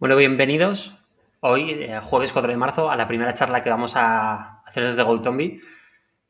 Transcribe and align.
Bueno, 0.00 0.14
bienvenidos 0.14 0.96
hoy, 1.40 1.72
eh, 1.72 1.98
jueves 2.00 2.32
4 2.32 2.52
de 2.52 2.56
marzo, 2.56 2.88
a 2.88 2.94
la 2.94 3.08
primera 3.08 3.34
charla 3.34 3.62
que 3.62 3.68
vamos 3.68 3.96
a 3.96 4.60
hacer 4.60 4.84
desde 4.84 5.02
GoTombi. 5.02 5.60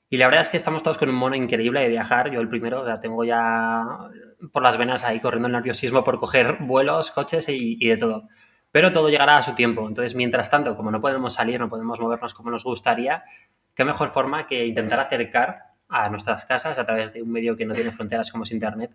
Y 0.08 0.16
la 0.16 0.24
verdad 0.24 0.40
es 0.40 0.48
que 0.48 0.56
estamos 0.56 0.82
todos 0.82 0.96
con 0.96 1.10
un 1.10 1.16
mono 1.16 1.36
increíble 1.36 1.82
de 1.82 1.90
viajar. 1.90 2.30
Yo 2.30 2.40
el 2.40 2.48
primero, 2.48 2.82
la 2.82 2.98
tengo 2.98 3.24
ya 3.24 3.84
por 4.52 4.62
las 4.62 4.78
venas 4.78 5.04
ahí 5.04 5.20
corriendo 5.20 5.48
el 5.48 5.52
nerviosismo 5.52 6.02
por 6.02 6.18
coger 6.18 6.56
vuelos, 6.60 7.10
coches 7.10 7.46
y, 7.50 7.76
y, 7.78 7.88
de 7.88 7.98
todo. 7.98 8.26
Pero 8.72 8.90
todo 8.90 9.10
llegará 9.10 9.36
a 9.36 9.42
su 9.42 9.54
tiempo. 9.54 9.86
Entonces, 9.86 10.14
mientras 10.14 10.48
tanto, 10.48 10.74
como 10.74 10.90
no 10.90 11.02
podemos 11.02 11.34
salir, 11.34 11.60
no 11.60 11.68
podemos 11.68 12.00
movernos 12.00 12.32
como 12.32 12.50
nos 12.50 12.64
gustaría, 12.64 13.24
qué 13.74 13.84
mejor 13.84 14.08
forma 14.08 14.46
que 14.46 14.64
intentar 14.64 14.98
acercar 14.98 15.74
a 15.90 16.08
nuestras 16.08 16.46
casas 16.46 16.78
a 16.78 16.86
través 16.86 17.12
de 17.12 17.20
un 17.20 17.30
medio 17.30 17.54
que 17.54 17.66
no 17.66 17.74
tiene 17.74 17.90
fronteras 17.90 18.32
como 18.32 18.44
es 18.44 18.50
Internet 18.50 18.92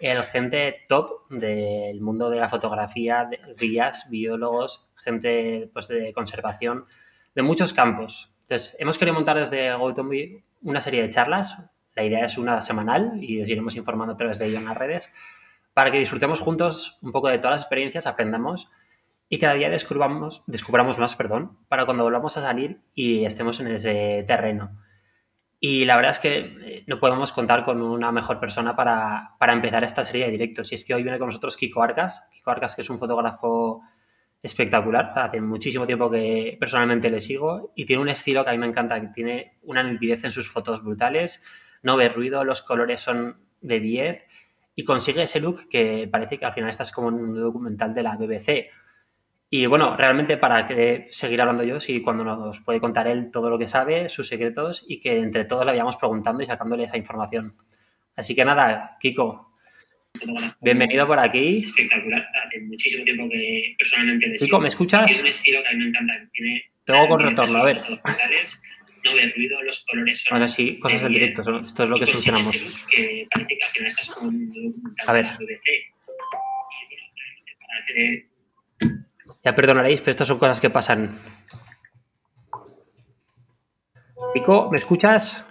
el 0.00 0.22
gente 0.22 0.84
top 0.88 1.28
del 1.30 2.00
mundo 2.00 2.30
de 2.30 2.40
la 2.40 2.48
fotografía, 2.48 3.28
guías, 3.58 4.08
biólogos, 4.10 4.90
gente 4.96 5.70
pues, 5.72 5.88
de 5.88 6.12
conservación, 6.12 6.84
de 7.34 7.42
muchos 7.42 7.72
campos. 7.72 8.34
Entonces, 8.42 8.76
hemos 8.78 8.98
querido 8.98 9.14
montar 9.14 9.38
desde 9.38 9.74
GoTombi 9.74 10.44
una 10.62 10.80
serie 10.80 11.02
de 11.02 11.10
charlas. 11.10 11.70
La 11.94 12.04
idea 12.04 12.24
es 12.24 12.38
una 12.38 12.60
semanal 12.60 13.22
y 13.22 13.40
os 13.40 13.48
iremos 13.48 13.76
informando 13.76 14.14
a 14.14 14.16
través 14.16 14.38
de 14.38 14.46
ello 14.46 14.58
en 14.58 14.64
las 14.64 14.76
redes 14.76 15.12
para 15.74 15.90
que 15.90 15.98
disfrutemos 15.98 16.40
juntos 16.40 16.98
un 17.02 17.12
poco 17.12 17.28
de 17.28 17.38
todas 17.38 17.52
las 17.52 17.62
experiencias, 17.62 18.06
aprendamos 18.06 18.70
y 19.28 19.38
cada 19.38 19.54
día 19.54 19.68
descubramos, 19.68 20.44
descubramos 20.46 20.98
más, 20.98 21.16
perdón, 21.16 21.58
para 21.68 21.84
cuando 21.84 22.04
volvamos 22.04 22.36
a 22.36 22.40
salir 22.40 22.80
y 22.94 23.24
estemos 23.24 23.58
en 23.60 23.66
ese 23.66 24.24
terreno. 24.26 24.78
Y 25.66 25.86
la 25.86 25.96
verdad 25.96 26.10
es 26.10 26.18
que 26.18 26.58
eh, 26.62 26.84
no 26.86 26.98
podemos 26.98 27.32
contar 27.32 27.64
con 27.64 27.80
una 27.80 28.12
mejor 28.12 28.38
persona 28.38 28.76
para, 28.76 29.34
para, 29.38 29.54
empezar 29.54 29.82
esta 29.82 30.04
serie 30.04 30.26
de 30.26 30.30
directos. 30.30 30.70
Y 30.70 30.74
es 30.74 30.84
que 30.84 30.92
hoy 30.92 31.02
viene 31.02 31.18
con 31.18 31.28
nosotros 31.28 31.56
Kiko 31.56 31.82
Arcas. 31.82 32.28
Kiko 32.30 32.50
Arcas, 32.50 32.76
que 32.76 32.82
es 32.82 32.90
un 32.90 32.98
fotógrafo 32.98 33.80
espectacular. 34.42 35.14
Hace 35.16 35.40
muchísimo 35.40 35.86
tiempo 35.86 36.10
que 36.10 36.58
personalmente 36.60 37.08
le 37.08 37.18
sigo 37.18 37.72
y 37.74 37.86
tiene 37.86 38.02
un 38.02 38.10
estilo 38.10 38.44
que 38.44 38.50
a 38.50 38.52
mí 38.52 38.58
me 38.58 38.66
encanta, 38.66 39.00
que 39.00 39.06
tiene 39.06 39.56
una 39.62 39.82
nitidez 39.82 40.24
en 40.24 40.32
sus 40.32 40.52
fotos 40.52 40.84
brutales, 40.84 41.42
no 41.82 41.96
ve 41.96 42.10
ruido, 42.10 42.44
los 42.44 42.60
colores 42.60 43.00
son 43.00 43.38
de 43.62 43.80
10 43.80 44.26
y 44.74 44.84
consigue 44.84 45.22
ese 45.22 45.40
look 45.40 45.66
que 45.70 46.06
parece 46.12 46.38
que 46.38 46.44
al 46.44 46.52
final 46.52 46.68
estás 46.68 46.92
como 46.92 47.08
en 47.08 47.14
un 47.14 47.40
documental 47.40 47.94
de 47.94 48.02
la 48.02 48.18
BBC. 48.18 48.68
Y 49.56 49.66
bueno, 49.66 49.96
realmente 49.96 50.36
para 50.36 50.66
que 50.66 51.06
seguir 51.10 51.40
hablando 51.40 51.62
yo, 51.62 51.78
si 51.78 52.02
cuando 52.02 52.24
nos 52.24 52.58
puede 52.58 52.80
contar 52.80 53.06
él 53.06 53.30
todo 53.30 53.48
lo 53.50 53.56
que 53.56 53.68
sabe, 53.68 54.08
sus 54.08 54.26
secretos 54.26 54.84
y 54.88 54.98
que 54.98 55.20
entre 55.20 55.44
todos 55.44 55.64
le 55.64 55.70
vayamos 55.70 55.96
preguntando 55.96 56.42
y 56.42 56.46
sacándole 56.46 56.82
esa 56.82 56.96
información. 56.96 57.56
Así 58.16 58.34
que 58.34 58.44
nada, 58.44 58.96
Kiko, 58.98 59.52
bienvenido 60.60 61.06
por 61.06 61.20
aquí. 61.20 61.58
Espectacular, 61.58 62.26
hace 62.44 62.62
muchísimo 62.62 63.04
tiempo 63.04 63.28
que 63.30 63.76
personalmente 63.78 64.26
le 64.26 64.34
Kiko, 64.34 64.58
¿me 64.58 64.66
escuchas? 64.66 65.06
Tiene 65.06 65.22
un 65.22 65.28
estilo 65.28 65.62
que 65.62 65.68
a 65.68 65.72
mí 65.72 65.78
me 65.78 65.88
encanta. 65.88 66.14
Tiene 66.32 66.64
Tengo 66.84 67.06
con 67.06 67.20
retorno, 67.20 67.56
a 67.56 67.64
ver. 67.64 67.80
No 69.04 69.10
ruido, 69.36 69.62
los 69.62 69.86
colores 69.86 70.24
son. 70.24 70.36
Bueno, 70.36 70.48
sí, 70.48 70.80
cosas 70.80 71.04
en 71.04 71.12
directo, 71.12 71.42
esto 71.42 71.82
es 71.84 71.88
lo 71.88 71.96
que 72.00 72.06
solucionamos. 72.06 72.84
Que 72.90 73.28
parece 73.32 73.56
que 73.56 73.64
al 73.64 73.70
final 73.70 73.86
estás 73.86 74.10
con 74.16 74.34
un 74.34 74.94
a 75.06 75.12
ver. 75.12 75.26
BBC. 75.38 75.94
Ya 79.44 79.54
perdonaréis, 79.54 80.00
pero 80.00 80.12
estas 80.12 80.26
son 80.26 80.38
cosas 80.38 80.58
que 80.58 80.70
pasan. 80.70 81.10
Pico, 84.32 84.70
¿me 84.70 84.78
escuchas? 84.78 85.44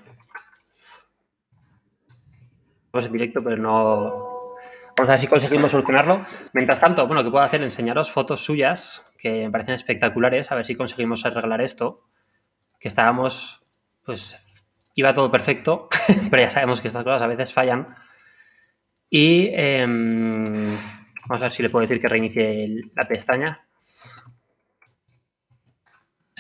Vamos 2.92 3.06
en 3.06 3.14
directo, 3.14 3.44
pero 3.44 3.58
no. 3.62 4.56
Vamos 4.98 5.10
a 5.10 5.14
ver 5.14 5.20
si 5.20 5.28
conseguimos 5.28 5.72
solucionarlo. 5.72 6.26
Mientras 6.54 6.80
tanto, 6.80 7.06
bueno, 7.06 7.24
que 7.24 7.30
puedo 7.30 7.44
hacer? 7.44 7.62
Enseñaros 7.62 8.12
fotos 8.12 8.44
suyas 8.44 9.12
que 9.18 9.46
me 9.46 9.52
parecen 9.52 9.76
espectaculares, 9.76 10.52
a 10.52 10.56
ver 10.56 10.66
si 10.66 10.76
conseguimos 10.76 11.26
arreglar 11.26 11.62
esto. 11.62 12.02
Que 12.80 12.88
estábamos, 12.88 13.64
pues, 14.04 14.38
iba 14.96 15.14
todo 15.14 15.32
perfecto, 15.32 15.88
pero 16.32 16.42
ya 16.42 16.50
sabemos 16.50 16.82
que 16.82 16.88
estas 16.88 17.04
cosas 17.04 17.22
a 17.22 17.28
veces 17.28 17.54
fallan. 17.54 17.96
Y 19.08 19.52
eh, 19.54 19.86
vamos 19.86 21.42
a 21.42 21.46
ver 21.46 21.52
si 21.52 21.62
le 21.62 21.70
puedo 21.70 21.82
decir 21.82 22.02
que 22.02 22.08
reinicie 22.08 22.82
la 22.96 23.08
pestaña 23.08 23.63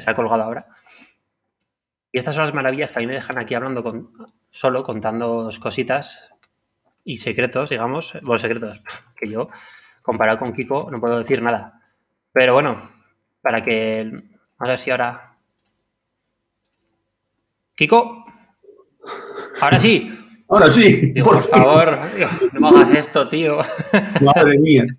se 0.03 0.11
ha 0.11 0.15
colgado 0.15 0.43
ahora. 0.43 0.67
Y 2.11 2.19
estas 2.19 2.35
son 2.35 2.43
las 2.43 2.53
maravillas 2.53 2.91
que 2.91 2.99
a 2.99 3.01
mí 3.01 3.07
me 3.07 3.13
dejan 3.13 3.39
aquí 3.39 3.55
hablando 3.55 3.83
con, 3.83 4.09
solo, 4.49 4.83
contando 4.83 5.49
cositas 5.59 6.35
y 7.03 7.17
secretos, 7.17 7.69
digamos. 7.69 8.17
Bueno, 8.21 8.37
secretos 8.37 8.81
que 9.15 9.29
yo, 9.29 9.49
comparado 10.01 10.39
con 10.39 10.53
Kiko, 10.53 10.89
no 10.91 10.99
puedo 10.99 11.17
decir 11.17 11.41
nada. 11.41 11.81
Pero 12.31 12.53
bueno, 12.53 12.77
para 13.41 13.63
que. 13.63 14.09
Vamos 14.11 14.59
a 14.59 14.67
ver 14.67 14.79
si 14.79 14.91
ahora. 14.91 15.37
Kiko. 17.75 18.25
Ahora 19.61 19.79
sí. 19.79 20.19
Ahora 20.49 20.69
sí. 20.69 21.13
por, 21.23 21.33
por 21.33 21.43
favor, 21.43 21.99
no 22.53 22.59
me 22.59 22.67
hagas 22.69 22.93
esto, 22.93 23.27
tío. 23.27 23.59
Madre 24.21 24.59
mía. 24.59 24.85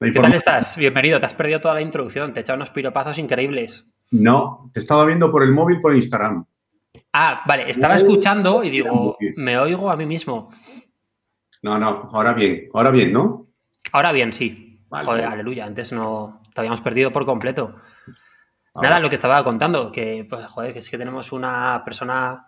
¿Qué 0.00 0.12
tal 0.12 0.32
estás? 0.32 0.76
Bienvenido. 0.76 1.18
Te 1.18 1.26
has 1.26 1.34
perdido 1.34 1.60
toda 1.60 1.74
la 1.74 1.80
introducción. 1.80 2.32
Te 2.32 2.38
he 2.38 2.42
echado 2.42 2.56
unos 2.56 2.70
piropazos 2.70 3.18
increíbles. 3.18 3.90
No, 4.12 4.70
te 4.72 4.78
estaba 4.78 5.04
viendo 5.04 5.32
por 5.32 5.42
el 5.42 5.52
móvil 5.52 5.80
por 5.80 5.94
Instagram. 5.94 6.46
Ah, 7.12 7.42
vale. 7.44 7.68
Estaba 7.68 7.96
escuchando 7.96 8.62
y 8.62 8.70
digo, 8.70 9.16
me 9.36 9.58
oigo 9.58 9.90
a 9.90 9.96
mí 9.96 10.06
mismo. 10.06 10.50
No, 11.62 11.78
no. 11.78 12.08
Ahora 12.12 12.32
bien. 12.32 12.68
Ahora 12.72 12.92
bien, 12.92 13.12
¿no? 13.12 13.48
Ahora 13.90 14.12
bien, 14.12 14.32
sí. 14.32 14.84
Vale, 14.88 15.04
Joder, 15.04 15.24
aleluya. 15.24 15.64
Antes 15.64 15.90
no 15.92 16.42
te 16.54 16.60
habíamos 16.60 16.80
perdido 16.80 17.10
por 17.10 17.24
completo. 17.24 17.74
Ahora. 18.74 18.90
Nada, 18.90 19.00
lo 19.00 19.08
que 19.08 19.16
estaba 19.16 19.42
contando, 19.42 19.90
que 19.90 20.24
pues, 20.30 20.46
joder, 20.46 20.72
que 20.72 20.78
es 20.78 20.88
que 20.88 20.98
tenemos 20.98 21.32
una 21.32 21.82
persona 21.84 22.47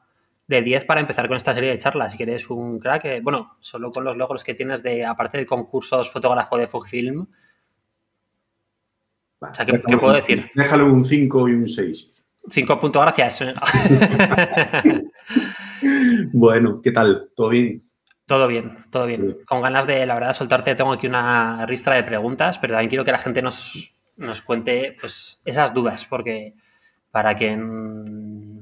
de 0.51 0.63
10 0.63 0.85
para 0.85 1.01
empezar 1.01 1.29
con 1.29 1.37
esta 1.37 1.55
serie 1.55 1.71
de 1.71 1.79
charlas. 1.79 2.11
Si 2.11 2.19
quieres 2.19 2.51
un 2.51 2.81
crack, 2.81 3.05
eh, 3.05 3.21
bueno, 3.23 3.57
solo 3.61 3.89
con 3.93 4.03
los 4.03 4.17
logros 4.17 4.43
que 4.43 4.55
tienes 4.55 4.83
de, 4.83 5.05
aparte 5.05 5.39
de 5.39 5.47
concursos 5.47 6.11
fotógrafo 6.11 6.59
de 6.59 6.67
Fujifilm. 6.67 7.29
Vale, 9.41 9.53
o 9.53 9.55
sea, 9.55 9.65
¿qué, 9.65 9.81
¿qué 9.81 9.97
puedo 9.97 10.13
decir? 10.13 10.51
Déjalo 10.57 10.93
un 10.93 11.05
5 11.05 11.49
y 11.49 11.53
un 11.53 11.69
6. 11.69 12.13
5 12.49 12.81
puntos, 12.81 13.01
gracias. 13.01 13.45
bueno, 16.33 16.81
¿qué 16.83 16.91
tal? 16.91 17.31
¿Todo 17.37 17.51
bien? 17.51 17.81
Todo 18.27 18.49
bien, 18.49 18.77
todo 18.91 19.07
bien. 19.07 19.39
Con 19.47 19.63
ganas 19.63 19.87
de, 19.87 20.05
la 20.05 20.15
verdad, 20.15 20.33
soltarte, 20.33 20.75
tengo 20.75 20.93
aquí 20.93 21.07
una 21.07 21.65
ristra 21.65 21.95
de 21.95 22.03
preguntas, 22.03 22.59
pero 22.59 22.73
también 22.73 22.89
quiero 22.89 23.05
que 23.05 23.13
la 23.13 23.19
gente 23.19 23.41
nos, 23.41 23.95
nos 24.17 24.43
cuente 24.43 24.97
pues, 25.01 25.43
esas 25.45 25.73
dudas, 25.73 26.07
porque 26.07 26.55
para 27.13 27.37
quien, 27.37 28.05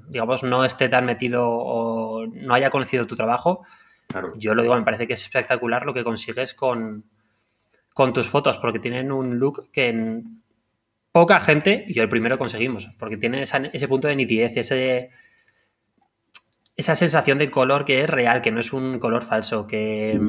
digamos, 0.09 0.43
no 0.43 0.65
esté 0.65 0.89
tan 0.89 1.05
metido 1.05 1.49
o 1.49 2.27
no 2.27 2.55
haya 2.55 2.71
conocido 2.71 3.07
tu 3.07 3.17
trabajo, 3.17 3.65
claro. 4.07 4.33
yo 4.37 4.55
lo 4.55 4.63
digo, 4.63 4.75
me 4.77 4.83
parece 4.83 5.07
que 5.07 5.15
es 5.15 5.23
espectacular 5.23 5.85
lo 5.85 5.95
que 5.95 6.05
consigues 6.05 6.55
con, 6.55 7.05
con 7.95 8.13
tus 8.13 8.29
fotos, 8.29 8.59
porque 8.59 8.79
tienen 8.79 9.13
un 9.13 9.39
look 9.39 9.71
que 9.71 9.89
en 9.89 10.43
poca 11.13 11.41
gente, 11.41 11.85
y 11.89 11.95
yo 11.95 12.03
el 12.03 12.09
primero 12.09 12.39
conseguimos, 12.39 12.89
porque 12.99 13.17
tienen 13.17 13.41
esa, 13.41 13.59
ese 13.73 13.89
punto 13.89 14.09
de 14.09 14.17
nitidez, 14.17 14.57
ese, 14.57 15.11
esa 16.77 16.95
sensación 16.95 17.39
de 17.39 17.51
color 17.51 17.85
que 17.85 18.03
es 18.03 18.11
real, 18.11 18.43
que 18.43 18.51
no 18.51 18.61
es 18.61 18.73
un 18.73 18.99
color 18.99 19.23
falso, 19.23 19.67
que, 19.67 20.21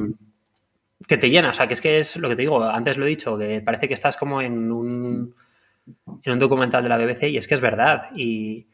que 1.06 1.16
te 1.16 1.30
llena, 1.30 1.50
o 1.50 1.54
sea, 1.54 1.68
que 1.68 1.74
es 1.74 1.80
que 1.80 1.98
es 1.98 2.16
lo 2.16 2.28
que 2.28 2.36
te 2.36 2.42
digo, 2.42 2.62
antes 2.62 2.98
lo 2.98 3.06
he 3.06 3.08
dicho, 3.08 3.38
que 3.38 3.60
parece 3.60 3.88
que 3.88 3.94
estás 3.94 4.16
como 4.16 4.42
en 4.42 4.70
un 4.70 5.34
en 6.22 6.32
un 6.32 6.38
documental 6.38 6.82
de 6.82 6.88
la 6.88 6.98
BBC 6.98 7.24
y 7.30 7.36
es 7.36 7.48
que 7.48 7.54
es 7.54 7.60
verdad. 7.60 8.10
Y, 8.14 8.68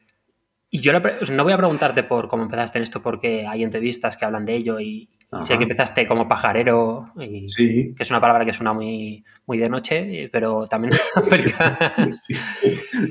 y 0.70 0.80
yo 0.80 0.92
no 0.92 1.44
voy 1.44 1.52
a 1.52 1.56
preguntarte 1.56 2.02
por 2.02 2.28
cómo 2.28 2.42
empezaste 2.42 2.78
en 2.78 2.82
esto 2.82 3.00
porque 3.00 3.46
hay 3.46 3.62
entrevistas 3.62 4.16
que 4.16 4.24
hablan 4.24 4.44
de 4.44 4.54
ello 4.54 4.80
y, 4.80 5.08
sé 5.40 5.56
que 5.56 5.64
empezaste 5.64 6.06
como 6.06 6.28
pajarero, 6.28 7.04
y, 7.20 7.48
sí. 7.48 7.92
que 7.94 8.02
es 8.02 8.10
una 8.10 8.20
palabra 8.20 8.44
que 8.44 8.52
suena 8.52 8.72
muy, 8.72 9.24
muy 9.46 9.58
de 9.58 9.68
noche, 9.68 10.28
pero 10.32 10.66
también 10.66 10.94
sí. 12.10 12.34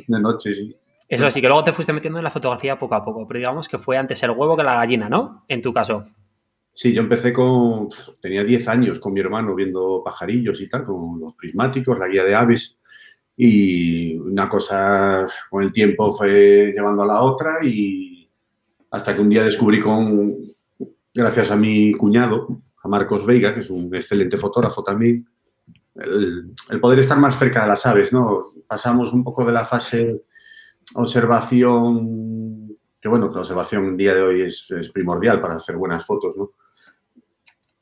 de 0.07 0.19
noche, 0.19 0.53
sí. 0.53 0.75
Eso 1.07 1.29
sí, 1.29 1.39
que 1.39 1.47
luego 1.47 1.63
te 1.63 1.71
fuiste 1.71 1.93
metiendo 1.93 2.19
en 2.19 2.23
la 2.23 2.31
fotografía 2.31 2.79
poco 2.79 2.95
a 2.95 3.05
poco, 3.05 3.27
pero 3.27 3.37
digamos 3.37 3.67
que 3.67 3.77
fue 3.77 3.97
antes 3.97 4.21
el 4.23 4.31
huevo 4.31 4.57
que 4.57 4.63
la 4.63 4.75
gallina, 4.75 5.07
¿no? 5.07 5.45
En 5.47 5.61
tu 5.61 5.71
caso. 5.71 6.03
Sí, 6.71 6.93
yo 6.93 7.01
empecé 7.01 7.31
con. 7.31 7.89
Tenía 8.19 8.43
10 8.43 8.67
años 8.67 8.99
con 8.99 9.13
mi 9.13 9.19
hermano 9.19 9.53
viendo 9.55 10.01
pajarillos 10.03 10.59
y 10.61 10.67
tal, 10.67 10.83
con 10.83 11.19
los 11.19 11.35
prismáticos, 11.35 11.97
la 11.97 12.07
guía 12.07 12.23
de 12.23 12.35
aves 12.35 12.79
y 13.37 14.15
una 14.17 14.47
cosa 14.47 15.27
con 15.49 15.63
el 15.63 15.73
tiempo 15.73 16.13
fue 16.13 16.71
llevando 16.73 17.03
a 17.03 17.07
la 17.07 17.21
otra 17.21 17.57
y 17.63 18.29
hasta 18.91 19.15
que 19.15 19.21
un 19.21 19.29
día 19.29 19.43
descubrí 19.43 19.81
con, 19.81 20.35
gracias 21.13 21.51
a 21.51 21.55
mi 21.55 21.93
cuñado, 21.93 22.61
a 22.81 22.87
Marcos 22.87 23.25
Veiga, 23.25 23.53
que 23.53 23.59
es 23.59 23.69
un 23.69 23.93
excelente 23.93 24.37
fotógrafo 24.37 24.83
también, 24.83 25.27
el, 25.95 26.53
poder 26.81 26.99
estar 26.99 27.17
más 27.17 27.37
cerca 27.37 27.61
de 27.61 27.67
las 27.67 27.85
aves, 27.85 28.13
¿no? 28.13 28.53
Pasamos 28.67 29.13
un 29.13 29.23
poco 29.23 29.45
de 29.45 29.53
la 29.53 29.65
fase 29.65 30.23
observación, 30.93 32.77
que 33.01 33.09
bueno, 33.09 33.31
la 33.33 33.39
observación 33.39 33.85
en 33.85 33.97
día 33.97 34.13
de 34.13 34.21
hoy 34.21 34.41
es, 34.43 34.69
es 34.71 34.89
primordial 34.89 35.41
para 35.41 35.55
hacer 35.55 35.77
buenas 35.77 36.05
fotos, 36.05 36.37
¿no? 36.37 36.51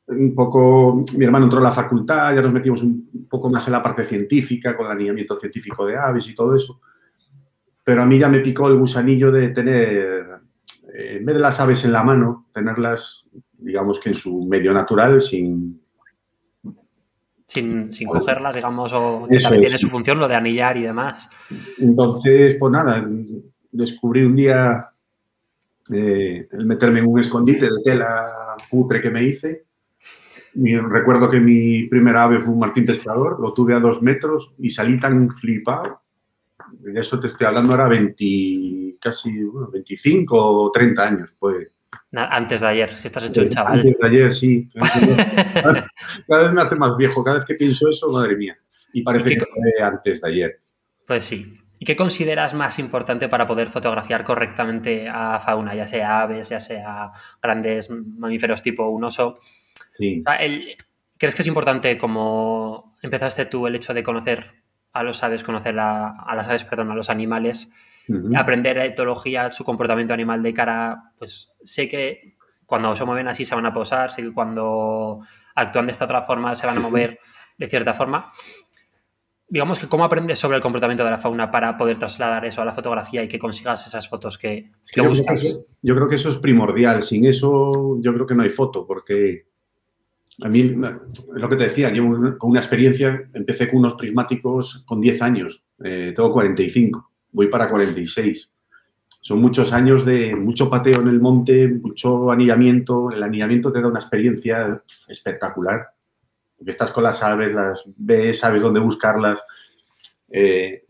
Un 0.06 0.34
poco, 0.34 1.00
mi 1.16 1.24
hermano 1.24 1.46
entró 1.46 1.60
a 1.60 1.64
la 1.64 1.72
facultad, 1.72 2.34
ya 2.34 2.42
nos 2.42 2.52
metimos 2.52 2.82
un 2.82 3.26
poco 3.28 3.48
más 3.48 3.66
en 3.66 3.72
la 3.72 3.82
parte 3.82 4.04
científica, 4.04 4.76
con 4.76 4.86
el 4.86 4.92
alineamiento 4.92 5.36
científico 5.36 5.86
de 5.86 5.96
aves 5.96 6.28
y 6.28 6.34
todo 6.34 6.54
eso. 6.54 6.80
Pero 7.82 8.02
a 8.02 8.06
mí 8.06 8.18
ya 8.18 8.28
me 8.28 8.40
picó 8.40 8.68
el 8.68 8.78
gusanillo 8.78 9.32
de 9.32 9.48
tener, 9.50 10.42
eh, 10.94 11.16
en 11.18 11.24
vez 11.24 11.34
de 11.34 11.40
las 11.40 11.58
aves 11.60 11.84
en 11.84 11.92
la 11.92 12.02
mano, 12.02 12.48
tenerlas, 12.52 13.30
digamos 13.52 13.98
que 13.98 14.10
en 14.10 14.14
su 14.14 14.44
medio 14.46 14.72
natural, 14.72 15.20
sin... 15.20 15.82
Sin, 17.46 17.92
sin 17.92 18.08
cogerlas, 18.08 18.54
digamos, 18.54 18.92
o 18.94 19.28
que 19.30 19.38
también 19.38 19.64
tiene 19.64 19.78
su 19.78 19.88
función, 19.88 20.18
lo 20.18 20.26
de 20.26 20.34
anillar 20.34 20.78
y 20.78 20.82
demás. 20.82 21.28
Entonces, 21.78 22.56
pues 22.58 22.72
nada, 22.72 23.06
descubrí 23.70 24.24
un 24.24 24.34
día 24.34 24.88
eh, 25.92 26.48
el 26.50 26.64
meterme 26.64 27.00
en 27.00 27.06
un 27.06 27.20
escondite 27.20 27.66
de 27.66 27.82
tela 27.84 28.56
putre 28.70 29.02
que 29.02 29.10
me 29.10 29.22
hice 29.22 29.63
recuerdo 30.54 31.30
que 31.30 31.40
mi 31.40 31.84
primera 31.88 32.24
ave 32.24 32.40
fue 32.40 32.52
un 32.52 32.60
martín 32.60 32.86
pescador, 32.86 33.40
lo 33.40 33.52
tuve 33.52 33.74
a 33.74 33.80
dos 33.80 34.02
metros 34.02 34.52
y 34.58 34.70
salí 34.70 34.98
tan 34.98 35.30
flipado. 35.30 36.02
De 36.72 37.00
eso 37.00 37.18
te 37.20 37.28
estoy 37.28 37.46
hablando, 37.46 37.74
era 37.74 37.88
20, 37.88 38.96
casi 39.00 39.32
25 39.72 40.36
o 40.36 40.70
30 40.70 41.02
años. 41.02 41.34
Pues. 41.38 41.68
Antes 42.12 42.60
de 42.60 42.66
ayer, 42.66 42.92
si 42.92 43.06
estás 43.06 43.24
hecho 43.24 43.42
un 43.42 43.48
chaval. 43.48 43.80
Antes 43.80 43.96
de 43.98 44.06
ayer, 44.06 44.32
sí. 44.32 44.68
cada 46.28 46.42
vez 46.42 46.52
me 46.52 46.62
hace 46.62 46.76
más 46.76 46.96
viejo, 46.96 47.24
cada 47.24 47.38
vez 47.38 47.46
que 47.46 47.54
pienso 47.54 47.88
eso, 47.88 48.10
madre 48.10 48.36
mía. 48.36 48.56
Y 48.92 49.02
parece 49.02 49.36
que 49.36 49.46
fue 49.46 49.82
antes 49.82 50.20
de 50.20 50.28
ayer. 50.28 50.58
Pues 51.06 51.24
sí. 51.24 51.56
¿Y 51.78 51.84
qué 51.84 51.96
consideras 51.96 52.54
más 52.54 52.78
importante 52.78 53.28
para 53.28 53.46
poder 53.46 53.68
fotografiar 53.68 54.22
correctamente 54.22 55.08
a 55.08 55.40
fauna, 55.40 55.74
ya 55.74 55.86
sea 55.86 56.22
aves, 56.22 56.48
ya 56.50 56.60
sea 56.60 57.08
grandes 57.42 57.90
mamíferos 57.90 58.62
tipo 58.62 58.88
un 58.88 59.04
oso? 59.04 59.38
¿Crees 59.96 61.34
que 61.34 61.42
es 61.42 61.46
importante 61.46 61.96
como 61.96 62.96
empezaste 63.02 63.46
tú 63.46 63.66
el 63.66 63.76
hecho 63.76 63.94
de 63.94 64.02
conocer 64.02 64.64
a 64.92 65.02
los 65.02 65.22
aves, 65.22 65.44
conocer 65.44 65.78
a, 65.78 66.34
las 66.34 66.48
aves, 66.48 66.64
perdón, 66.64 66.90
a 66.90 66.94
los 66.94 67.10
animales, 67.10 67.72
aprender 68.36 68.78
etología, 68.78 69.52
su 69.52 69.64
comportamiento 69.64 70.14
animal 70.14 70.42
de 70.42 70.54
cara, 70.54 71.12
pues 71.18 71.56
sé 71.62 71.88
que 71.88 72.36
cuando 72.66 72.94
se 72.96 73.04
mueven 73.04 73.28
así 73.28 73.44
se 73.44 73.54
van 73.54 73.66
a 73.66 73.72
posar, 73.72 74.10
sé 74.10 74.22
que 74.22 74.32
cuando 74.32 75.20
actúan 75.54 75.86
de 75.86 75.92
esta 75.92 76.04
otra 76.04 76.22
forma 76.22 76.54
se 76.54 76.66
van 76.66 76.78
a 76.78 76.80
mover 76.80 77.18
de 77.58 77.66
cierta 77.66 77.94
forma. 77.94 78.30
Digamos 79.46 79.78
que 79.78 79.88
cómo 79.88 80.04
aprendes 80.04 80.38
sobre 80.38 80.56
el 80.56 80.62
comportamiento 80.62 81.04
de 81.04 81.10
la 81.10 81.18
fauna 81.18 81.50
para 81.50 81.76
poder 81.76 81.96
trasladar 81.96 82.44
eso 82.44 82.62
a 82.62 82.64
la 82.64 82.72
fotografía 82.72 83.22
y 83.22 83.28
que 83.28 83.38
consigas 83.38 83.86
esas 83.86 84.08
fotos 84.08 84.38
que, 84.38 84.72
buscas. 84.96 85.60
yo 85.82 85.94
creo 85.94 86.08
que 86.08 86.16
eso 86.16 86.30
es 86.30 86.38
primordial. 86.38 87.02
Sin 87.02 87.26
eso 87.26 87.98
yo 88.00 88.14
creo 88.14 88.26
que 88.26 88.34
no 88.34 88.42
hay 88.42 88.50
foto, 88.50 88.86
porque 88.86 89.53
a 90.42 90.48
mí, 90.48 90.74
lo 91.34 91.48
que 91.48 91.56
te 91.56 91.64
decía, 91.64 91.92
yo 91.92 92.04
con 92.38 92.50
una 92.50 92.60
experiencia, 92.60 93.28
empecé 93.32 93.68
con 93.68 93.78
unos 93.78 93.94
prismáticos 93.94 94.82
con 94.86 95.00
10 95.00 95.22
años, 95.22 95.62
eh, 95.82 96.12
tengo 96.14 96.32
45, 96.32 97.10
voy 97.32 97.48
para 97.48 97.68
46. 97.68 98.50
Son 99.20 99.40
muchos 99.40 99.72
años 99.72 100.04
de 100.04 100.34
mucho 100.34 100.68
pateo 100.68 101.00
en 101.00 101.08
el 101.08 101.18
monte, 101.18 101.68
mucho 101.68 102.30
anillamiento. 102.30 103.10
El 103.10 103.22
anillamiento 103.22 103.72
te 103.72 103.80
da 103.80 103.88
una 103.88 103.98
experiencia 103.98 104.82
espectacular. 105.08 105.88
Estás 106.66 106.90
con 106.90 107.04
las 107.04 107.22
aves, 107.22 107.54
las 107.54 107.84
ves, 107.96 108.38
sabes 108.38 108.60
dónde 108.60 108.80
buscarlas. 108.80 109.42
Eh, 110.30 110.84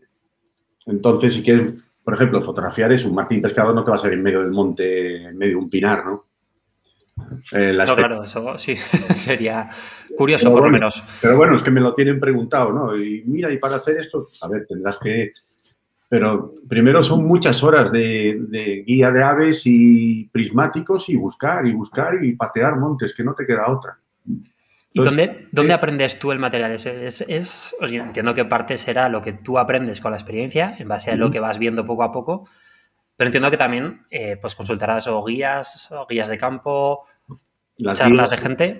entonces, 0.87 1.33
si 1.33 1.43
quieres, 1.43 1.93
por 2.03 2.13
ejemplo, 2.13 2.41
fotografiar 2.41 2.91
es 2.91 3.05
un 3.05 3.15
martín 3.15 3.41
pescador, 3.41 3.73
no 3.73 3.83
te 3.83 3.91
va 3.91 3.95
a 3.95 3.99
ser 3.99 4.13
en 4.13 4.23
medio 4.23 4.41
del 4.41 4.51
monte, 4.51 5.23
en 5.27 5.37
medio 5.37 5.53
de 5.53 5.63
un 5.63 5.69
pinar, 5.69 6.05
¿no? 6.05 6.19
Eh, 7.53 7.73
no, 7.73 7.95
claro, 7.95 8.23
eso 8.23 8.57
sí 8.57 8.75
sería 9.15 9.69
curioso, 10.17 10.51
por 10.51 10.63
lo 10.63 10.69
menos. 10.69 11.03
Pero 11.21 11.37
bueno, 11.37 11.55
es 11.55 11.61
que 11.61 11.71
me 11.71 11.79
lo 11.79 11.93
tienen 11.93 12.19
preguntado, 12.19 12.73
¿no? 12.73 12.97
Y 12.97 13.23
mira, 13.25 13.51
y 13.51 13.57
para 13.57 13.77
hacer 13.77 13.97
esto, 13.97 14.25
a 14.41 14.47
ver, 14.49 14.65
tendrás 14.67 14.97
que. 14.97 15.31
Pero 16.07 16.51
primero 16.67 17.01
son 17.01 17.25
muchas 17.25 17.63
horas 17.63 17.91
de, 17.91 18.83
guía 18.85 19.11
de 19.11 19.23
aves 19.23 19.63
y 19.65 20.29
prismáticos 20.31 21.09
y 21.09 21.15
buscar 21.15 21.65
y 21.65 21.73
buscar 21.73 22.23
y 22.23 22.35
patear 22.35 22.77
montes, 22.77 23.13
que 23.13 23.23
no 23.23 23.33
te 23.33 23.45
queda 23.45 23.69
otra. 23.69 23.97
¿Y 24.23 25.01
dónde, 25.01 25.47
dónde 25.51 25.71
eh, 25.71 25.75
aprendes 25.75 26.19
tú 26.19 26.31
el 26.31 26.39
material? 26.39 26.71
Es, 26.71 26.85
es, 26.85 27.75
entiendo 27.81 28.33
que 28.33 28.45
parte 28.45 28.77
será 28.77 29.09
lo 29.09 29.21
que 29.21 29.33
tú 29.33 29.57
aprendes 29.57 29.99
con 29.99 30.11
la 30.11 30.17
experiencia, 30.17 30.75
en 30.77 30.87
base 30.87 31.11
a 31.11 31.15
lo 31.15 31.31
que 31.31 31.39
vas 31.39 31.59
viendo 31.59 31.85
poco 31.85 32.03
a 32.03 32.11
poco, 32.11 32.47
pero 33.15 33.27
entiendo 33.27 33.49
que 33.49 33.57
también 33.57 34.05
eh, 34.09 34.37
pues 34.39 34.55
consultarás 34.55 35.07
o 35.07 35.23
guías, 35.23 35.89
o 35.91 36.05
guías 36.05 36.29
de 36.29 36.37
campo, 36.37 37.03
charlas 37.93 38.31
de 38.31 38.37
gente. 38.37 38.79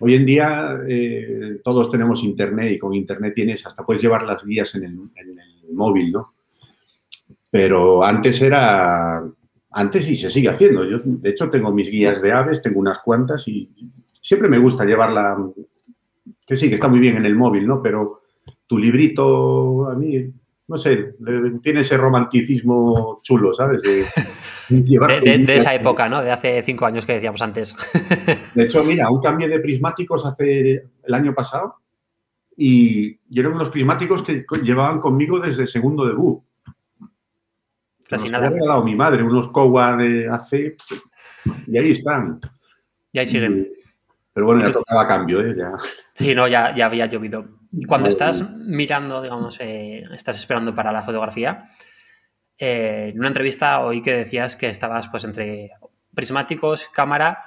Hoy 0.00 0.14
en 0.14 0.26
día 0.26 0.78
eh, 0.88 1.60
todos 1.62 1.90
tenemos 1.90 2.24
internet 2.24 2.72
y 2.72 2.78
con 2.78 2.94
internet 2.94 3.32
tienes, 3.34 3.64
hasta 3.66 3.84
puedes 3.84 4.02
llevar 4.02 4.22
las 4.24 4.44
guías 4.44 4.74
en 4.74 4.84
el, 4.84 4.94
móvil, 5.72 6.12
¿no? 6.12 6.34
Pero 7.50 8.04
antes 8.04 8.40
era, 8.40 9.22
antes 9.72 10.08
y 10.08 10.16
se 10.16 10.30
sigue 10.30 10.48
haciendo. 10.48 10.84
Yo, 10.84 10.98
de 11.04 11.30
hecho, 11.30 11.50
tengo 11.50 11.72
mis 11.72 11.90
guías 11.90 12.22
de 12.22 12.32
aves, 12.32 12.62
tengo 12.62 12.80
unas 12.80 13.00
cuantas 13.00 13.46
y 13.48 13.70
siempre 14.06 14.48
me 14.48 14.58
gusta 14.58 14.84
llevarla, 14.84 15.36
que 16.46 16.56
sí, 16.56 16.68
que 16.68 16.76
está 16.76 16.88
muy 16.88 17.00
bien 17.00 17.16
en 17.16 17.26
el 17.26 17.34
móvil, 17.34 17.66
¿no? 17.66 17.82
Pero 17.82 18.20
tu 18.66 18.78
librito, 18.78 19.88
a 19.90 19.94
mí 19.94 20.32
no 20.66 20.76
sé, 20.76 21.14
tiene 21.62 21.80
ese 21.80 21.96
romanticismo 21.96 23.20
chulo, 23.22 23.52
¿sabes? 23.52 23.82
De, 23.82 24.04
esa 25.56 25.74
época, 25.74 26.08
¿no? 26.08 26.22
De 26.22 26.30
hace 26.30 26.62
cinco 26.62 26.86
años 26.86 27.04
que 27.04 27.14
decíamos 27.14 27.42
antes. 27.42 27.76
De 28.54 28.64
hecho, 28.64 28.82
mira, 28.84 29.10
un 29.10 29.20
cambio 29.20 29.48
de 29.48 29.60
prismáticos 29.60 30.24
hace 30.24 30.88
el 31.02 31.14
año 31.14 31.34
pasado 31.34 31.76
y, 32.56 33.18
eran 33.34 33.52
unos 33.52 33.70
prismáticos 33.70 34.22
que 34.22 34.46
llevaban 34.62 35.00
conmigo 35.00 35.38
desde 35.38 35.66
segundo 35.66 36.06
debut. 36.06 36.42
Casi 38.08 38.28
nada. 38.28 38.50
Me 38.50 38.58
ha 38.66 38.80
mi 38.80 38.94
madre, 38.94 39.22
unos 39.22 39.48
Kowa 39.48 39.96
de 39.96 40.28
hace 40.28 40.76
y 41.66 41.78
ahí 41.78 41.92
están. 41.92 42.40
Y 43.12 43.18
ahí 43.18 43.26
siguen. 43.26 43.68
pero 44.32 44.46
bueno, 44.46 44.64
ya 44.64 44.72
tocaba 44.72 45.06
cambio, 45.06 45.40
¿eh? 45.40 45.54
Sí, 46.14 46.34
no, 46.34 46.48
ya, 46.48 46.74
ya 46.74 46.86
había 46.86 47.06
llovido. 47.06 47.46
Cuando 47.86 48.08
estás 48.08 48.56
mirando, 48.56 49.22
digamos, 49.22 49.60
eh, 49.60 50.04
estás 50.12 50.36
esperando 50.36 50.74
para 50.74 50.92
la 50.92 51.02
fotografía, 51.02 51.68
eh, 52.58 53.10
en 53.12 53.18
una 53.18 53.28
entrevista 53.28 53.80
oí 53.84 54.00
que 54.00 54.14
decías 54.14 54.56
que 54.56 54.68
estabas 54.68 55.08
pues 55.08 55.24
entre 55.24 55.70
prismáticos, 56.14 56.88
cámara. 56.92 57.38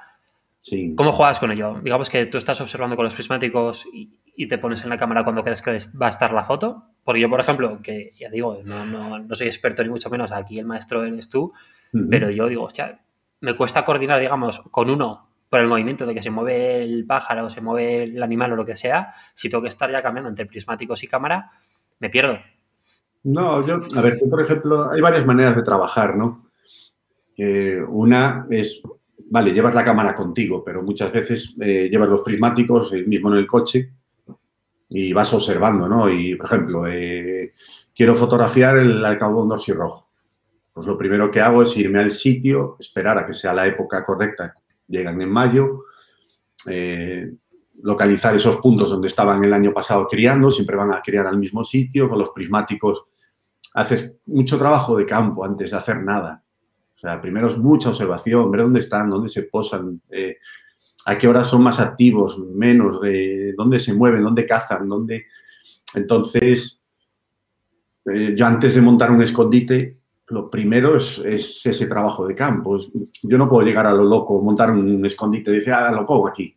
¿Cómo 0.96 1.14
juegas 1.14 1.40
con 1.40 1.52
ello? 1.52 1.80
Digamos 1.82 2.10
que 2.10 2.26
tú 2.26 2.38
estás 2.38 2.60
observando 2.60 2.98
con 2.98 3.06
los 3.06 3.16
prismáticos 3.16 3.86
y, 3.94 4.48
te 4.48 4.58
pones 4.58 4.84
en 4.84 4.90
la 4.90 4.98
cámara 4.98 5.24
cuando 5.24 5.44
crees 5.44 5.62
que 5.62 5.78
va 6.00 6.08
a 6.08 6.10
estar 6.10 6.34
la 6.34 6.44
foto. 6.44 6.84
Porque 7.04 7.22
yo, 7.22 7.30
por 7.30 7.40
ejemplo, 7.40 7.80
que 7.82 8.12
ya 8.20 8.30
digo, 8.30 8.62
no, 8.66 9.36
soy 9.36 9.48
experto 9.48 9.82
ni 9.82 9.90
mucho 9.90 10.10
menos, 10.10 10.32
aquí 10.32 10.60
el 10.60 10.66
maestro 10.66 11.04
eres 11.06 11.30
tú, 11.30 11.54
pero 12.10 12.30
yo 12.30 12.48
digo, 12.48 12.64
hostia, 12.64 13.00
me 13.40 13.56
cuesta 13.56 13.86
coordinar, 13.86 14.20
digamos, 14.20 14.60
con 14.60 14.90
uno 14.90 15.27
por 15.50 15.60
el 15.60 15.68
movimiento 15.68 16.06
de 16.06 16.14
que 16.14 16.22
se 16.22 16.32
mueve 16.32 16.84
el 16.84 17.06
pájaro, 17.06 17.50
se 17.50 17.62
mueve 17.62 18.04
el 18.04 18.22
animal 18.22 18.54
o 18.54 18.56
lo 18.56 18.66
que 18.66 18.76
sea, 18.76 19.12
si 19.34 19.50
tengo 19.50 19.62
que 19.62 19.70
estar 19.70 19.90
ya 19.90 20.02
cambiando 20.02 20.30
entre 20.30 20.46
prismáticos 20.46 21.04
y 21.04 21.08
cámara, 21.08 21.50
me 22.00 22.10
pierdo. 22.10 22.38
No, 23.24 23.66
yo, 23.66 23.80
a 23.96 24.02
ver, 24.02 24.20
por 24.30 24.42
ejemplo, 24.42 24.92
hay 24.92 25.02
varias 25.02 25.26
maneras 25.26 25.56
de 25.56 25.64
trabajar, 25.64 26.16
¿no? 26.16 26.50
Eh, 27.38 27.82
una 27.88 28.48
es, 28.50 28.82
vale, 29.30 29.54
llevas 29.54 29.76
la 29.76 29.84
cámara 29.84 30.14
contigo, 30.14 30.64
pero 30.64 30.82
muchas 30.82 31.12
veces 31.12 31.56
eh, 31.62 31.88
llevas 31.90 32.10
los 32.10 32.22
prismáticos 32.22 32.92
mismo 33.06 33.32
en 33.32 33.38
el 33.38 33.48
coche 33.48 33.92
y 34.90 35.14
vas 35.14 35.34
observando, 35.34 35.88
¿no? 35.88 36.10
Y, 36.10 36.36
por 36.36 36.46
ejemplo, 36.46 36.88
eh, 36.88 37.54
quiero 37.96 38.16
fotografiar 38.16 38.78
el 38.78 39.04
alcaudón 39.04 39.58
rojo. 39.76 40.10
Pues 40.74 40.86
lo 40.86 40.98
primero 40.98 41.32
que 41.32 41.42
hago 41.42 41.64
es 41.64 41.76
irme 41.76 42.00
al 42.00 42.12
sitio, 42.12 42.78
esperar 42.80 43.18
a 43.18 43.26
que 43.26 43.34
sea 43.34 43.54
la 43.54 43.66
época 43.66 44.04
correcta 44.04 44.54
llegan 44.88 45.22
en 45.22 45.30
mayo, 45.30 45.84
eh, 46.68 47.32
localizar 47.82 48.36
esos 48.36 48.58
puntos 48.58 48.90
donde 48.90 49.08
estaban 49.08 49.44
el 49.44 49.54
año 49.54 49.74
pasado 49.74 50.08
criando, 50.08 50.50
siempre 50.50 50.76
van 50.76 50.94
a 50.94 51.02
criar 51.02 51.28
al 51.28 51.38
mismo 51.38 51.64
sitio, 51.64 52.10
con 52.10 52.20
los 52.20 52.32
prismáticos 52.32 53.06
haces 53.74 54.18
mucho 54.26 54.58
trabajo 54.58 54.98
de 54.98 55.06
campo 55.06 55.46
antes 55.46 55.70
de 55.70 55.78
hacer 55.78 56.02
nada. 56.02 56.44
O 56.96 57.00
sea, 57.00 57.22
primero 57.22 57.48
es 57.48 57.58
mucha 57.58 57.90
observación, 57.90 58.50
ver 58.50 58.62
dónde 58.62 58.80
están, 58.80 59.10
dónde 59.10 59.30
se 59.30 59.44
posan, 59.44 60.02
eh, 60.10 60.38
a 61.06 61.18
qué 61.18 61.28
horas 61.28 61.48
son 61.48 61.62
más 61.62 61.80
activos, 61.80 62.40
menos, 62.40 63.00
de 63.02 63.54
dónde 63.56 63.78
se 63.78 63.94
mueven, 63.94 64.24
dónde 64.24 64.46
cazan, 64.46 64.90
dónde... 64.90 65.28
Entonces, 65.94 66.82
eh, 68.06 68.34
yo 68.36 68.48
antes 68.48 68.74
de 68.74 68.82
montar 68.82 69.12
un 69.12 69.22
escondite, 69.22 69.97
lo 70.28 70.50
primero 70.50 70.96
es, 70.96 71.20
ese 71.66 71.88
trabajo 71.88 72.28
de 72.28 72.36
campo. 72.36 72.78
Yo 73.24 73.38
no 73.38 73.50
puedo 73.50 73.66
llegar 73.66 73.88
a 73.88 73.94
lo 73.94 74.04
loco, 74.04 74.42
montar 74.42 74.72
un 74.72 75.06
escondite 75.06 75.52
y 75.52 75.56
decir, 75.56 75.74
ah, 75.74 75.92
lo 75.92 76.06
pongo 76.06 76.28
aquí. 76.28 76.56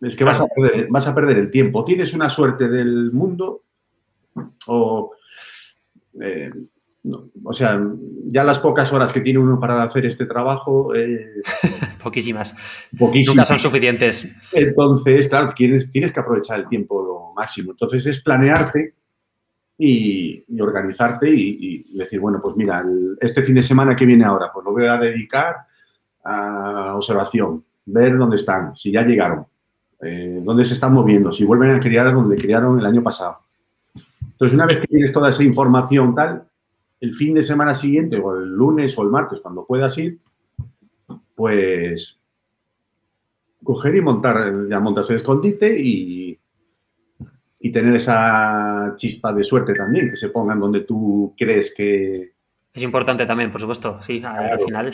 Es 0.00 0.16
que 0.16 0.24
vas 0.24 0.40
a, 0.40 0.46
perder, 0.46 0.88
vas 0.88 1.06
a 1.06 1.14
perder 1.14 1.38
el 1.38 1.50
tiempo. 1.50 1.84
Tienes 1.84 2.14
una 2.14 2.28
suerte 2.28 2.68
del 2.68 3.12
mundo 3.12 3.64
o... 4.66 5.12
Eh, 6.20 6.50
o 7.42 7.52
sea, 7.54 7.82
ya 8.26 8.44
las 8.44 8.58
pocas 8.58 8.92
horas 8.92 9.10
que 9.10 9.22
tiene 9.22 9.38
uno 9.38 9.58
para 9.58 9.82
hacer 9.82 10.04
este 10.04 10.26
trabajo, 10.26 10.94
eh, 10.94 11.40
Poquísimas. 12.02 12.88
Poquísimas. 12.98 13.36
Nunca 13.36 13.46
son 13.46 13.58
suficientes. 13.58 14.28
Entonces, 14.52 15.28
claro, 15.28 15.52
tienes, 15.56 15.90
tienes 15.90 16.12
que 16.12 16.20
aprovechar 16.20 16.60
el 16.60 16.66
tiempo 16.66 17.02
lo 17.02 17.32
máximo. 17.34 17.72
Entonces 17.72 18.04
es 18.06 18.22
planearte 18.22 18.96
y, 19.82 20.60
organizarte 20.60 21.30
y, 21.30 21.82
decir, 21.96 22.20
bueno, 22.20 22.38
pues 22.40 22.54
mira, 22.54 22.84
este 23.18 23.42
fin 23.42 23.54
de 23.54 23.62
semana 23.62 23.96
que 23.96 24.04
viene 24.04 24.26
ahora, 24.26 24.50
pues 24.52 24.64
lo 24.64 24.72
voy 24.72 24.86
a 24.86 24.98
dedicar 24.98 25.56
a 26.22 26.94
observación, 26.94 27.64
ver 27.86 28.18
dónde 28.18 28.36
están, 28.36 28.76
si 28.76 28.92
ya 28.92 29.02
llegaron, 29.02 29.46
eh, 30.02 30.40
dónde 30.44 30.66
se 30.66 30.74
están 30.74 30.92
moviendo, 30.92 31.32
si 31.32 31.44
vuelven 31.44 31.70
a 31.70 31.80
criar 31.80 32.12
donde 32.12 32.36
criaron 32.36 32.78
el 32.78 32.84
año 32.84 33.02
pasado. 33.02 33.38
Entonces, 34.22 34.54
una 34.54 34.66
vez 34.66 34.80
que 34.80 34.86
tienes 34.86 35.12
toda 35.12 35.30
esa 35.30 35.44
información 35.44 36.14
tal, 36.14 36.46
el 37.00 37.12
fin 37.12 37.32
de 37.32 37.42
semana 37.42 37.74
siguiente, 37.74 38.18
o 38.18 38.36
el 38.36 38.50
lunes 38.50 38.96
o 38.98 39.02
el 39.02 39.08
martes, 39.08 39.40
cuando 39.40 39.64
puedas 39.64 39.96
ir, 39.96 40.18
pues 41.34 42.20
coger 43.62 43.96
y 43.96 44.02
montar, 44.02 44.68
ya 44.68 44.78
montas 44.78 45.08
el 45.08 45.16
escondite 45.16 45.74
y, 45.78 46.38
y 47.62 47.70
tener 47.70 47.94
esa 47.94 48.94
chispa 48.96 49.32
de 49.34 49.44
suerte 49.44 49.74
también, 49.74 50.08
que 50.08 50.16
se 50.16 50.30
pongan 50.30 50.58
donde 50.58 50.80
tú 50.80 51.34
crees 51.36 51.74
que, 51.76 52.32
Es 52.72 52.82
importante 52.82 53.26
también, 53.26 53.50
por 53.50 53.60
supuesto, 53.60 54.00
sí, 54.00 54.22
al 54.24 54.36
Claro. 54.46 54.58
final. 54.64 54.92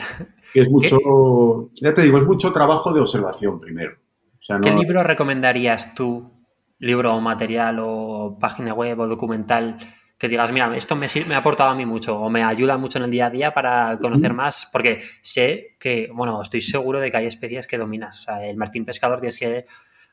es 0.54 0.68
mucho, 0.70 1.70
ya 1.80 1.94
te 1.94 2.02
digo, 2.02 2.18
es 2.18 2.25
mucho 2.25 2.52
trabajo 2.52 2.92
de 2.92 3.00
observación 3.00 3.61
primero. 3.61 3.92
O 4.38 4.42
sea, 4.42 4.58
¿Qué 4.61 4.73
libro 4.73 5.02
recomendarías 5.02 5.94
tú, 5.94 6.30
libro 6.78 7.14
o 7.14 7.20
material 7.20 7.78
o 7.80 8.37
página 8.38 8.75
web 8.75 8.99
o 8.99 9.06
documental, 9.06 9.78
que 10.18 10.28
digas, 10.28 10.50
mira, 10.50 10.75
esto 10.76 10.96
me, 10.96 11.06
ha 11.06 11.38
aportado 11.38 11.70
a 11.70 11.75
mí 11.75 11.85
mucho 11.85 12.18
o 12.18 12.30
me 12.30 12.42
ayuda 12.42 12.78
mucho 12.78 12.99
en 12.99 13.04
el 13.04 13.11
día 13.11 13.26
a 13.26 13.30
día 13.30 13.52
para 13.52 13.99
conocer 13.99 14.32
más? 14.32 14.68
Porque 14.73 14.99
sé 15.20 15.76
que, 15.78 16.08
bueno, 16.12 16.40
estoy 16.40 16.62
seguro 16.62 17.00
de 17.00 17.11
que 17.11 17.18
hay 17.18 17.26
especies 17.26 17.66
que 17.66 17.76
dominas. 17.76 18.20
O 18.20 18.23
sea, 18.23 18.44
el 18.46 18.56
martín 18.56 18.85
pescador 18.87 19.20
tienes 19.20 19.38
que 19.38 19.66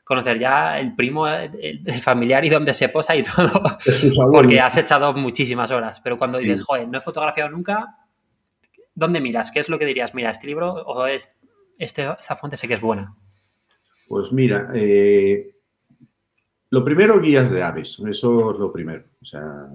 conocer 0.04 0.38
ya 0.38 0.78
el 0.78 0.94
primo, 0.94 1.26
el, 1.26 1.82
el 1.86 2.00
familiar 2.00 2.44
y 2.44 2.50
dónde 2.50 2.74
se 2.74 2.88
posa 2.90 3.16
y 3.16 3.22
todo, 3.22 3.50
porque 4.30 4.60
has 4.60 4.76
echado 4.76 5.12
muchísimas 5.14 5.70
horas. 5.70 6.00
Pero 6.00 6.18
cuando 6.18 6.38
dices, 6.38 6.58
Sí. 6.60 6.64
joder, 6.66 6.88
no 6.88 6.98
he 6.98 7.00
fotografiado 7.00 7.50
nunca, 7.50 7.96
¿dónde 8.94 9.20
miras? 9.20 9.50
¿Qué 9.50 9.60
es 9.60 9.68
lo 9.68 9.78
que 9.78 9.86
dirías? 9.86 10.14
Mira, 10.14 10.30
este 10.30 10.46
libro 10.46 10.72
o 10.72 11.06
es- 11.06 11.32
este, 11.78 12.06
esta 12.18 12.36
fuente 12.36 12.56
sé 12.56 12.68
que 12.68 12.74
es 12.74 12.80
buena. 12.80 13.14
Pues 14.08 14.30
mira, 14.30 14.70
eh, 14.74 15.54
lo 16.70 16.84
primero, 16.84 17.18
guías 17.20 17.50
de 17.50 17.62
aves, 17.62 17.98
eso 18.06 18.52
es 18.52 18.58
lo 18.58 18.70
primero. 18.72 19.04
O 19.22 19.24
sea, 19.24 19.68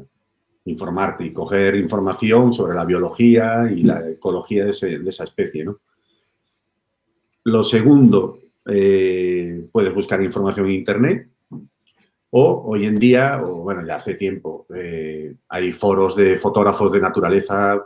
informarte 0.66 1.26
y 1.26 1.34
coger 1.34 1.76
información 1.76 2.54
sobre 2.54 2.76
la 2.76 2.86
biología 2.86 3.68
y 3.72 3.82
la 3.84 4.08
ecología 4.08 4.66
de, 4.66 4.70
ese- 4.70 5.00
de 5.00 5.10
esa 5.10 5.24
especie, 5.24 5.66
¿no? 5.66 5.80
Lo 7.46 7.64
segundo, 7.64 8.40
eh, 8.66 9.66
puedes 9.72 9.94
buscar 9.94 10.22
información 10.22 10.66
en 10.68 10.72
Internet 10.74 11.28
o 12.32 12.64
hoy 12.68 12.86
en 12.86 13.00
día, 13.00 13.42
o 13.44 13.64
bueno, 13.64 13.86
ya 13.86 13.96
hace 13.96 14.14
tiempo, 14.14 14.68
eh, 14.76 15.36
hay 15.48 15.72
foros 15.72 16.16
de 16.16 16.36
fotógrafos 16.38 16.92
de 16.92 17.00
naturaleza 17.00 17.86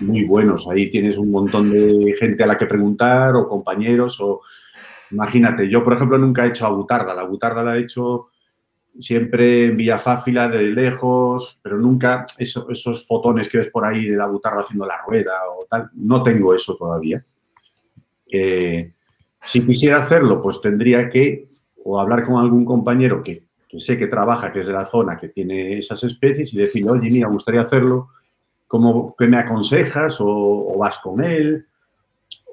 muy 0.00 0.24
buenos. 0.24 0.68
Ahí 0.68 0.90
tienes 0.90 1.16
un 1.16 1.30
montón 1.30 1.70
de 1.70 2.14
gente 2.18 2.42
a 2.42 2.46
la 2.46 2.56
que 2.58 2.66
preguntar 2.66 3.34
o 3.36 3.48
compañeros 3.48 4.20
o 4.20 4.40
Imagínate, 5.12 5.68
yo 5.68 5.82
por 5.82 5.94
ejemplo 5.94 6.18
nunca 6.18 6.44
he 6.44 6.50
hecho 6.50 6.64
a 6.66 6.70
Butarda, 6.70 7.12
la 7.14 7.24
Butarda 7.24 7.64
la 7.64 7.76
he 7.76 7.80
hecho 7.80 8.28
siempre 8.96 9.64
en 9.64 9.76
Villafáfila 9.76 10.48
de 10.48 10.70
lejos, 10.70 11.58
pero 11.60 11.78
nunca 11.78 12.24
eso- 12.38 12.70
esos 12.70 13.08
fotones 13.08 13.48
que 13.48 13.58
ves 13.58 13.70
por 13.70 13.84
ahí 13.84 14.06
de 14.06 14.16
la 14.16 14.26
Butarda 14.28 14.60
haciendo 14.60 14.86
la 14.86 15.02
rueda 15.04 15.32
o 15.50 15.66
tal, 15.68 15.90
no 15.94 16.22
tengo 16.22 16.54
eso 16.54 16.76
todavía. 16.76 17.26
Eh, 18.32 18.92
si 19.40 19.64
quisiera 19.66 19.98
hacerlo, 19.98 20.40
pues 20.40 20.60
tendría 20.60 21.08
que 21.08 21.48
o 21.84 21.98
hablar 21.98 22.24
con 22.26 22.36
algún 22.36 22.64
compañero 22.64 23.22
que, 23.22 23.44
que 23.68 23.80
sé 23.80 23.96
que 23.98 24.06
trabaja, 24.06 24.52
que 24.52 24.60
es 24.60 24.66
de 24.66 24.72
la 24.72 24.84
zona, 24.84 25.16
que 25.16 25.28
tiene 25.28 25.78
esas 25.78 26.02
especies 26.04 26.52
y 26.52 26.58
decirle, 26.58 26.90
oye, 26.90 27.10
mira, 27.10 27.26
me 27.28 27.34
gustaría 27.34 27.62
hacerlo, 27.62 28.10
¿cómo, 28.66 29.14
¿qué 29.18 29.26
me 29.26 29.38
aconsejas? 29.38 30.20
O, 30.20 30.28
o 30.28 30.78
vas 30.78 30.98
con 30.98 31.24
él, 31.24 31.66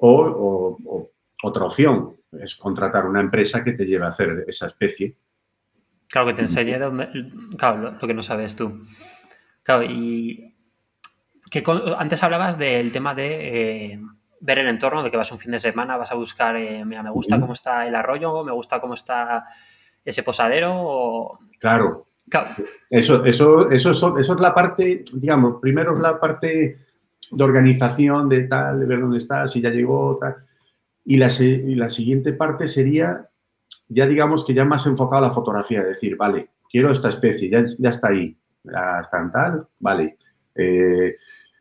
o, 0.00 0.12
o- 0.22 0.78
o 0.86 1.10
otra 1.42 1.64
opción 1.64 2.16
es 2.32 2.56
contratar 2.56 3.06
una 3.06 3.20
empresa 3.20 3.62
que 3.62 3.72
te 3.72 3.84
lleve 3.86 4.04
a 4.06 4.08
hacer 4.08 4.44
esa 4.48 4.66
especie. 4.66 5.16
Claro, 6.08 6.28
que 6.28 6.34
te 6.34 6.40
enseñe 6.42 6.78
dónde, 6.78 7.08
claro, 7.58 7.80
lo, 7.82 7.90
lo 7.92 7.98
que 7.98 8.14
no 8.14 8.22
sabes 8.22 8.56
tú. 8.56 8.82
Claro, 9.62 9.84
y 9.84 10.54
que 11.50 11.62
antes 11.98 12.22
hablabas 12.22 12.58
del 12.58 12.90
tema 12.92 13.14
de 13.14 13.92
eh, 13.92 14.00
ver 14.40 14.60
el 14.60 14.68
entorno, 14.68 15.02
de 15.02 15.10
que 15.10 15.16
vas 15.16 15.32
un 15.32 15.38
fin 15.38 15.52
de 15.52 15.58
semana, 15.58 15.96
vas 15.96 16.12
a 16.12 16.14
buscar, 16.14 16.56
eh, 16.56 16.84
mira, 16.84 17.02
me 17.02 17.10
gusta 17.10 17.40
cómo 17.40 17.52
está 17.52 17.86
el 17.86 17.94
arroyo, 17.94 18.44
me 18.44 18.52
gusta 18.52 18.80
cómo 18.80 18.94
está 18.94 19.44
ese 20.04 20.22
posadero, 20.22 20.72
o... 20.74 21.38
Claro, 21.58 22.08
Claro, 22.28 22.50
eso, 22.90 23.24
eso, 23.24 23.70
eso, 23.70 23.90
eso, 23.90 24.18
eso 24.18 24.34
es 24.34 24.40
la 24.40 24.54
parte, 24.54 25.04
digamos, 25.14 25.60
primero 25.60 25.94
es 25.94 26.00
la 26.00 26.20
parte 26.20 26.78
de 27.30 27.44
organización, 27.44 28.28
de 28.28 28.44
tal, 28.44 28.80
de 28.80 28.86
ver 28.86 29.00
dónde 29.00 29.18
está, 29.18 29.48
si 29.48 29.60
ya 29.60 29.70
llegó, 29.70 30.18
tal. 30.20 30.36
Y 31.04 31.16
la, 31.16 31.28
y 31.40 31.74
la 31.74 31.88
siguiente 31.88 32.32
parte 32.32 32.68
sería, 32.68 33.28
ya 33.88 34.06
digamos 34.06 34.44
que 34.44 34.54
ya 34.54 34.64
más 34.64 34.86
enfocado 34.86 35.24
a 35.24 35.28
la 35.28 35.34
fotografía, 35.34 35.82
decir, 35.82 36.16
vale, 36.16 36.50
quiero 36.70 36.90
esta 36.90 37.08
especie, 37.08 37.48
ya, 37.48 37.64
ya 37.78 37.88
está 37.88 38.08
ahí, 38.08 38.36
ya 38.62 39.00
está 39.00 39.20
en 39.20 39.32
tal, 39.32 39.68
vale. 39.78 40.18
Eh, 40.54 41.16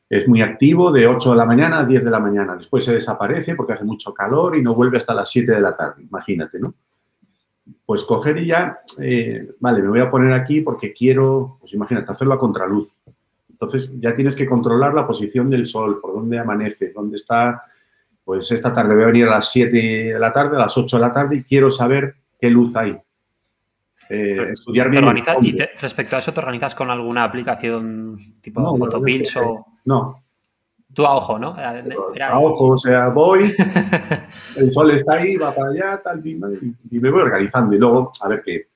es 0.09 0.27
muy 0.27 0.41
activo 0.41 0.91
de 0.91 1.07
8 1.07 1.31
de 1.31 1.37
la 1.37 1.45
mañana 1.45 1.79
a 1.79 1.85
10 1.85 2.03
de 2.03 2.11
la 2.11 2.19
mañana, 2.19 2.55
después 2.55 2.83
se 2.83 2.93
desaparece 2.93 3.55
porque 3.55 3.73
hace 3.73 3.85
mucho 3.85 4.13
calor 4.13 4.55
y 4.55 4.61
no 4.61 4.73
vuelve 4.73 4.97
hasta 4.97 5.13
las 5.13 5.29
7 5.29 5.51
de 5.51 5.61
la 5.61 5.75
tarde, 5.75 6.03
imagínate, 6.03 6.59
¿no? 6.59 6.73
Pues 7.85 8.03
coger 8.03 8.37
y 8.37 8.47
ya, 8.47 8.79
eh, 9.01 9.49
vale, 9.59 9.81
me 9.81 9.89
voy 9.89 9.99
a 9.99 10.09
poner 10.09 10.31
aquí 10.33 10.61
porque 10.61 10.93
quiero, 10.93 11.57
pues 11.59 11.73
imagínate, 11.73 12.11
hacerlo 12.11 12.33
a 12.33 12.39
contraluz. 12.39 12.93
Entonces 13.49 13.97
ya 13.97 14.13
tienes 14.13 14.35
que 14.35 14.45
controlar 14.45 14.93
la 14.93 15.07
posición 15.07 15.49
del 15.49 15.65
sol, 15.65 15.99
por 15.99 16.13
dónde 16.13 16.37
amanece, 16.37 16.91
dónde 16.93 17.15
está. 17.15 17.63
Pues 18.23 18.51
esta 18.51 18.73
tarde 18.73 18.93
voy 18.93 19.03
a 19.03 19.07
venir 19.07 19.25
a 19.25 19.31
las 19.31 19.51
7 19.51 19.75
de 19.75 20.19
la 20.19 20.31
tarde, 20.31 20.57
a 20.57 20.59
las 20.59 20.77
8 20.77 20.97
de 20.97 21.01
la 21.01 21.13
tarde 21.13 21.37
y 21.37 21.43
quiero 21.43 21.69
saber 21.69 22.15
qué 22.39 22.49
luz 22.49 22.75
hay. 22.75 22.97
Eh, 24.09 24.49
estudiar 24.51 24.89
bien. 24.89 25.05
y 25.41 25.53
te- 25.53 25.71
respecto 25.81 26.15
a 26.15 26.19
eso, 26.19 26.31
¿te 26.33 26.39
organizas 26.39 26.73
con 26.75 26.89
alguna 26.89 27.23
aplicación 27.23 28.17
tipo 28.41 28.61
No, 28.61 28.75
Photopills 28.75 29.33
que- 29.33 29.39
o 29.39 29.65
No, 29.85 30.23
tú 30.93 31.05
a 31.05 31.15
ojo, 31.15 31.37
¿no? 31.37 31.55
A 31.57 32.39
ojo, 32.39 32.67
o 32.69 32.77
sea, 32.77 33.09
voy, 33.09 33.41
el 34.57 34.71
sol 34.71 34.91
está 34.91 35.13
ahí, 35.15 35.35
va 35.37 35.53
para 35.53 35.69
allá, 35.69 36.01
tal, 36.03 36.25
y, 36.25 36.31
y 36.91 36.99
me 36.99 37.11
voy 37.11 37.21
organizando. 37.21 37.75
Y 37.75 37.79
luego, 37.79 38.11
a 38.21 38.27
ver 38.27 38.41
qué. 38.43 38.67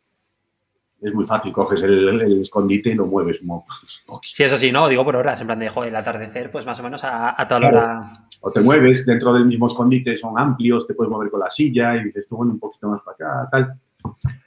Es 1.04 1.16
muy 1.16 1.26
fácil, 1.26 1.52
coges 1.52 1.82
el, 1.82 2.22
el 2.22 2.42
escondite 2.42 2.90
y 2.92 2.94
lo 2.94 3.08
mueves 3.08 3.42
un 3.44 3.64
poquito. 4.06 4.22
Sí, 4.30 4.44
eso 4.44 4.56
sí, 4.58 4.72
no, 4.72 4.88
digo 4.88 5.04
por 5.04 5.16
horas, 5.16 5.42
en 5.42 5.48
plan 5.48 5.58
de, 5.60 5.68
joder, 5.70 5.90
el 5.90 5.96
atardecer, 5.96 6.52
pues 6.52 6.66
más 6.66 6.80
o 6.80 6.84
menos 6.84 7.04
a, 7.04 7.40
a 7.42 7.48
toda 7.48 7.60
la 7.62 7.70
Claro. 7.72 7.88
hora. 7.88 8.28
o 8.42 8.52
te 8.52 8.60
mueves 8.62 9.06
dentro 9.06 9.34
del 9.34 9.46
mismo 9.46 9.66
escondite, 9.66 10.16
son 10.16 10.38
amplios, 10.38 10.86
te 10.86 10.94
puedes 10.94 11.10
mover 11.12 11.32
con 11.32 11.40
la 11.40 11.50
silla 11.50 11.96
y 11.96 12.04
dices 12.04 12.28
tú, 12.28 12.38
bueno, 12.38 12.52
un 12.54 12.60
poquito 12.60 12.88
más 12.90 13.02
para 13.02 13.16
acá, 13.16 13.50
tal. 13.52 13.80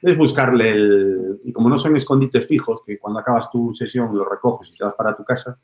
Es 0.02 0.16
buscarle 0.16 0.70
el... 0.70 1.40
Y 1.44 1.52
como 1.52 1.68
no 1.68 1.78
son 1.78 1.96
escondites 1.96 2.46
fijos, 2.46 2.82
que 2.84 2.98
cuando 2.98 3.20
acabas 3.20 3.50
tu 3.50 3.74
sesión 3.74 4.16
lo 4.16 4.24
recoges 4.24 4.70
y 4.70 4.76
te 4.76 4.84
vas 4.84 4.94
para 4.94 5.16
tu 5.16 5.24
casa, 5.24 5.58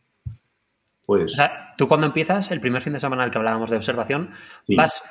pues 1.04 1.32
O 1.32 1.34
sea, 1.34 1.74
tú 1.76 1.88
cuando 1.88 2.06
empiezas, 2.06 2.50
el 2.50 2.60
primer 2.60 2.80
fin 2.80 2.92
de 2.92 2.98
semana 2.98 3.24
al 3.24 3.30
que 3.30 3.38
hablábamos 3.38 3.70
de 3.70 3.76
observación, 3.76 4.30
sí. 4.66 4.76
vas 4.76 5.02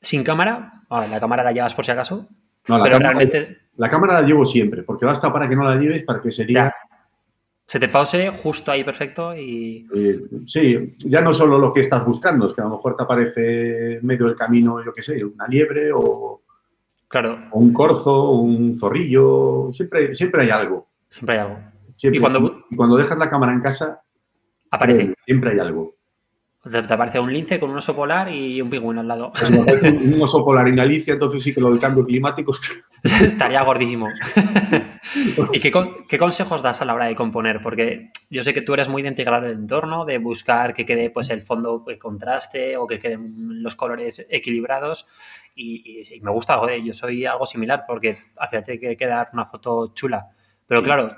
sin 0.00 0.22
cámara, 0.24 0.84
la 0.88 1.20
cámara 1.20 1.42
la 1.42 1.52
llevas 1.52 1.74
por 1.74 1.84
si 1.84 1.90
acaso, 1.90 2.26
No, 2.68 2.78
la, 2.78 2.84
pero 2.84 2.96
cámara, 2.96 3.18
realmente 3.18 3.66
la 3.76 3.90
cámara 3.90 4.20
la 4.20 4.26
llevo 4.26 4.44
siempre, 4.44 4.82
porque 4.82 5.04
basta 5.04 5.32
para 5.32 5.48
que 5.48 5.56
no 5.56 5.64
la 5.64 5.76
lleves, 5.76 6.02
para 6.04 6.20
que 6.20 6.30
se 6.30 6.44
diga... 6.44 6.74
se 7.66 7.78
te 7.78 7.88
pause 7.88 8.30
justo 8.30 8.70
ahí 8.70 8.84
perfecto 8.84 9.34
y 9.34 9.86
eh, 9.94 10.20
sí, 10.46 10.94
ya 10.98 11.20
no 11.20 11.34
solo 11.34 11.58
lo 11.58 11.72
que 11.72 11.80
estás 11.80 12.04
buscando, 12.04 12.46
es 12.46 12.54
que 12.54 12.62
a 12.62 12.64
lo 12.64 12.70
mejor 12.70 12.96
te 12.96 13.02
aparece 13.02 13.96
en 13.96 14.06
medio 14.06 14.26
del 14.26 14.36
camino, 14.36 14.82
yo 14.84 14.92
qué 14.92 15.02
sé, 15.02 15.22
una 15.24 15.46
liebre 15.46 15.90
o, 15.92 16.42
claro, 17.08 17.38
o 17.50 17.58
un 17.58 17.72
corzo, 17.72 18.30
un 18.32 18.72
zorrillo, 18.72 19.68
siempre, 19.72 20.14
siempre 20.14 20.42
hay 20.42 20.50
algo. 20.50 20.88
siempre 21.08 21.34
hay 21.36 21.40
algo. 21.46 21.58
Siempre. 21.94 22.18
Y 22.18 22.20
cuando- 22.20 22.64
y 22.70 22.76
cuando 22.76 22.96
dejas 22.96 23.16
la 23.18 23.30
cámara 23.30 23.52
en 23.52 23.60
casa, 23.60 24.02
Aparece, 24.70 25.02
eh, 25.02 25.14
siempre 25.24 25.52
hay 25.52 25.58
algo. 25.60 25.94
te, 26.62 26.82
te 26.82 26.92
aparece 26.94 27.20
un 27.20 27.32
lince 27.32 27.58
con 27.60 27.70
un 27.70 27.76
oso 27.76 27.94
polar 27.94 28.28
y 28.28 28.60
un 28.60 28.68
pingüino 28.68 29.00
al 29.00 29.08
lado. 29.08 29.26
Aparece 29.28 29.90
un 30.14 30.20
oso 30.20 30.44
polar 30.44 30.66
en 30.68 30.76
Galicia, 30.76 31.14
entonces 31.14 31.42
sí 31.42 31.54
que 31.54 31.60
lo 31.60 31.70
del 31.70 31.78
cambio 31.78 32.04
climático. 32.04 32.52
Estaría 33.22 33.62
gordísimo. 33.62 34.08
¿Y 35.52 35.60
qué 35.60 36.18
consejos 36.18 36.62
das 36.62 36.82
a 36.82 36.84
la 36.84 36.94
hora 36.94 37.04
de 37.06 37.14
componer? 37.14 37.60
Porque 37.62 38.10
yo 38.30 38.42
sé 38.42 38.52
que 38.52 38.62
tú 38.62 38.74
eres 38.74 38.88
muy 38.88 39.02
de 39.02 39.08
integrar 39.08 39.44
el 39.44 39.52
entorno, 39.52 40.04
de 40.04 40.18
buscar 40.18 40.74
que 40.74 40.84
quede 40.84 41.10
pues, 41.10 41.30
el 41.30 41.40
fondo 41.40 41.84
que 41.84 41.98
contraste 41.98 42.76
o 42.76 42.86
que 42.86 42.98
queden 42.98 43.62
los 43.62 43.76
colores 43.76 44.26
equilibrados. 44.30 45.06
Y, 45.58 46.00
y- 46.02 46.14
y 46.16 46.20
me 46.20 46.30
gusta, 46.30 46.58
joder, 46.58 46.82
yo 46.82 46.92
soy 46.92 47.24
algo 47.24 47.46
similar 47.46 47.84
porque 47.88 48.16
al 48.36 48.48
final 48.48 48.62
tiene 48.64 48.78
que 48.80 48.96
quedar 48.96 49.28
una 49.32 49.44
foto 49.46 49.88
chula. 49.94 50.28
Pero 50.66 50.82
claro, 50.82 51.08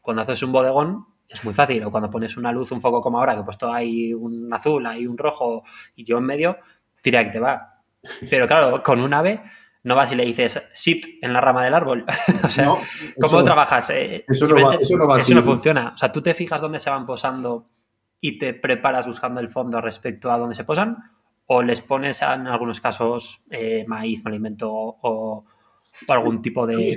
cuando 0.00 0.22
haces 0.22 0.42
un 0.44 0.52
bodegón 0.52 1.04
es 1.28 1.44
muy 1.44 1.52
fácil. 1.52 1.82
O 1.84 1.90
cuando 1.90 2.08
pones 2.08 2.36
una 2.36 2.52
luz, 2.52 2.70
un 2.72 2.80
foco 2.80 3.02
como 3.02 3.18
ahora, 3.18 3.34
que 3.34 3.40
he 3.40 3.44
puesto 3.44 3.72
ahí 3.72 4.14
un 4.14 4.52
azul, 4.54 4.86
hay 4.86 5.06
un 5.06 5.18
rojo 5.18 5.62
y 5.96 6.04
yo 6.04 6.18
en 6.18 6.24
medio, 6.24 6.58
tira 7.02 7.24
que 7.24 7.30
te 7.30 7.40
va. 7.40 7.82
Pero 8.30 8.46
claro, 8.46 8.82
con 8.82 9.00
un 9.00 9.12
ave 9.12 9.42
no 9.82 9.96
vas 9.96 10.12
y 10.12 10.14
le 10.16 10.24
dices 10.24 10.68
sit 10.72 11.04
en 11.22 11.32
la 11.32 11.40
rama 11.40 11.64
del 11.64 11.74
árbol. 11.74 12.04
o 12.44 12.48
sea, 12.48 12.66
No, 12.66 12.76
¿cómo 13.20 13.38
eso- 13.38 13.44
trabajas? 13.44 13.90
Eh, 13.90 14.24
eso 14.28 14.46
no 14.46 14.64
va- 14.68 14.74
eso 14.76 14.96
no 14.96 15.06
va 15.08 15.16
así. 15.16 15.34
funciona. 15.34 15.90
O 15.94 15.96
sea, 15.98 16.12
tú 16.12 16.22
te 16.22 16.34
fijas 16.34 16.60
dónde 16.60 16.78
se 16.78 16.88
van 16.90 17.04
posando 17.04 17.68
y 18.20 18.38
te 18.38 18.54
preparas 18.54 19.06
buscando 19.06 19.40
el 19.40 19.48
fondo 19.48 19.80
respecto 19.80 20.30
a 20.30 20.38
dónde 20.38 20.54
se 20.54 20.64
posan, 20.64 20.96
o 21.50 21.62
les 21.62 21.80
pones 21.80 22.20
en 22.22 22.46
algunos 22.46 22.80
casos 22.80 23.44
eh, 23.50 23.84
maíz, 23.86 24.20
un 24.20 24.28
alimento 24.28 24.70
o, 24.70 25.44
algún 26.08 26.42
tipo 26.42 26.66
de. 26.66 26.90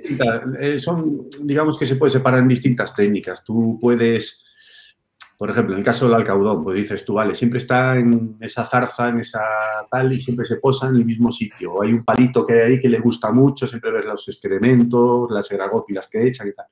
eh, 0.60 0.78
son, 0.78 1.28
digamos 1.42 1.78
que 1.78 1.86
se 1.86 1.96
puede 1.96 2.12
separar 2.12 2.42
en 2.42 2.50
distintas 2.50 2.94
técnicas. 2.94 3.44
Tú 3.46 3.78
puedes, 3.80 4.44
por 5.38 5.50
ejemplo, 5.50 5.74
en 5.74 5.80
el 5.80 5.86
caso 5.86 6.06
del 6.06 6.16
alcaudón, 6.16 6.66
pues 6.66 6.76
dices 6.76 7.06
tú, 7.06 7.14
vale, 7.14 7.34
siempre 7.34 7.60
está 7.60 7.98
en 7.98 8.38
esa 8.42 8.66
zarza, 8.66 9.08
en 9.08 9.20
esa 9.20 9.42
tal, 9.90 10.12
y 10.12 10.20
siempre 10.20 10.46
se 10.46 10.58
posa 10.58 10.90
en 10.90 10.98
el 10.98 11.06
mismo 11.06 11.32
sitio. 11.32 11.82
Hay 11.82 11.94
un 11.94 12.04
palito 12.04 12.46
que 12.46 12.54
hay 12.54 12.74
ahí 12.74 12.80
que 12.80 12.90
le 12.90 13.00
gusta 13.00 13.32
mucho, 13.32 13.66
siempre 13.68 13.92
ves 13.92 14.06
los 14.06 14.28
excrementos, 14.28 15.32
las 15.32 15.50
eragópilas 15.50 16.10
que 16.10 16.28
echan 16.28 16.50
y 16.50 16.54
tal. 16.54 16.68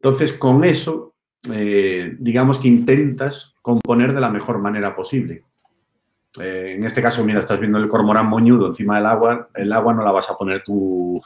Entonces, 0.00 0.32
con 0.34 0.62
eso, 0.62 1.16
eh, 1.52 2.14
digamos 2.20 2.58
que 2.58 2.68
intentas 2.68 3.56
componer 3.60 4.14
de 4.14 4.20
la 4.20 4.30
mejor 4.30 4.58
manera 4.58 4.94
posible. 4.94 5.45
Eh, 6.40 6.74
en 6.76 6.84
este 6.84 7.02
caso, 7.02 7.24
mira, 7.24 7.40
estás 7.40 7.58
viendo 7.58 7.78
el 7.78 7.88
cormorán 7.88 8.26
moñudo 8.26 8.66
encima 8.66 8.96
del 8.96 9.06
agua, 9.06 9.48
el 9.54 9.72
agua 9.72 9.94
no 9.94 10.02
la 10.02 10.12
vas 10.12 10.30
a 10.30 10.36
poner 10.36 10.62
tú 10.64 11.22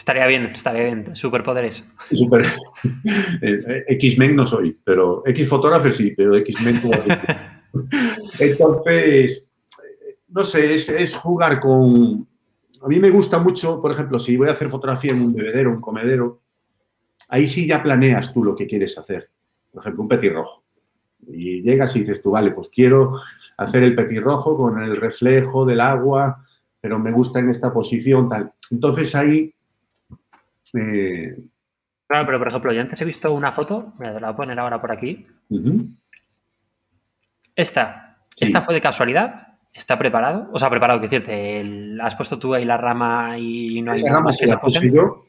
Estaría 0.00 0.26
bien, 0.26 0.46
estaría 0.46 0.84
bien. 0.84 1.14
Superpoderes. 1.14 1.86
Super. 2.10 2.42
Eh, 3.42 3.84
X-Men 3.88 4.34
no 4.34 4.46
soy, 4.46 4.78
pero 4.82 5.22
X-Photographer 5.26 5.92
sí, 5.92 6.14
pero 6.16 6.34
X-Men. 6.36 6.76
Entonces, 8.40 9.46
no 10.28 10.42
sé, 10.44 10.74
es, 10.74 10.88
es 10.88 11.14
jugar 11.14 11.60
con... 11.60 12.26
A 12.82 12.88
mí 12.88 12.98
me 12.98 13.10
gusta 13.10 13.38
mucho, 13.38 13.78
por 13.80 13.92
ejemplo, 13.92 14.18
si 14.18 14.38
voy 14.38 14.48
a 14.48 14.52
hacer 14.52 14.70
fotografía 14.70 15.12
en 15.12 15.20
un 15.20 15.34
bebedero, 15.34 15.70
un 15.70 15.82
comedero, 15.82 16.40
ahí 17.28 17.46
sí 17.46 17.66
ya 17.66 17.82
planeas 17.82 18.32
tú 18.32 18.42
lo 18.42 18.56
que 18.56 18.66
quieres 18.66 18.96
hacer. 18.96 19.28
Por 19.70 19.82
ejemplo, 19.82 20.02
un 20.02 20.08
petirrojo. 20.08 20.64
Y 21.28 21.60
llegas 21.60 21.94
y 21.96 22.00
dices 22.00 22.22
tú, 22.22 22.30
vale, 22.30 22.52
pues 22.52 22.68
quiero 22.72 23.20
hacer 23.60 23.82
el 23.82 23.94
petirrojo 23.94 24.56
con 24.56 24.82
el 24.82 24.96
reflejo 24.96 25.64
del 25.66 25.80
agua, 25.80 26.44
pero 26.80 26.98
me 26.98 27.12
gusta 27.12 27.38
en 27.40 27.50
esta 27.50 27.72
posición, 27.72 28.28
tal. 28.28 28.52
Entonces 28.70 29.14
ahí... 29.14 29.54
eh, 30.74 31.36
Claro, 32.06 32.26
pero 32.26 32.38
por 32.38 32.48
ejemplo, 32.48 32.72
yo 32.72 32.80
antes 32.80 33.00
he 33.00 33.04
visto 33.04 33.32
una 33.32 33.52
foto, 33.52 33.92
te 33.98 34.04
la 34.04 34.12
voy 34.18 34.24
a 34.30 34.36
poner 34.36 34.58
ahora 34.58 34.80
por 34.80 34.90
aquí. 34.90 35.26
Esta, 37.54 38.18
Sí. 38.36 38.44
esta 38.46 38.62
fue 38.62 38.74
de 38.74 38.80
casualidad. 38.80 39.46
¿Está 39.72 39.96
preparado? 39.98 40.48
O 40.52 40.58
sea, 40.58 40.68
preparado, 40.70 40.98
que 41.00 41.06
decirte, 41.06 41.60
el- 41.60 42.00
has 42.00 42.16
puesto 42.16 42.38
tú 42.38 42.54
ahí 42.54 42.64
la 42.64 42.76
rama 42.76 43.38
y 43.38 43.80
no 43.82 43.92
hay 43.92 43.98
Esa 44.00 44.12
rama 44.12 44.30
que 44.30 44.46
se 44.46 44.54
la 44.54 44.60
puse 44.60 44.78
posen. 44.78 44.92
yo 44.94 45.26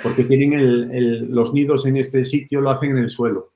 porque 0.00 0.22
tienen 0.24 0.52
el- 0.52 0.90
el- 0.92 1.30
los 1.34 1.52
nidos 1.52 1.84
en 1.86 1.96
este 1.96 2.24
sitio, 2.24 2.60
lo 2.60 2.70
hacen 2.70 2.90
en 2.92 2.98
el 2.98 3.08
suelo. 3.08 3.52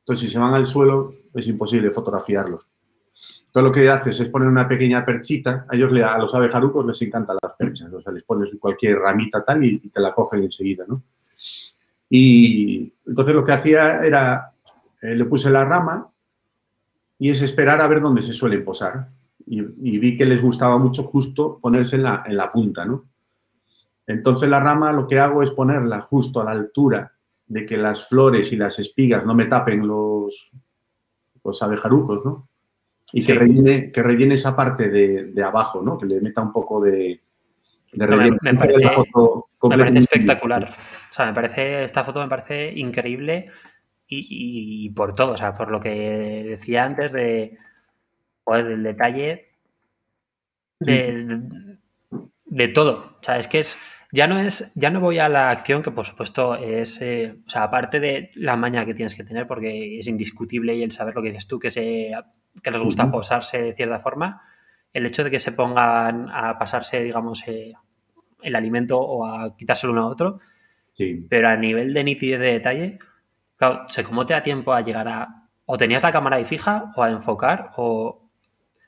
Entonces, 0.00 0.26
si 0.28 0.32
se 0.34 0.38
van 0.38 0.52
al 0.52 0.66
suelo, 0.66 1.14
es 1.32 1.46
imposible 1.48 1.90
fotografiarlos. 1.90 2.66
Lo 3.62 3.72
que 3.72 3.88
haces 3.88 4.20
es 4.20 4.28
poner 4.28 4.48
una 4.48 4.68
pequeña 4.68 5.04
perchita. 5.04 5.66
A 5.68 5.74
ellos, 5.76 5.92
a 6.02 6.18
los 6.18 6.34
abejarucos 6.34 6.86
les 6.86 7.00
encantan 7.02 7.38
las 7.42 7.52
perchas. 7.54 7.92
O 7.92 8.00
sea, 8.00 8.12
les 8.12 8.24
pones 8.24 8.54
cualquier 8.60 8.98
ramita 8.98 9.44
tal 9.44 9.64
y, 9.64 9.80
y 9.82 9.88
te 9.88 10.00
la 10.00 10.14
cogen 10.14 10.42
enseguida, 10.42 10.84
¿no? 10.86 11.02
Y 12.10 12.92
entonces 13.06 13.34
lo 13.34 13.44
que 13.44 13.52
hacía 13.52 14.04
era, 14.04 14.52
eh, 15.02 15.14
le 15.14 15.24
puse 15.26 15.50
la 15.50 15.64
rama 15.64 16.10
y 17.18 17.30
es 17.30 17.42
esperar 17.42 17.80
a 17.80 17.88
ver 17.88 18.00
dónde 18.00 18.22
se 18.22 18.32
suelen 18.32 18.64
posar. 18.64 19.08
Y, 19.46 19.60
y 19.60 19.98
vi 19.98 20.16
que 20.16 20.26
les 20.26 20.42
gustaba 20.42 20.78
mucho 20.78 21.02
justo 21.02 21.58
ponerse 21.60 21.96
en 21.96 22.04
la, 22.04 22.22
en 22.26 22.36
la 22.36 22.50
punta, 22.52 22.84
¿no? 22.84 23.04
Entonces 24.06 24.48
la 24.48 24.60
rama 24.60 24.92
lo 24.92 25.06
que 25.06 25.18
hago 25.18 25.42
es 25.42 25.50
ponerla 25.50 26.00
justo 26.00 26.40
a 26.40 26.44
la 26.44 26.52
altura 26.52 27.12
de 27.46 27.66
que 27.66 27.76
las 27.76 28.08
flores 28.08 28.52
y 28.52 28.56
las 28.56 28.78
espigas 28.78 29.24
no 29.24 29.34
me 29.34 29.46
tapen 29.46 29.86
los, 29.86 30.50
los 31.44 31.62
abejarucos, 31.62 32.24
¿no? 32.24 32.47
Y 33.12 33.20
Sí. 33.22 33.26
que, 33.28 33.34
rellene, 33.38 33.90
que 33.92 34.02
rellene 34.02 34.34
esa 34.34 34.54
parte 34.54 34.88
de, 34.90 35.26
de 35.32 35.42
abajo, 35.42 35.82
¿no? 35.82 35.96
Que 35.98 36.06
le 36.06 36.20
meta 36.20 36.42
un 36.42 36.52
poco 36.52 36.80
de, 36.82 36.92
de 36.92 37.20
me- 37.92 38.06
relleno. 38.06 38.36
me 38.42 38.52
No 38.52 38.60
quede 38.60 38.72
la 38.84 38.90
parece- 38.94 39.10
foto 39.12 39.48
Me 39.70 39.78
parece 39.78 39.98
espectacular. 39.98 40.64
O 40.64 41.12
sea, 41.12 41.26
me 41.26 41.32
parece, 41.32 41.84
esta 41.84 42.04
foto 42.04 42.20
me 42.20 42.28
parece 42.28 42.72
increíble 42.78 43.50
y, 44.06 44.18
y- 44.18 44.86
y 44.86 44.90
por 44.90 45.14
todo. 45.14 45.32
O 45.32 45.36
sea, 45.38 45.54
por 45.54 45.70
lo 45.72 45.80
que 45.80 46.44
decía 46.50 46.84
antes 46.84 47.12
de, 47.14 47.56
joder, 48.44 48.66
del 48.68 48.82
detalle 48.82 49.46
de, 50.80 51.24
de, 51.24 51.40
de 52.44 52.68
todo. 52.68 53.16
O 53.20 53.24
sea, 53.24 53.38
es 53.38 53.48
que 53.48 53.58
es, 53.58 53.78
ya 54.12 54.26
no 54.26 54.38
es, 54.38 54.72
ya 54.74 54.90
no 54.90 55.00
voy 55.00 55.18
a 55.18 55.28
la 55.28 55.50
acción 55.50 55.82
que 55.82 55.90
por 55.90 56.04
supuesto 56.06 56.56
es, 56.56 57.00
eh, 57.02 57.36
o 57.46 57.50
sea, 57.50 57.64
aparte 57.64 58.00
de 58.00 58.30
la 58.36 58.56
maña 58.56 58.84
que 58.86 58.94
tienes 58.94 59.14
que 59.14 59.24
tener, 59.24 59.46
porque 59.46 59.98
es 59.98 60.06
indiscutible 60.06 60.74
y 60.74 60.82
el 60.82 60.90
saber 60.90 61.14
lo 61.14 61.22
que 61.22 61.28
dices 61.28 61.46
tú, 61.48 61.58
que 61.58 61.70
se, 61.70 62.12
que 62.62 62.70
les 62.70 62.82
gusta 62.82 63.10
posarse 63.10 63.62
de 63.62 63.74
cierta 63.74 63.98
forma, 63.98 64.40
el 64.92 65.06
hecho 65.06 65.24
de 65.24 65.30
que 65.30 65.40
se 65.40 65.52
pongan 65.52 66.28
a 66.32 66.58
pasarse, 66.58 67.02
digamos, 67.02 67.46
eh, 67.48 67.72
el 68.42 68.56
alimento 68.56 68.98
o 69.00 69.26
a 69.26 69.56
quitárselo 69.56 69.92
uno 69.92 70.02
a 70.02 70.06
otro, 70.06 70.38
Sí. 70.90 71.26
pero 71.28 71.48
a 71.48 71.56
nivel 71.56 71.92
de 71.94 72.02
nitidez 72.04 72.40
de 72.40 72.52
detalle, 72.52 72.98
claro, 73.56 73.86
¿cómo 74.06 74.26
te 74.26 74.34
da 74.34 74.42
tiempo 74.42 74.72
a 74.72 74.80
llegar 74.80 75.06
a, 75.08 75.48
o 75.66 75.76
tenías 75.78 76.02
la 76.02 76.10
cámara 76.12 76.36
ahí 76.36 76.44
fija, 76.44 76.92
o 76.96 77.02
a 77.02 77.10
enfocar, 77.10 77.70
o... 77.76 78.24
o 78.24 78.28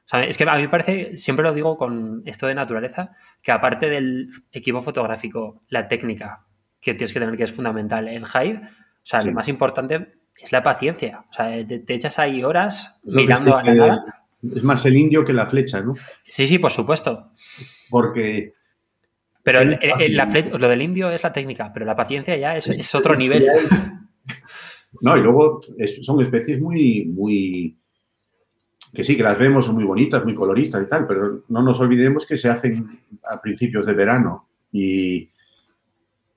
sea, 0.07 0.25
es 0.25 0.37
que 0.39 0.45
a 0.45 0.57
mí 0.57 0.63
me 0.63 0.69
parece, 0.69 1.17
siempre 1.17 1.45
lo 1.45 1.53
digo 1.55 1.77
con 1.77 2.23
esto 2.25 2.47
de 2.47 2.55
naturaleza, 2.55 3.13
que 3.43 3.53
aparte 3.53 3.91
del 3.91 4.31
equipo 4.51 4.83
fotográfico, 4.83 5.63
la 5.69 5.87
técnica 5.87 6.47
que 6.81 6.95
tienes 6.95 7.13
que 7.13 7.21
tener, 7.21 7.37
que 7.37 7.45
es 7.45 7.53
fundamental, 7.53 8.09
el 8.09 8.25
hide, 8.25 8.61
o 8.63 9.01
sea, 9.03 9.21
Sí. 9.21 9.29
lo 9.29 9.35
más 9.35 9.49
importante 9.49 10.20
es 10.43 10.53
la 10.53 10.63
paciencia. 10.63 11.25
O 11.31 11.33
sea, 11.33 11.67
te, 11.67 11.79
te 11.81 11.95
echas 11.95 12.19
ahí 12.19 12.43
horas 12.45 13.01
Lo 13.05 13.21
mirando 13.23 13.57
a 13.57 13.63
la 13.63 13.75
nada. 13.75 14.05
Es 14.55 14.63
más 14.65 14.85
el 14.87 14.97
indio 14.97 15.25
que 15.25 15.33
la 15.35 15.47
flecha, 15.47 15.81
¿no? 15.83 15.95
Sí, 16.25 16.47
sí, 16.47 16.59
por 16.59 16.71
supuesto. 16.71 17.31
Porque 17.91 18.55
Pero 19.43 19.61
el- 19.61 19.79
el- 20.01 20.17
la 20.17 20.27
fle- 20.27 20.51
lo 20.59 20.69
del 20.69 20.83
indio 20.83 21.11
es 21.11 21.23
la 21.23 21.33
técnica, 21.33 21.71
pero 21.73 21.85
la 21.87 21.95
paciencia 21.95 22.37
ya 22.37 22.57
es, 22.57 22.69
es 22.69 22.95
otro 22.95 23.15
nivel. 23.17 23.47
No, 25.03 25.17
y 25.17 25.21
luego 25.21 25.61
es- 25.79 26.05
son 26.05 26.21
especies 26.21 26.61
muy, 26.61 27.05
muy, 27.07 27.79
que 28.93 29.05
sí, 29.05 29.17
que 29.17 29.23
las 29.23 29.39
vemos, 29.39 29.65
son 29.67 29.77
muy 29.77 29.85
bonitas, 29.85 30.25
muy 30.25 30.35
coloristas 30.35 30.83
y 30.83 30.89
tal, 30.89 31.07
pero 31.07 31.45
no 31.49 31.63
nos 31.63 31.79
olvidemos 31.81 32.27
que 32.27 32.37
se 32.37 32.49
hacen 32.49 33.01
a 33.31 33.41
principios 33.41 33.87
de 33.87 33.93
verano 33.95 34.49
y, 34.73 35.30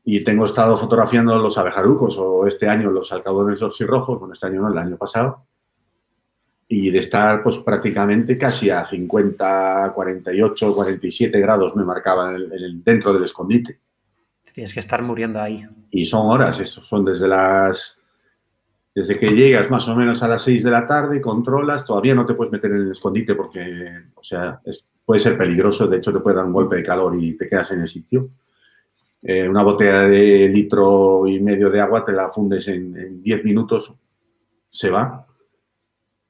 y 0.06 0.24
tengo 0.24 0.46
estado 0.46 0.76
fotografiando 0.76 1.38
los 1.38 1.58
abejarucos 1.58 2.18
o 2.18 2.46
este 2.48 2.68
año 2.68 2.92
los 2.92 3.12
alcaudones 3.13 3.60
rojos, 3.82 4.20
bueno, 4.20 4.34
este 4.34 4.48
año 4.48 4.62
no, 4.62 4.70
el 4.72 4.78
año 4.78 4.98
pasado, 4.98 5.46
y 6.68 6.89
de 6.89 7.00
estar 7.00 7.44
pues 7.44 7.60
prácticamente 7.60 8.38
casi 8.38 8.70
a 8.70 8.84
50, 8.84 9.92
48, 9.94 10.74
47 10.74 11.39
grados 11.39 11.76
me 11.76 11.84
marcaba 11.86 12.30
en 12.30 12.36
el- 12.36 12.54
en 12.54 12.63
el- 12.63 12.84
dentro 12.84 13.13
del 13.13 13.24
escondite. 13.24 13.80
Tienes 14.54 14.74
que 14.74 14.80
estar 14.80 15.02
muriendo 15.04 15.39
ahí. 15.42 15.66
Y 15.92 16.06
son 16.06 16.28
horas, 16.28 16.60
eso, 16.60 16.82
son 16.84 17.06
desde 17.06 17.28
las... 17.28 18.00
Desde 18.96 19.18
que 19.18 19.30
llegas 19.30 19.72
más 19.72 19.88
o 19.88 19.96
menos 19.96 20.22
a 20.22 20.28
las 20.28 20.44
6 20.44 20.63
de 20.63 20.70
la 20.70 20.86
tarde, 20.86 21.20
controlas, 21.20 21.84
todavía 21.84 22.13
no 22.13 22.28
te 22.28 22.36
puedes 22.36 22.52
meter 22.52 22.70
en 22.72 22.78
el 22.78 22.92
escondite 22.92 23.34
porque, 23.34 24.00
o 24.16 24.22
sea, 24.22 24.60
es- 24.66 24.86
puede 25.06 25.20
ser 25.20 25.36
peligroso, 25.38 25.88
de 25.88 25.98
hecho 25.98 26.13
te 26.13 26.20
puede 26.20 26.36
dar 26.36 26.46
un 26.46 26.54
golpe 26.54 26.76
de 26.76 26.84
calor 26.84 27.16
y 27.20 27.36
te 27.36 27.48
quedas 27.48 27.72
en 27.72 27.82
el 27.82 27.88
sitio. 27.88 28.22
Eh, 29.25 29.47
una 29.47 29.63
botella 29.63 30.01
de 30.01 30.49
litro 30.49 31.25
y 31.27 31.39
medio 31.39 31.69
de 31.69 31.79
agua 31.79 32.03
te 32.03 32.12
la 32.12 32.29
fundes 32.29 32.67
en, 32.67 32.97
en 32.97 33.21
10 33.21 33.43
minutos, 33.45 33.93
se 34.69 34.89
va. 34.89 35.25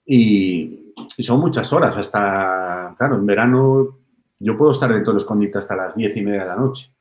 Y, 0.06 0.93
y 1.17 1.23
son 1.23 1.39
muchas 1.39 1.71
horas, 1.73 1.95
hasta, 1.97 2.93
claro, 2.97 3.15
en 3.15 3.25
verano 3.25 3.97
yo 4.39 4.58
puedo 4.58 4.71
estar 4.71 4.91
dentro 4.93 5.13
del 5.13 5.21
escondite 5.21 5.58
hasta 5.58 5.75
las 5.75 5.95
10 5.95 6.17
y 6.17 6.21
media 6.21 6.41
de 6.41 6.47
la 6.47 6.56
noche 6.58 6.91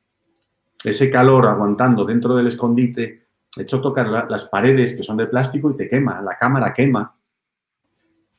ese 0.85 1.09
calor 1.09 1.45
aguantando 1.47 2.03
dentro 2.03 2.35
del 2.35 2.47
escondite, 2.47 3.27
de 3.55 3.63
hecho 3.63 3.79
tocar 3.79 4.07
la- 4.09 4.25
las 4.29 4.45
paredes 4.45 4.97
que 4.97 5.03
son 5.03 5.15
de 5.15 5.27
plástico 5.27 5.71
y 5.71 5.77
te 5.77 5.87
quema, 5.87 6.21
la 6.21 6.37
cámara 6.37 6.73
quema. 6.73 7.09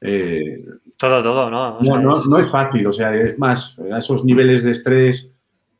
Eh, 0.03 0.63
Todo, 0.99 1.23
todo, 1.23 1.51
¿no? 1.51 1.79
O 1.79 1.83
no, 1.83 2.01
no- 2.01 2.13
es- 2.13 2.27
no 2.29 2.39
es 2.39 2.51
fácil, 2.51 2.87
o 2.87 2.93
sea, 2.93 3.15
es 3.15 3.39
más, 3.39 3.79
a 3.79 3.99
esos 3.99 4.25
niveles 4.25 4.63
de 4.63 4.73
estrés 4.73 5.33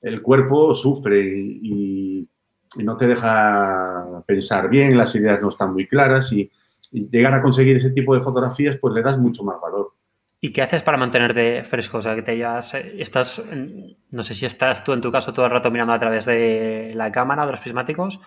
el 0.05 0.23
cuerpo 0.23 0.75
sufre 0.75 1.21
y, 1.21 2.29
y 2.77 2.85
no 2.85 2.97
te 2.97 3.07
deja 3.07 4.23
pensar 4.27 4.69
bien, 4.69 4.97
las 4.97 5.15
ideas 5.15 5.41
no 5.41 5.49
están 5.49 5.73
muy 5.73 5.87
claras 5.87 6.33
y, 6.33 6.51
y 6.93 7.09
llegar 7.09 7.35
a 7.35 7.43
conseguir 7.43 7.77
ese 7.77 7.91
tipo 7.91 8.15
de 8.15 8.21
fotografías 8.21 8.77
pues 8.81 8.95
le 8.95 9.03
das 9.03 9.19
mucho 9.19 9.43
más 9.43 9.61
valor. 9.61 9.95
¿Y 10.41 10.53
qué 10.53 10.61
haces 10.61 10.83
para 10.83 10.99
mantenerte 10.99 11.65
fresco? 11.65 11.99
O 11.99 12.03
sea, 12.03 12.15
que 12.15 12.23
te 12.23 12.37
llevas, 12.37 12.75
eh, 12.75 12.97
estás, 12.99 13.43
no 14.11 14.23
sé 14.23 14.35
si 14.35 14.45
estás 14.45 14.85
tú 14.85 14.93
en 14.93 15.01
tu 15.01 15.11
caso 15.11 15.33
todo 15.33 15.47
el 15.47 15.51
rato 15.51 15.71
mirando 15.71 15.95
a 15.95 15.99
través 15.99 16.27
de 16.27 16.93
la 16.95 17.11
cámara, 17.11 17.47
de 17.47 17.53
los 17.53 17.61
prismáticos, 17.61 18.21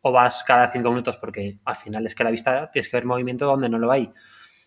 o 0.00 0.12
vas 0.12 0.44
cada 0.46 0.68
cinco 0.68 0.90
minutos, 0.90 1.16
porque 1.16 1.58
al 1.64 1.74
final 1.74 2.06
es 2.06 2.14
que 2.14 2.22
la 2.22 2.30
vista 2.30 2.70
tienes 2.70 2.88
que 2.88 2.96
ver 2.96 3.06
movimiento 3.06 3.46
donde 3.46 3.68
no 3.68 3.78
lo 3.78 3.90
hay. 3.90 4.08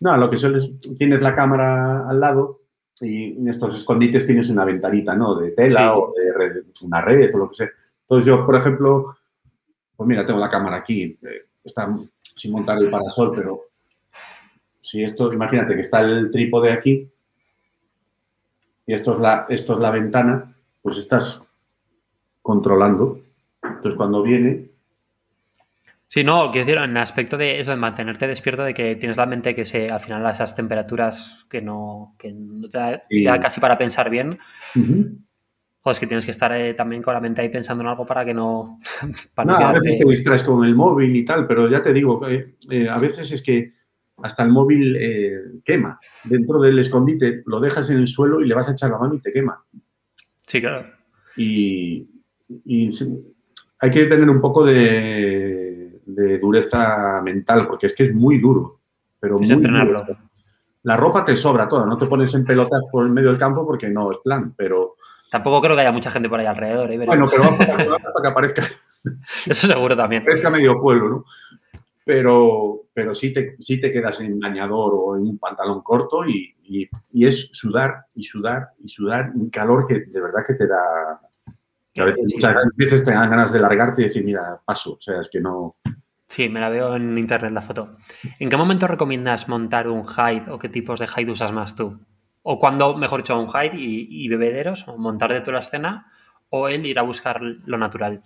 No, 0.00 0.16
lo 0.18 0.28
que 0.28 0.36
sueles, 0.36 0.70
tienes 0.98 1.22
la 1.22 1.34
cámara 1.34 2.08
al 2.08 2.20
lado 2.20 2.60
y 3.00 3.36
en 3.38 3.48
estos 3.48 3.74
escondites 3.78 4.26
tienes 4.26 4.48
una 4.50 4.64
ventanita, 4.64 5.14
¿no? 5.14 5.34
De 5.36 5.50
tela 5.52 5.88
Sí. 5.88 5.94
o 5.94 6.12
de 6.16 6.32
red- 6.32 6.64
una 6.82 7.00
red 7.00 7.34
o 7.34 7.38
lo 7.38 7.48
que 7.50 7.54
sea. 7.56 7.68
Entonces 8.02 8.26
yo, 8.26 8.44
por 8.46 8.56
ejemplo, 8.56 9.16
pues 9.96 10.08
mira, 10.08 10.24
tengo 10.26 10.38
la 10.40 10.48
cámara 10.48 10.76
aquí, 10.78 11.18
eh, 11.22 11.46
está 11.64 11.94
sin 12.22 12.52
montar 12.52 12.78
el 12.78 12.90
parasol, 12.90 13.32
pero 13.34 13.62
si 14.80 15.02
esto, 15.02 15.32
imagínate 15.32 15.74
que 15.74 15.80
está 15.82 16.00
el 16.00 16.30
trípode 16.30 16.72
aquí 16.72 17.08
y 18.86 18.92
esto 18.92 19.14
es 19.14 19.20
la, 19.20 19.46
esto 19.48 19.74
es 19.74 19.78
la 19.80 19.90
ventana, 19.90 20.54
pues 20.82 20.96
estás 20.98 21.44
controlando. 22.42 23.20
Entonces 23.62 23.94
cuando 23.96 24.22
viene, 24.22 24.67
Sí, 26.10 26.24
no, 26.24 26.50
quiero 26.50 26.66
decir, 26.66 26.82
en 26.82 26.90
el 26.90 26.96
aspecto 26.96 27.36
de 27.36 27.60
eso, 27.60 27.70
de 27.70 27.76
mantenerte 27.76 28.26
despierto, 28.26 28.64
de 28.64 28.72
que 28.72 28.96
tienes 28.96 29.18
la 29.18 29.26
mente 29.26 29.54
que 29.54 29.66
se, 29.66 29.88
al 29.88 30.00
final 30.00 30.24
a 30.24 30.30
esas 30.30 30.56
temperaturas 30.56 31.46
que 31.50 31.60
no, 31.60 32.16
que 32.18 32.32
no 32.32 32.68
te 32.68 32.78
da, 32.78 33.02
Sí. 33.10 33.22
te 33.22 33.28
da 33.28 33.38
casi 33.38 33.60
para 33.60 33.76
pensar 33.76 34.08
bien, 34.08 34.38
joder, 34.72 35.92
es 35.92 36.00
que 36.00 36.06
tienes 36.06 36.24
que 36.24 36.30
estar 36.30 36.50
eh, 36.52 36.72
también 36.72 37.02
con 37.02 37.12
la 37.12 37.20
mente 37.20 37.42
ahí 37.42 37.50
pensando 37.50 37.84
en 37.84 37.90
algo 37.90 38.06
para 38.06 38.24
que 38.24 38.32
no, 38.32 38.80
para 39.34 39.52
No, 39.52 39.60
no 39.60 39.66
a 39.66 39.72
veces 39.74 39.98
te 39.98 40.08
distraes 40.08 40.42
con 40.42 40.64
el 40.64 40.74
móvil 40.74 41.14
y 41.14 41.24
tal, 41.26 41.46
pero 41.46 41.68
ya 41.68 41.82
te 41.82 41.92
digo, 41.92 42.26
eh, 42.26 42.56
eh, 42.70 42.88
a 42.88 42.98
veces 42.98 43.30
es 43.30 43.42
que 43.42 43.74
hasta 44.22 44.42
el 44.42 44.50
móvil 44.50 44.96
eh, 44.96 45.40
quema. 45.64 45.98
Dentro 46.24 46.60
del 46.60 46.78
escondite 46.78 47.42
lo 47.46 47.60
dejas 47.60 47.90
en 47.90 47.98
el 47.98 48.06
suelo 48.06 48.40
y 48.40 48.48
le 48.48 48.54
vas 48.54 48.68
a 48.68 48.72
echar 48.72 48.90
la 48.90 48.98
mano 48.98 49.14
y 49.14 49.20
te 49.20 49.32
quema. 49.32 49.62
Sí, 50.36 50.60
claro. 50.60 50.86
Y, 51.36 52.08
hay 53.80 53.90
que 53.90 54.06
tener 54.06 54.28
un 54.28 54.40
poco 54.40 54.64
de, 54.64 55.57
de 56.08 56.38
dureza 56.38 57.20
mental, 57.22 57.66
porque 57.68 57.86
es 57.86 57.94
que 57.94 58.04
es 58.04 58.14
muy 58.14 58.38
duro. 58.38 58.80
Pero 59.20 59.36
Es 59.36 59.42
muy 59.48 59.50
entrenarlo. 59.52 60.00
duro. 60.00 60.18
La 60.84 60.96
ropa 60.96 61.24
te 61.24 61.36
sobra 61.36 61.68
toda, 61.68 61.84
no 61.86 61.96
te 61.96 62.06
pones 62.06 62.32
en 62.34 62.44
pelotas 62.44 62.82
por 62.90 63.04
el 63.04 63.10
medio 63.12 63.28
del 63.30 63.38
campo 63.38 63.66
porque 63.66 63.88
no 63.88 64.10
es 64.12 64.18
plan, 64.18 64.54
pero 64.56 64.94
Tampoco 65.30 65.60
creo 65.60 65.74
que 65.74 65.82
haya 65.82 65.92
mucha 65.92 66.10
gente 66.10 66.28
por 66.28 66.40
ahí 66.40 66.46
alrededor, 66.46 66.90
¿eh? 66.90 66.96
Bueno, 67.04 67.26
pero 67.30 67.42
vamos 67.42 67.58
para, 67.66 68.22
que 68.22 68.28
aparezca 68.28 68.62
eso 69.46 69.66
seguro 69.66 69.94
también. 69.96 70.24
parezca 70.24 70.48
medio 70.50 70.80
pueblo, 70.80 71.08
¿no? 71.10 71.24
Pero, 72.04 72.84
pero 72.94 73.14
sí, 73.14 73.34
te, 73.34 73.56
sí 73.58 73.78
te 73.80 73.92
quedas 73.92 74.20
en 74.20 74.38
bañador 74.40 74.92
o 74.94 75.16
en 75.16 75.22
un 75.24 75.38
pantalón 75.38 75.82
corto 75.82 76.24
y, 76.26 76.54
y- 76.62 76.88
y 77.12 77.26
es 77.26 77.50
sudar 77.52 78.06
y 78.14 78.22
sudar 78.24 78.68
y 78.82 78.88
sudar, 78.88 79.30
un 79.34 79.50
calor 79.50 79.86
que 79.86 80.00
de 80.06 80.20
verdad 80.20 80.42
que 80.46 80.54
te 80.54 80.66
da... 80.66 81.20
que 81.92 82.00
a 82.00 82.04
veces, 82.06 82.24
Sí, 82.30 82.36
muchas 82.36 82.56
veces 82.76 83.04
te 83.04 83.12
dan 83.12 83.28
ganas 83.28 83.52
de 83.52 83.60
largarte 83.60 84.00
y 84.02 84.04
decir, 84.06 84.24
mira, 84.24 84.58
paso, 84.64 84.94
o 84.94 85.00
sea, 85.00 85.20
es 85.20 85.28
que 85.28 85.40
no... 85.40 85.70
Sí, 86.28 86.48
me 86.48 86.60
la 86.60 86.68
veo 86.68 86.94
en 86.94 87.16
internet 87.16 87.52
la 87.52 87.62
foto. 87.62 87.96
¿En 88.38 88.48
qué 88.48 88.56
momento 88.56 88.86
recomiendas 88.86 89.48
montar 89.48 89.88
un 89.88 90.02
hide 90.02 90.50
o 90.50 90.58
qué 90.58 90.68
tipos 90.68 91.00
de 91.00 91.06
hide 91.06 91.30
usas 91.30 91.52
más 91.52 91.74
tú? 91.74 91.98
¿O 92.42 92.58
cuando, 92.58 92.96
mejor 92.96 93.20
dicho, 93.20 93.40
un 93.40 93.48
hide 93.48 93.76
y, 93.76 94.06
y 94.24 94.28
bebederos 94.28 94.86
o 94.88 94.98
montar 94.98 95.32
de 95.32 95.40
toda 95.40 95.54
la 95.54 95.60
escena 95.60 96.06
o 96.50 96.68
el 96.68 96.84
ir 96.84 96.98
a 96.98 97.02
buscar 97.02 97.40
lo 97.42 97.78
natural? 97.78 98.22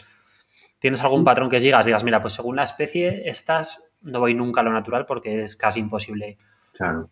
¿Tienes 0.79 1.03
algún 1.05 1.23
patrón 1.23 1.49
que 1.49 1.61
digas? 1.61 1.87
Digas, 1.87 2.03
mira, 2.03 2.21
pues 2.21 2.35
según 2.35 2.57
la 2.57 2.65
especie, 2.65 3.29
estas 3.29 3.93
no 4.03 4.19
voy 4.19 4.35
nunca 4.35 4.63
a 4.63 4.65
lo 4.65 4.73
natural 4.73 5.07
porque 5.07 5.45
es 5.45 5.57
casi 5.57 5.79
imposible. 5.79 6.37
Claro. 6.73 7.09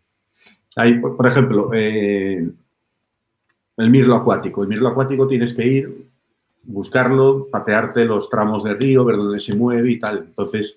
Por, 1.00 1.16
por 1.16 1.26
ejemplo, 1.26 1.70
eh, 1.72 2.50
el 3.76 3.90
mirlo 3.90 4.16
acuático. 4.16 4.62
El 4.62 4.68
mirlo 4.68 4.88
acuático 4.88 5.28
tienes 5.28 5.54
que 5.54 5.66
ir, 5.66 6.09
buscarlo, 6.62 7.48
patearte 7.50 8.04
los 8.04 8.28
tramos 8.28 8.64
de 8.64 8.74
río, 8.74 9.04
ver 9.04 9.16
dónde 9.16 9.40
se 9.40 9.54
mueve 9.54 9.90
y 9.90 9.98
tal. 9.98 10.18
Entonces, 10.28 10.76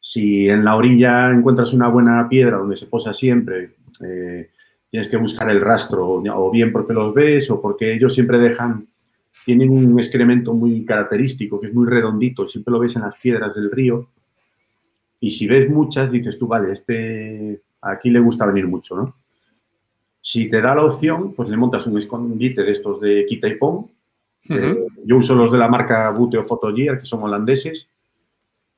si 0.00 0.48
en 0.48 0.64
la 0.64 0.76
orilla 0.76 1.30
encuentras 1.30 1.72
una 1.72 1.88
buena 1.88 2.28
piedra 2.28 2.58
donde 2.58 2.76
se 2.76 2.86
posa 2.86 3.12
siempre, 3.12 3.70
eh, 4.02 4.50
tienes 4.90 5.08
que 5.08 5.16
buscar 5.16 5.48
el 5.50 5.60
rastro, 5.60 6.22
o 6.22 6.50
bien 6.50 6.72
porque 6.72 6.92
los 6.92 7.14
ves 7.14 7.50
o 7.50 7.60
porque 7.60 7.92
ellos 7.92 8.14
siempre 8.14 8.38
dejan, 8.38 8.88
tienen 9.44 9.70
un 9.70 9.98
excremento 9.98 10.52
muy 10.52 10.84
característico, 10.84 11.60
que 11.60 11.68
es 11.68 11.74
muy 11.74 11.86
redondito, 11.86 12.46
siempre 12.46 12.72
lo 12.72 12.80
ves 12.80 12.96
en 12.96 13.02
las 13.02 13.16
piedras 13.16 13.54
del 13.54 13.70
río. 13.70 14.06
Y 15.20 15.30
si 15.30 15.46
ves 15.46 15.68
muchas, 15.68 16.10
dices 16.10 16.38
tú, 16.38 16.46
vale, 16.46 16.72
este 16.72 17.60
aquí 17.82 18.10
le 18.10 18.20
gusta 18.20 18.46
venir 18.46 18.66
mucho, 18.66 18.96
¿no? 18.96 19.14
Si 20.20 20.50
te 20.50 20.60
da 20.60 20.74
la 20.74 20.84
opción, 20.84 21.32
pues 21.32 21.48
le 21.48 21.56
montas 21.56 21.86
un 21.86 21.96
escondite 21.96 22.62
de 22.62 22.72
estos 22.72 23.00
de 23.00 23.24
quita 23.26 23.48
y 23.48 23.54
pon. 23.54 23.90
Eh, 24.48 24.86
yo 25.04 25.16
uso 25.16 25.34
los 25.34 25.52
de 25.52 25.58
la 25.58 25.68
marca 25.68 26.10
Buteo 26.10 26.42
Photogear, 26.42 26.98
que 26.98 27.06
son 27.06 27.22
holandeses, 27.22 27.88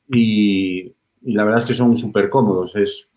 y, 0.08 0.80
y 1.22 1.32
la 1.32 1.44
verdad 1.44 1.60
es 1.60 1.66
que 1.66 1.74
son 1.74 1.96
súper 1.96 2.28
cómodos. 2.28 2.74
Es, 2.76 3.08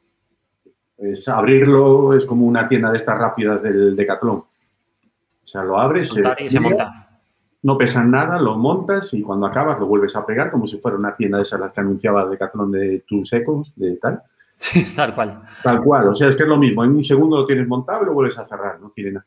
es 0.97 1.27
abrirlo, 1.27 2.13
es 2.13 2.25
como 2.25 2.45
una 2.45 2.67
tienda 2.67 2.89
de 2.91 2.97
estas 2.97 3.17
rápidas 3.17 3.61
del 3.61 3.95
Decathlon. 3.95 4.37
O 4.37 5.47
sea, 5.47 5.63
lo 5.63 5.79
abres, 5.79 6.09
se 6.09 6.21
y 6.21 6.59
monta. 6.59 7.21
no 7.63 7.77
pesan 7.77 8.09
nada, 8.09 8.39
lo 8.39 8.57
montas 8.57 9.13
y 9.13 9.21
cuando 9.21 9.45
acabas 9.45 9.79
lo 9.79 9.85
vuelves 9.85 10.15
a 10.15 10.25
pegar 10.25 10.51
como 10.51 10.65
si 10.65 10.77
fuera 10.77 10.97
una 10.97 11.15
tienda 11.15 11.37
de 11.37 11.43
esas 11.43 11.59
las 11.59 11.71
que 11.71 11.81
anunciaba 11.81 12.27
Decathlon 12.27 12.71
de 12.71 13.03
Two 13.07 13.25
Seconds, 13.25 13.73
de 13.75 13.97
tal. 13.97 14.21
Sí, 14.57 14.85
tal 14.95 15.13
cual. 15.13 15.41
Tal 15.61 15.83
cual, 15.83 16.07
o 16.07 16.15
sea, 16.15 16.29
es 16.29 16.35
que 16.35 16.43
es 16.43 16.49
lo 16.49 16.57
mismo. 16.57 16.83
En 16.83 16.91
un 16.91 17.03
segundo 17.03 17.37
lo 17.37 17.45
tienes 17.45 17.67
montado 17.67 18.03
y 18.03 18.05
lo 18.05 18.13
vuelves 18.13 18.37
a 18.37 18.45
cerrar, 18.45 18.79
no 18.79 18.91
tiene 18.91 19.11
nada. 19.11 19.25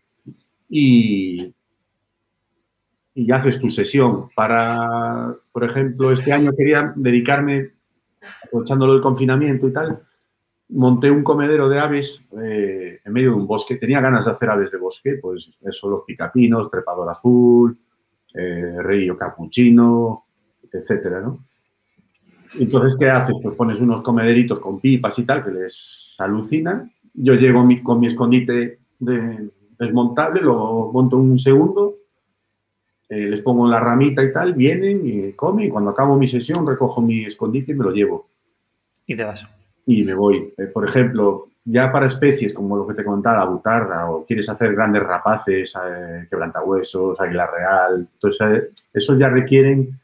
Y, 0.71 1.55
y 3.19 3.27
ya 3.27 3.37
haces 3.37 3.59
tu 3.59 3.69
sesión. 3.69 4.29
Para, 4.37 5.35
por 5.51 5.65
ejemplo, 5.65 6.13
este 6.13 6.33
año 6.33 6.53
quería 6.57 6.93
dedicarme, 6.95 7.73
aprovechándolo 8.45 8.93
del 8.93 9.03
confinamiento 9.03 9.67
y 9.67 9.73
tal, 9.73 10.01
monté 10.69 11.11
un 11.11 11.25
comedero 11.25 11.69
de 11.69 11.81
aves 11.81 12.23
eh, 12.41 13.01
en 13.05 13.13
medio 13.13 13.31
de 13.31 13.37
un 13.37 13.47
bosque. 13.49 13.75
Tenía 13.75 14.01
ganas 14.01 14.25
de 14.27 14.31
hacer 14.31 14.51
aves 14.51 14.71
de 14.71 14.79
bosque, 14.79 15.19
pues 15.21 15.51
eso, 15.63 15.91
los 15.91 16.03
picapinos, 16.03 16.71
trepador 16.71 17.11
azul, 17.11 17.77
eh, 18.35 18.77
río 18.83 19.19
capuchino, 19.19 20.27
etcétera, 20.73 21.21
¿no? 21.21 21.45
Entonces, 22.61 22.97
¿qué 22.97 23.11
haces? 23.11 23.35
Pues 23.43 23.57
pones 23.57 23.81
unos 23.81 24.01
comederitos 24.03 24.61
con 24.61 24.79
pipas 24.79 25.19
y 25.19 25.25
tal, 25.25 25.45
que 25.45 25.51
les 25.51 26.15
alucinan. 26.19 26.93
Yo 27.15 27.35
llego 27.35 27.67
con 27.83 27.99
mi 27.99 28.07
escondite 28.07 28.79
de- 29.01 29.51
desmontable, 29.77 30.41
lo 30.41 30.91
monto 30.93 31.17
un 31.17 31.39
segundo, 31.39 31.98
eh, 33.09 33.27
les 33.27 33.41
pongo 33.41 33.67
la 33.67 33.81
ramita 33.81 34.23
y 34.23 34.33
tal, 34.33 34.53
vienen 34.53 35.01
y 35.05 35.33
comen, 35.33 35.67
y 35.67 35.69
cuando 35.71 35.91
acabo 35.91 36.19
mi 36.19 36.27
sesión 36.27 36.67
recojo 36.67 37.01
mi 37.01 37.25
escondite 37.25 37.73
y 37.73 37.75
me 37.75 37.85
lo 37.85 37.91
llevo. 37.91 38.29
Y 39.07 39.17
te 39.17 39.25
vas. 39.25 39.47
Y 39.87 40.05
me 40.05 40.15
voy. 40.15 40.53
Eh, 40.59 40.67
por 40.67 40.87
ejemplo, 40.87 41.49
ya 41.65 41.91
para 41.91 42.07
especies 42.07 42.53
como 42.53 42.77
lo 42.77 42.87
que 42.87 42.93
te 42.93 43.05
contaba, 43.05 43.39
la 43.39 43.51
butarda, 43.51 44.11
o 44.11 44.27
quieres 44.27 44.49
hacer 44.51 44.75
grandes 44.75 45.03
rapaces, 45.03 45.75
eh, 45.75 46.27
quebrantahuesos, 46.29 47.19
águila 47.19 47.47
real, 47.47 48.09
entonces 48.13 48.73
esos 48.93 49.19
ya 49.19 49.29
requieren 49.29 49.99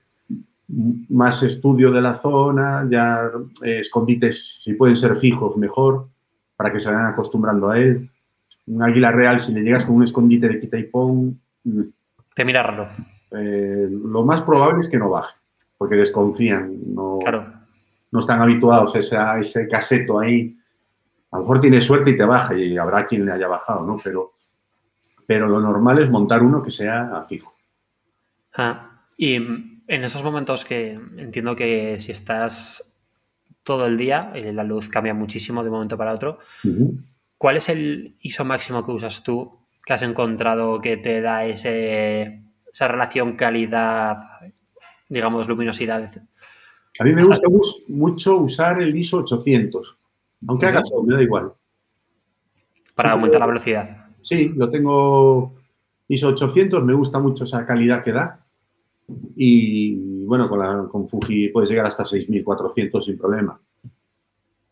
más 1.11 1.43
estudio 1.43 1.93
de 1.93 2.01
la 2.01 2.14
zona, 2.14 2.88
ya 2.90 3.31
escondites, 3.62 4.62
si 4.62 4.73
pueden 4.73 4.97
ser 4.97 5.17
fijos, 5.17 5.59
mejor, 5.59 6.09
para 6.57 6.73
que 6.73 6.79
se 6.79 6.90
vayan 6.90 7.07
acostumbrando 7.07 7.69
a 7.69 7.79
él. 7.79 8.11
Un 8.67 8.83
águila 8.83 9.12
real, 9.12 9.38
si 9.40 9.53
le 9.53 9.61
llegas 9.61 9.85
con 9.85 9.97
un 9.97 10.05
escondite 10.05 10.49
de 10.49 10.59
quita 10.59 10.79
y 10.79 10.85
pon, 10.85 11.38
mm, 12.35 12.37
Te 12.37 12.44
mira 12.44 12.62
raro. 12.62 12.88
eh, 13.33 13.88
lo 13.90 14.25
más 14.25 14.42
probable 14.42 14.81
es 14.81 14.90
que 14.90 14.99
no 14.99 15.11
baje, 15.11 15.35
porque 15.79 15.94
desconfían, 15.97 16.94
no, 16.94 17.18
Claro. 17.20 17.53
no 18.11 18.18
están 18.18 18.40
habituados 18.42 18.94
a 18.94 18.99
ese, 18.99 19.16
a 19.16 19.38
ese 19.38 19.66
caseto 19.68 20.18
ahí. 20.20 20.57
A 21.31 21.37
lo 21.38 21.42
mejor 21.42 21.61
tiene 21.61 21.81
suerte 21.81 22.11
y 22.11 22.16
te 22.16 22.25
baja, 22.25 22.55
y 22.57 22.77
habrá 22.79 23.07
quien 23.07 23.25
le 23.27 23.33
haya 23.33 23.49
bajado, 23.49 23.85
¿no? 23.85 23.97
Pero, 24.03 24.31
pero 25.27 25.49
lo 25.49 25.59
normal 25.61 25.99
es 26.01 26.09
montar 26.11 26.42
uno 26.42 26.62
que 26.62 26.70
sea 26.70 27.23
fijo. 27.29 27.55
Ah, 28.57 29.03
y 29.16 29.35
en 29.35 29.83
esos 30.05 30.23
momentos 30.23 30.64
que 30.64 30.92
entiendo 31.16 31.57
que 31.57 31.99
si 31.99 32.12
estás 32.12 32.97
todo 33.64 33.87
el 33.87 33.97
día, 33.97 34.31
eh, 34.35 34.53
la 34.53 34.62
luz 34.62 34.88
cambia 34.88 35.12
muchísimo 35.14 35.62
de 35.64 35.70
un 35.70 35.75
momento 35.75 35.97
para 35.99 36.12
otro. 36.14 36.38
¿Cuál 37.37 37.57
es 37.57 37.68
el 37.68 38.16
ISO 38.20 38.44
máximo 38.44 38.85
que 38.85 38.92
usas 38.92 39.23
tú 39.25 39.63
que 39.85 39.92
has 39.92 40.03
encontrado 40.03 40.81
que 40.81 40.97
te 40.97 41.20
da 41.20 41.44
ese, 41.44 42.42
esa 42.73 42.88
relación 42.88 43.37
calidad, 43.37 44.16
digamos, 45.09 45.49
luminosidad? 45.49 46.11
A 46.99 47.05
mí 47.05 47.12
me 47.12 47.23
gusta 47.23 47.49
mucho 47.88 48.38
usar 48.38 48.81
el 48.81 48.97
ISO 48.97 49.18
800, 49.18 49.97
aunque 50.47 50.66
haga 50.66 50.83
sol, 50.83 51.07
me 51.07 51.14
da 51.14 51.23
igual. 51.23 51.53
Para 52.94 53.12
aumentar 53.12 53.40
la 53.40 53.47
velocidad. 53.47 54.07
Sí, 54.20 54.49
lo 54.55 54.70
tengo 54.70 55.55
ISO 56.09 56.29
800, 56.29 56.85
me 56.85 56.94
gusta 56.94 57.18
mucho 57.18 57.44
esa 57.44 57.66
calidad 57.66 58.03
que 58.03 58.12
da. 58.12 58.40
Y 59.37 60.25
bueno, 60.25 60.49
con, 60.49 60.59
la, 60.59 60.88
con 60.88 61.09
Fuji 61.09 61.49
puedes 61.49 61.68
llegar 61.68 61.87
hasta 61.87 62.05
6400 62.05 63.05
sin 63.05 63.18
problema. 63.18 63.61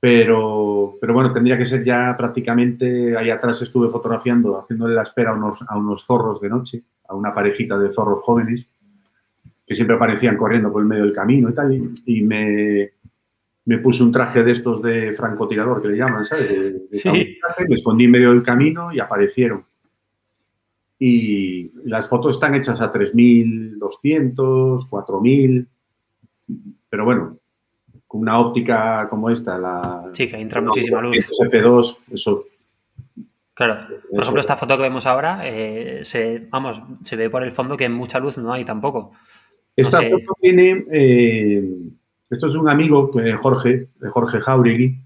Pero, 0.05 0.97
pero 1.01 1.15
bueno, 1.15 1.33
tendría 1.33 1.57
que 1.57 1.65
ser 1.65 1.85
ya 1.85 2.17
prácticamente, 2.19 3.17
ahí 3.17 3.31
atrás 3.31 3.62
estuve 3.62 3.87
fotografiando, 3.87 4.59
haciéndole 4.59 4.97
la 4.97 5.03
espera 5.03 5.31
a 5.31 5.35
unos, 5.35 5.61
a 5.69 5.79
unos 5.79 6.05
zorros 6.05 6.41
de 6.41 6.49
noche, 6.49 6.83
a 7.07 7.15
una 7.15 7.33
parejita 7.33 7.79
de 7.79 7.88
zorros 7.88 8.19
jóvenes, 8.25 8.67
que 9.65 9.75
siempre 9.77 9.95
aparecían 9.95 10.37
corriendo 10.37 10.73
por 10.73 10.83
el 10.83 10.88
medio 10.88 11.05
del 11.05 11.12
camino 11.12 11.51
y 11.51 11.55
tal, 11.55 11.73
y, 11.73 11.93
y 12.07 12.23
me, 12.23 12.91
me 13.67 13.79
puse 13.79 14.03
un 14.03 14.11
traje 14.11 14.43
de 14.43 14.51
estos 14.51 14.83
de 14.83 15.12
francotirador, 15.12 15.81
que 15.81 15.87
le 15.87 15.97
llaman, 15.99 16.25
¿sabes? 16.25 16.51
De- 16.51 16.73
de 16.81 16.88
Sí. 16.91 17.38
me 17.69 17.75
escondí 17.77 18.07
en 18.07 18.11
medio 18.11 18.31
del 18.31 18.43
camino 18.43 18.93
y 18.93 18.99
aparecieron. 18.99 19.65
y 20.99 21.71
las 21.88 22.09
fotos 22.09 22.35
están 22.35 22.55
hechas 22.57 22.81
a 22.81 22.91
3200, 22.91 24.87
4000, 24.87 25.69
pero 26.91 27.05
bueno, 27.05 27.38
con 28.12 28.20
una 28.20 28.38
óptica 28.38 29.09
como 29.09 29.31
esta, 29.31 29.57
la... 29.57 30.11
Sí, 30.12 30.29
que 30.29 30.37
entra 30.37 30.61
muchísima 30.61 31.01
luz. 31.01 31.33
F2, 31.51 31.96
eso... 32.12 32.44
Claro, 33.55 33.87
por 33.87 33.96
Eso. 34.12 34.20
ejemplo, 34.20 34.40
esta 34.42 34.57
foto 34.57 34.77
que 34.77 34.83
vemos 34.83 35.07
ahora, 35.07 35.40
eh, 35.48 36.01
se, 36.05 36.46
vamos, 36.51 36.83
se 37.03 37.16
ve 37.16 37.31
por 37.31 37.42
el 37.42 37.53
fondo 37.53 37.75
que 37.75 37.88
mucha 37.88 38.20
luz 38.20 38.37
no 38.37 38.53
hay 38.53 38.66
tampoco. 38.66 39.12
Esta 39.75 40.01
sé. 40.01 40.11
foto 40.11 40.37
tiene... 40.42 40.85
eh, 40.90 41.70
esto 42.29 42.46
es 42.48 42.55
un 42.55 42.68
amigo, 42.68 43.11
que 43.11 43.33
Jorge, 43.33 43.88
de 43.98 44.09
Jorge 44.11 44.40
Jauregui, 44.40 44.98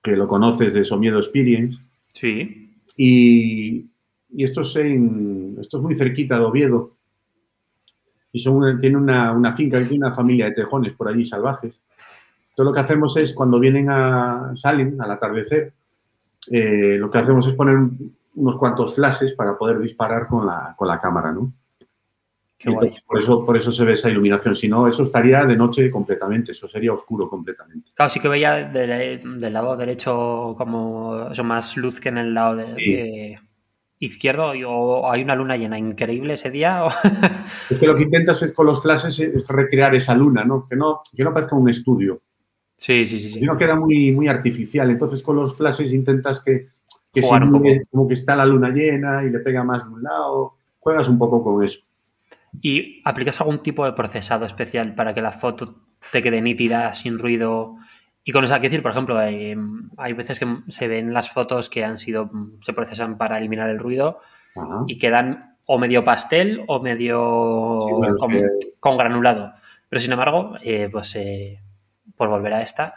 que 0.00 0.12
lo 0.12 0.28
conoces 0.28 0.72
de 0.72 0.84
Somiedo 0.84 1.18
Experience, 1.18 1.78
Sí. 2.12 2.72
y, 2.96 3.86
y 4.30 4.44
esto, 4.44 4.60
es 4.60 4.76
en, 4.76 5.56
esto 5.60 5.78
es 5.78 5.82
muy 5.82 5.96
cerquita 5.96 6.38
de 6.38 6.44
Oviedo. 6.44 6.93
Y 8.34 8.40
son 8.40 8.56
una- 8.56 8.78
tiene 8.80 8.96
una, 8.96 9.30
una 9.32 9.52
finca, 9.52 9.78
tiene 9.78 10.06
una 10.06 10.12
familia 10.12 10.46
de 10.46 10.52
tejones 10.52 10.92
por 10.94 11.08
allí 11.08 11.24
salvajes. 11.24 11.72
Entonces 12.50 12.64
lo 12.66 12.72
que 12.72 12.80
hacemos 12.80 13.16
es, 13.16 13.32
cuando 13.32 13.60
vienen 13.60 13.88
a, 13.90 14.50
salen 14.56 15.00
al 15.00 15.10
atardecer, 15.12 15.72
eh, 16.50 16.96
lo 16.98 17.08
que 17.10 17.18
hacemos 17.18 17.46
es 17.46 17.54
poner 17.54 17.76
un- 17.76 18.16
unos 18.34 18.56
cuantos 18.58 18.96
flashes 18.96 19.34
para 19.34 19.56
poder 19.56 19.78
disparar 19.78 20.26
con 20.26 20.44
la, 20.46 20.74
con 20.76 20.88
la 20.88 20.98
cámara, 20.98 21.30
¿no? 21.32 21.52
Entonces, 22.66 23.04
por, 23.04 23.18
eso, 23.18 23.44
por 23.44 23.56
eso 23.56 23.70
se 23.70 23.84
ve 23.84 23.92
esa 23.92 24.08
iluminación. 24.10 24.56
Si 24.56 24.68
no, 24.68 24.88
eso 24.88 25.04
estaría 25.04 25.44
de 25.44 25.54
noche 25.56 25.88
completamente, 25.90 26.52
eso 26.52 26.66
sería 26.68 26.92
oscuro 26.92 27.28
completamente. 27.28 27.90
Claro, 27.94 28.10
sí 28.10 28.18
que 28.20 28.28
veía 28.28 28.68
del, 28.68 29.38
del 29.40 29.52
lado 29.52 29.76
derecho 29.76 30.54
como 30.56 31.28
eso 31.30 31.44
más 31.44 31.76
luz 31.76 32.00
que 32.00 32.08
en 32.08 32.18
el 32.18 32.34
lado 32.34 32.56
de, 32.56 32.66
Sí. 32.76 32.92
de 32.92 33.38
izquierdo. 33.98 34.54
y- 34.54 34.64
O 34.66 35.10
hay 35.10 35.22
una 35.22 35.34
luna 35.34 35.56
llena 35.56 35.78
increíble 35.78 36.34
ese 36.34 36.50
día. 36.50 36.84
o- 36.84 36.88
Es 37.70 37.78
que 37.78 37.86
lo 37.86 37.96
que 37.96 38.02
intentas 38.04 38.42
es 38.42 38.52
con 38.52 38.66
los 38.66 38.82
flashes 38.82 39.18
es 39.20 39.48
recrear 39.48 39.94
esa 39.94 40.14
luna, 40.14 40.44
¿no? 40.44 40.66
Que 40.68 40.76
no, 40.76 41.00
que 41.14 41.24
no 41.24 41.32
parezca 41.32 41.56
un 41.56 41.68
estudio. 41.68 42.20
Sí, 42.72 43.06
sí, 43.06 43.18
sí. 43.18 43.28
sí. 43.28 43.40
No 43.42 43.56
queda 43.56 43.76
muy, 43.76 44.12
muy 44.12 44.28
artificial. 44.28 44.90
Entonces 44.90 45.22
con 45.22 45.36
los 45.36 45.56
flashes 45.56 45.92
intentas 45.92 46.40
que, 46.40 46.68
que 47.12 47.22
Jugar 47.22 47.44
un 47.44 47.52
poco. 47.52 47.64
como 47.90 48.08
que 48.08 48.14
está 48.14 48.34
la 48.36 48.44
luna 48.44 48.70
llena 48.70 49.22
y 49.24 49.30
le 49.30 49.38
pega 49.38 49.62
más 49.64 49.84
de 49.84 49.90
un 49.94 50.02
lado. 50.02 50.54
Juegas 50.80 51.08
un 51.08 51.16
poco 51.18 51.42
con 51.42 51.62
eso. 51.64 51.80
¿Y 52.60 53.00
aplicas 53.04 53.40
algún 53.40 53.58
tipo 53.60 53.84
de 53.84 53.92
procesado 53.94 54.44
especial 54.44 54.94
para 54.94 55.12
que 55.14 55.22
la 55.22 55.32
foto 55.32 55.76
te 56.12 56.22
quede 56.22 56.42
nítida, 56.42 56.92
sin 56.94 57.18
ruido? 57.18 57.76
Y 58.24 58.32
con 58.32 58.42
eso 58.44 58.54
hay 58.54 58.60
que 58.60 58.68
decir, 58.68 58.82
por 58.82 58.90
ejemplo, 58.92 59.18
hay, 59.18 59.54
hay 59.98 60.12
veces 60.14 60.40
que 60.40 60.46
se 60.66 60.88
ven 60.88 61.12
las 61.12 61.30
fotos 61.30 61.68
que 61.68 61.84
han 61.84 61.98
sido, 61.98 62.30
se 62.60 62.72
procesan 62.72 63.18
para 63.18 63.36
eliminar 63.38 63.68
el 63.68 63.78
ruido 63.78 64.18
y 64.88 64.98
quedan 64.98 65.56
o 65.66 65.78
medio 65.78 66.04
pastel 66.04 66.62
o 66.66 66.80
medio 66.82 67.84
Sí, 67.86 67.92
bueno, 67.94 68.14
es 68.14 68.20
con, 68.20 68.30
que- 68.30 68.46
con 68.80 68.96
granulado. 68.96 69.52
Pero 69.88 70.00
sin 70.00 70.12
embargo, 70.12 70.54
eh, 70.62 70.88
pues 70.90 71.14
eh, 71.16 71.60
por 72.16 72.28
volver 72.30 72.54
a 72.54 72.62
esta, 72.62 72.94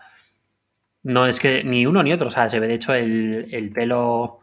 no 1.03 1.25
es 1.25 1.39
que 1.39 1.63
ni 1.63 1.85
uno 1.85 2.03
ni 2.03 2.13
otro, 2.13 2.27
o 2.27 2.31
sea, 2.31 2.49
se 2.49 2.59
ve 2.59 2.67
de 2.67 2.73
hecho 2.75 2.93
el, 2.93 3.47
el 3.51 3.71
pelo 3.71 4.39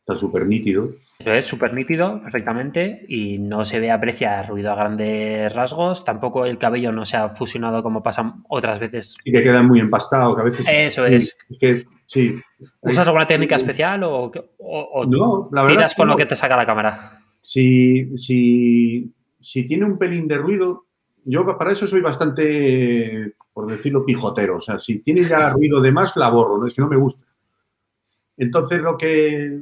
Está 0.00 0.14
súper 0.14 0.46
nítido. 0.46 0.90
Ve 1.24 1.42
súper 1.42 1.72
nítido, 1.74 2.20
perfectamente, 2.22 3.04
y 3.08 3.38
no 3.38 3.64
se 3.64 3.80
ve 3.80 3.90
aprecia 3.90 4.42
ruido 4.44 4.70
a 4.70 4.76
grandes 4.76 5.54
rasgos. 5.54 6.04
Tampoco 6.04 6.44
el 6.46 6.58
cabello 6.58 6.92
no 6.92 7.04
se 7.04 7.16
ha 7.16 7.28
fusionado 7.30 7.82
como 7.82 8.02
pasa 8.02 8.36
otras 8.48 8.78
veces. 8.78 9.16
Y 9.24 9.32
que 9.32 9.42
queda 9.42 9.62
muy 9.62 9.80
empastado, 9.80 10.34
que 10.36 10.42
a 10.42 10.44
veces... 10.44 10.66
Eso 10.70 11.06
es. 11.06 11.36
que, 11.58 11.84
sí. 12.06 12.36
¿Usas 12.80 13.06
alguna 13.06 13.26
técnica 13.26 13.56
especial 13.56 14.02
o, 14.04 14.30
o- 14.58 14.90
o 14.92 15.04
No, 15.06 15.48
la 15.52 15.66
tiras 15.66 15.92
es 15.92 15.94
con 15.96 16.08
lo 16.08 16.16
que 16.16 16.26
te 16.26 16.36
saca 16.36 16.56
la 16.56 16.66
cámara? 16.66 16.98
Si, 17.42 18.16
si, 18.16 19.12
si 19.40 19.66
tiene 19.66 19.84
un 19.84 19.98
pelín 19.98 20.28
de 20.28 20.36
ruido, 20.38 20.86
yo 21.24 21.44
para 21.58 21.72
eso 21.72 21.86
soy 21.88 22.00
bastante, 22.00 23.34
por 23.52 23.68
decirlo, 23.70 24.04
pijotero. 24.04 24.58
O 24.58 24.60
sea, 24.60 24.78
si 24.78 24.98
tiene 25.00 25.22
ya 25.24 25.50
ruido 25.50 25.80
de 25.80 25.90
más, 25.92 26.16
la 26.16 26.28
borro, 26.30 26.58
¿no? 26.58 26.66
es 26.66 26.74
que 26.74 26.82
no 26.82 26.88
me 26.88 26.96
gusta. 26.96 27.24
Entonces, 28.36 28.80
lo 28.80 28.96
que. 28.98 29.58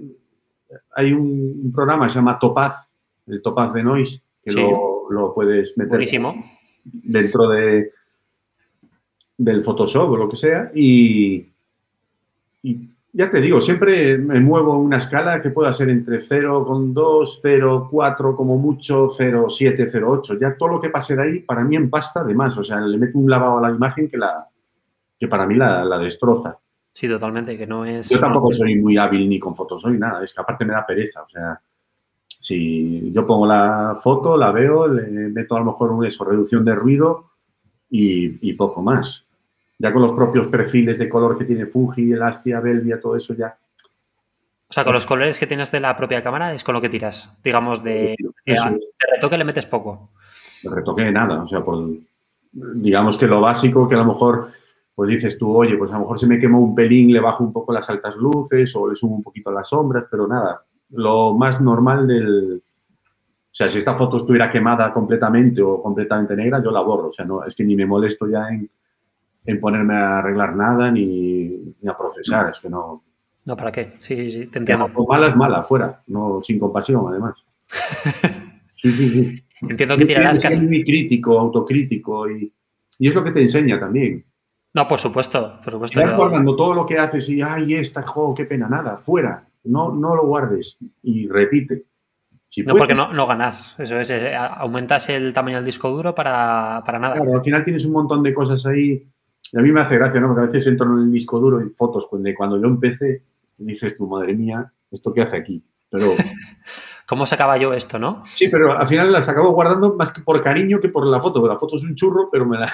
Hay 0.95 1.13
un, 1.13 1.61
un 1.65 1.73
programa 1.73 2.07
que 2.07 2.11
se 2.13 2.19
llama 2.19 2.39
Topaz, 2.39 2.89
el 3.27 3.41
Topaz 3.43 3.73
de 3.73 3.83
Noise, 3.83 4.21
que 4.45 4.53
Sí. 4.53 4.61
lo, 4.61 5.11
lo 5.11 5.35
puedes 5.35 5.77
meter 5.79 5.91
Buenísimo. 5.91 6.35
dentro 6.85 7.49
de, 7.49 7.93
del 9.39 9.63
Photoshop 9.63 10.11
o 10.11 10.17
lo 10.17 10.29
que 10.29 10.37
sea. 10.37 10.71
Y, 10.75 11.47
y 12.63 12.89
ya 13.13 13.31
te 13.31 13.41
digo, 13.41 13.61
siempre 13.61 14.19
me 14.19 14.41
muevo 14.41 14.77
una 14.79 14.97
escala 14.97 15.41
que 15.41 15.51
pueda 15.51 15.73
ser 15.73 15.89
entre 15.91 16.19
0,2, 16.19 17.41
0,4, 17.43 18.37
como 18.37 18.59
mucho 18.59 19.07
0,7, 19.07 19.91
0,8. 19.91 20.39
Ya 20.41 20.57
todo 20.57 20.69
lo 20.71 20.81
que 20.81 20.91
pase 20.91 21.15
de 21.17 21.23
ahí, 21.23 21.39
para 21.41 21.63
mí 21.65 21.77
empasta 21.77 22.25
de 22.25 22.35
más. 22.35 22.57
O 22.59 22.65
sea, 22.65 22.81
le 22.81 22.99
meto 22.99 23.19
un 23.19 23.31
lavado 23.31 23.59
a 23.59 23.63
la 23.69 23.71
imagen 23.75 24.09
que, 24.09 24.19
la, 24.19 24.49
que 25.19 25.29
para 25.29 25.47
mí 25.47 25.55
la, 25.55 25.85
la 25.85 25.99
destroza. 25.99 26.59
Sí, 26.95 27.09
totalmente, 27.09 27.59
que 27.59 27.67
no 27.67 27.85
es... 27.85 28.09
Yo 28.09 28.21
tampoco 28.21 28.53
soy 28.53 28.77
muy 28.77 28.97
hábil 28.97 29.29
ni 29.29 29.41
con 29.41 29.57
fotos, 29.57 29.85
ni 29.87 29.99
nada. 29.99 30.23
Es 30.23 30.33
que 30.33 30.41
aparte 30.41 30.65
me 30.65 30.75
da 30.75 30.87
pereza. 30.87 31.25
O 31.25 31.29
sea, 31.29 31.61
si 32.29 33.11
yo 33.13 33.27
pongo 33.27 33.47
la 33.47 33.99
foto, 34.01 34.37
la 34.37 34.53
veo, 34.53 34.87
le 34.87 35.29
meto 35.29 35.57
a 35.57 35.59
lo 35.59 35.65
mejor 35.65 35.91
una 35.91 36.07
eso, 36.07 36.25
reducción 36.25 36.65
de 36.65 36.73
ruido 36.77 37.33
y, 37.91 38.49
y 38.49 38.53
poco 38.53 38.81
más. 38.81 39.27
Ya 39.77 39.93
con 39.93 40.03
los 40.03 40.13
propios 40.13 40.47
perfiles 40.47 40.99
de 40.99 41.09
color 41.09 41.37
que 41.37 41.45
tiene 41.45 41.67
Fuji, 41.67 42.13
Elastia, 42.13 42.61
Belvia, 42.61 43.01
todo 43.01 43.17
eso 43.17 43.35
ya. 43.35 43.59
O 44.69 44.73
sea, 44.73 44.85
con 44.85 44.95
los 44.95 45.05
colores 45.05 45.41
que 45.41 45.49
tienes 45.49 45.73
de 45.73 45.81
la 45.81 45.97
propia 45.97 46.23
cámara 46.23 46.55
es 46.55 46.63
con 46.63 46.77
lo 46.77 46.81
que 46.81 46.89
tiras. 46.89 47.37
Digamos, 47.43 47.83
de, 47.83 48.15
de, 48.47 48.55
de 48.55 48.81
retoque 49.15 49.37
le 49.37 49.45
metes 49.45 49.67
poco. 49.67 50.11
No 50.63 50.71
retoqué 50.73 51.11
nada. 51.11 51.43
O 51.43 51.47
sea, 51.49 51.65
por, 51.65 51.89
digamos 52.53 53.17
que 53.17 53.27
lo 53.27 53.41
básico 53.41 53.89
que 53.89 53.97
a 53.97 53.99
lo 53.99 54.05
mejor, 54.05 54.53
pues 54.95 55.11
dices 55.11 55.37
tú, 55.37 55.57
oye, 55.57 55.77
pues 55.77 55.91
a 55.91 55.95
lo 55.95 56.01
mejor 56.01 56.19
se 56.19 56.27
me 56.27 56.39
quemó 56.39 56.61
un 56.61 56.75
pelín, 56.75 57.13
le 57.13 57.21
bajo 57.21 57.43
un 57.43 57.53
poco 57.53 57.73
las 57.73 57.89
altas 57.91 58.17
luces 58.17 58.75
o 58.77 58.89
le 58.89 58.95
subo 58.95 59.17
un 59.17 59.23
poquito 59.23 59.51
las 59.51 59.69
sombras, 59.69 60.07
pero 60.11 60.29
nada. 60.29 60.65
Lo 60.91 61.35
más 61.35 61.61
normal 61.61 62.07
del. 62.07 62.63
O 62.63 63.57
sea, 63.57 63.69
si 63.69 63.79
esta 63.79 63.95
foto 63.95 64.19
estuviera 64.19 64.51
quemada 64.51 64.93
completamente 64.93 65.63
o 65.63 65.83
completamente 65.83 66.37
negra, 66.37 66.63
yo 66.63 66.71
la 66.71 66.81
borro. 66.81 67.09
O 67.09 67.13
sea, 67.13 67.25
no, 67.25 67.45
es 67.45 67.55
que 67.55 67.65
ni 67.65 67.75
me 67.75 67.87
molesto 67.87 68.29
ya 68.29 68.49
en, 68.49 68.69
en 69.45 69.61
ponerme 69.61 69.95
a 69.95 70.19
arreglar 70.19 70.55
nada 70.55 70.91
ni, 70.91 71.75
ni 71.81 71.89
a 71.89 71.97
procesar. 71.97 72.51
Es 72.51 72.61
que 72.61 72.69
no. 72.69 73.03
No, 73.45 73.57
¿para 73.57 73.71
qué? 73.71 73.91
Sí, 73.99 74.31
sí, 74.31 74.47
te 74.47 74.61
entiendo. 74.61 74.91
O 74.95 75.07
mala 75.07 75.27
es 75.29 75.37
mala, 75.37 75.63
fuera. 75.63 76.03
No, 76.07 76.41
sin 76.43 76.59
compasión, 76.59 77.05
además. 77.09 77.45
Sí, 78.77 78.93
sí, 78.93 79.09
sí. 79.09 79.45
Entiendo 79.63 79.97
que 79.97 80.05
tirarás 80.05 80.39
casi... 80.39 80.61
muy 80.61 80.85
crítico, 80.85 81.39
autocrítico 81.39 82.31
y, 82.31 82.53
y 82.99 83.09
es 83.09 83.15
lo 83.15 83.25
que 83.25 83.31
te 83.31 83.41
enseña 83.41 83.81
también. 83.81 84.23
No, 84.75 84.89
por 84.89 84.99
supuesto, 84.99 85.59
por 85.63 85.73
supuesto. 85.73 86.01
Yo- 86.01 86.17
guardando 86.17 86.57
todo 86.57 86.75
lo 86.75 86.85
que 86.87 86.99
haces 86.99 87.29
y, 87.29 87.41
ay, 87.41 87.75
esta, 87.75 88.03
jo, 88.03 88.35
qué 88.35 88.45
pena, 88.45 88.69
nada, 88.69 88.97
fuera. 88.97 89.47
No, 89.65 89.95
no 89.95 90.15
lo 90.17 90.27
guardes 90.27 90.77
y 91.03 91.29
repite. 91.29 91.85
Si 92.49 92.63
No, 92.63 92.67
puedes, 92.73 92.81
porque 92.81 92.95
no, 92.95 93.13
no 93.13 93.27
ganas. 93.27 93.75
Eso 93.79 93.99
es, 93.99 94.11
eh, 94.11 94.35
aumentas 94.37 95.09
el 95.09 95.33
tamaño 95.33 95.57
del 95.57 95.65
disco 95.65 95.89
duro 95.91 96.15
para, 96.15 96.83
para 96.85 96.99
nada. 96.99 97.15
Claro, 97.17 97.35
al 97.35 97.41
final 97.43 97.65
tienes 97.65 97.85
un 97.85 97.93
montón 97.93 98.23
de 98.23 98.35
cosas 98.35 98.67
ahí. 98.67 99.09
Y 99.53 99.59
a 99.59 99.61
mí 99.63 99.71
me 99.73 99.81
hace 99.81 99.97
gracia, 99.97 100.21
¿no? 100.21 100.29
Porque 100.29 100.43
a 100.43 100.47
veces 100.47 100.67
entro 100.67 100.87
en 100.93 101.05
el 101.05 101.13
disco 101.13 101.39
duro 101.39 101.65
y 101.65 101.71
fotos 101.71 102.09
de 102.13 102.35
cuando 102.35 102.61
yo 102.61 102.67
empecé 102.67 103.23
y 103.59 103.65
dices 103.65 103.97
tú, 103.97 104.07
madre 104.09 104.35
mía, 104.35 104.73
¿esto 104.91 105.13
qué 105.13 105.23
hace 105.23 105.37
aquí? 105.37 105.65
Pero 105.89 106.07
¿Cómo 107.07 107.27
sacaba 107.27 107.57
yo 107.59 107.73
esto, 107.75 107.99
no? 107.99 108.23
sí, 108.25 108.49
pero 108.49 108.77
al 108.77 108.87
final 108.89 109.13
las 109.13 109.29
acabo 109.29 109.51
guardando 109.53 109.95
más 109.95 110.11
que 110.11 110.23
por 110.23 110.43
cariño 110.43 110.81
que 110.81 110.89
por 110.89 111.07
la 111.07 111.21
foto. 111.21 111.41
porque 111.41 111.55
La 111.55 111.59
foto 111.61 111.77
es 111.77 111.85
un 111.85 111.95
churro, 111.95 112.29
pero 112.31 112.45
me 112.47 112.59
la. 112.59 112.73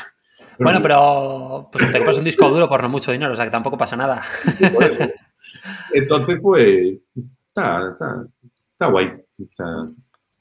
Bueno, 0.61 0.81
pero 0.83 1.69
pues 1.73 1.91
te 1.91 1.99
compras 1.99 2.19
un 2.19 2.25
disco 2.25 2.49
duro 2.51 2.69
por 2.69 2.83
no 2.83 2.89
mucho 2.89 3.13
dinero, 3.13 3.33
o 3.33 3.35
sea 3.35 3.47
que 3.47 3.51
tampoco 3.51 3.79
pasa 3.79 3.97
nada. 3.97 4.23
Entonces, 5.93 6.39
pues, 6.41 6.99
está, 7.49 7.91
está, 7.93 8.27
está 8.73 8.87
guay. 8.87 9.25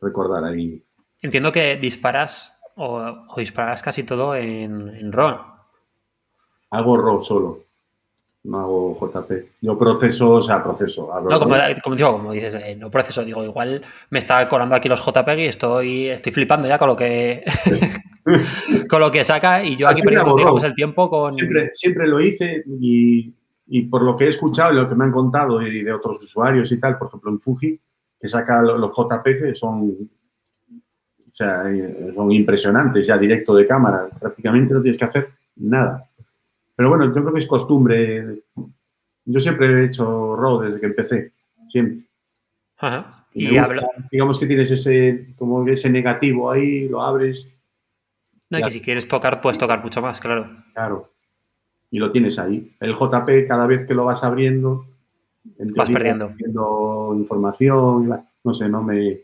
Recordar 0.01 0.43
ahí. 0.43 0.83
Entiendo 1.21 1.51
que 1.51 1.77
disparas 1.77 2.61
o, 2.75 2.97
o 3.27 3.35
dispararás 3.37 3.81
casi 3.81 4.03
todo 4.03 4.35
en, 4.35 4.89
en 4.95 5.11
RAW. 5.11 5.37
Hago 6.71 6.97
RAW 6.97 7.21
solo. 7.21 7.65
No 8.43 8.59
hago 8.59 8.93
JP. 8.95 9.31
Yo 9.61 9.77
proceso, 9.77 10.31
o 10.31 10.41
sea, 10.41 10.63
proceso. 10.63 11.09
No, 11.21 11.39
como, 11.39 11.95
digo, 11.97 12.11
como 12.13 12.31
dices, 12.31 12.55
eh, 12.55 12.75
no 12.79 12.89
proceso, 12.89 13.23
digo, 13.25 13.43
igual 13.43 13.81
me 14.11 14.19
está 14.19 14.47
colando 14.47 14.75
aquí 14.75 14.87
los 14.87 15.01
JPEG 15.05 15.39
y 15.39 15.45
estoy, 15.45 16.07
estoy 16.07 16.31
flipando 16.31 16.65
ya 16.67 16.77
con 16.77 16.87
lo 16.87 16.95
que 16.95 17.43
con 18.89 19.01
lo 19.01 19.11
que 19.11 19.23
saca 19.23 19.63
y 19.63 19.75
yo 19.75 19.87
aquí 19.87 20.01
perdiendo 20.05 20.35
el 20.67 20.73
tiempo 20.75 21.09
con. 21.09 21.33
Siempre, 21.33 21.69
siempre 21.73 22.07
lo 22.07 22.21
hice 22.21 22.63
y, 22.79 23.33
y 23.67 23.81
por 23.83 24.03
lo 24.03 24.15
que 24.15 24.25
he 24.25 24.29
escuchado 24.29 24.71
y 24.71 24.75
lo 24.77 24.87
que 24.87 24.95
me 24.95 25.03
han 25.03 25.11
contado 25.11 25.61
y 25.61 25.83
de 25.83 25.91
otros 25.91 26.23
usuarios 26.23 26.71
y 26.71 26.79
tal, 26.79 26.97
por 26.97 27.07
ejemplo, 27.09 27.31
en 27.31 27.39
Fuji, 27.39 27.79
que 28.19 28.27
saca 28.29 28.61
lo- 28.61 28.77
los 28.77 28.93
JPG 28.95 29.53
son, 29.55 29.81
o 30.71 31.35
sea, 31.35 31.63
eh, 31.69 32.11
son 32.15 32.31
impresionantes 32.31 33.05
ya 33.07 33.17
directo 33.17 33.53
de 33.55 33.67
cámara. 33.67 34.07
Prácticamente 34.19 34.73
no 34.73 34.81
tienes 34.81 34.97
que 34.97 35.05
hacer 35.05 35.29
nada. 35.57 36.08
Pero 36.79 36.87
bueno, 36.87 37.07
yo 37.07 37.11
creo 37.11 37.33
que 37.33 37.41
es 37.41 37.45
costumbre. 37.45 38.41
Yo 39.25 39.39
siempre 39.41 39.67
he 39.67 39.85
hecho 39.87 40.33
RAW 40.37 40.61
desde 40.61 40.79
que 40.79 40.85
empecé. 40.85 41.33
Siempre. 41.67 42.05
Ajá. 42.77 43.27
Y 43.33 43.47
Y 43.47 43.59
gusta, 43.59 43.89
digamos 44.09 44.39
que 44.39 44.45
tienes 44.45 44.71
ese, 44.71 45.33
como 45.37 45.67
ese 45.67 45.89
negativo 45.89 46.49
ahí, 46.49 46.87
lo 46.87 47.01
abres, 47.01 47.53
No, 48.49 48.59
y 48.59 48.61
que 48.61 48.71
si 48.71 48.79
quieres 48.79 49.09
tocar, 49.09 49.41
puedes 49.41 49.57
tocar 49.57 49.83
mucho 49.83 50.01
más, 50.01 50.21
claro. 50.21 50.49
claro, 50.73 51.11
y 51.91 51.99
lo 51.99 52.11
tienes 52.11 52.39
ahí. 52.39 52.73
El 52.79 52.95
JP, 52.95 53.45
cada 53.45 53.67
vez 53.67 53.85
que 53.85 53.93
lo 53.93 54.05
vas 54.05 54.23
abriendo, 54.23 54.85
en 55.57 55.67
Vas 55.75 55.89
perdiendo. 55.89 56.29
perdiendo 56.29 57.13
información, 57.17 58.23
no 58.41 58.53
sé, 58.53 58.69
no 58.69 58.83
me... 58.83 59.19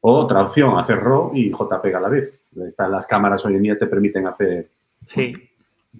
Otra 0.00 0.42
opción, 0.44 0.78
hacer 0.78 1.00
RAW 1.00 1.32
y 1.34 1.50
JPEG 1.50 1.96
a 1.96 2.00
la 2.00 2.08
vez. 2.08 2.40
Las 2.52 3.06
cámaras 3.08 3.44
hoy 3.46 3.56
en 3.56 3.62
día 3.62 3.76
te 3.76 3.88
permiten 3.88 4.28
hacer, 4.28 4.70
Sí, 5.08 5.34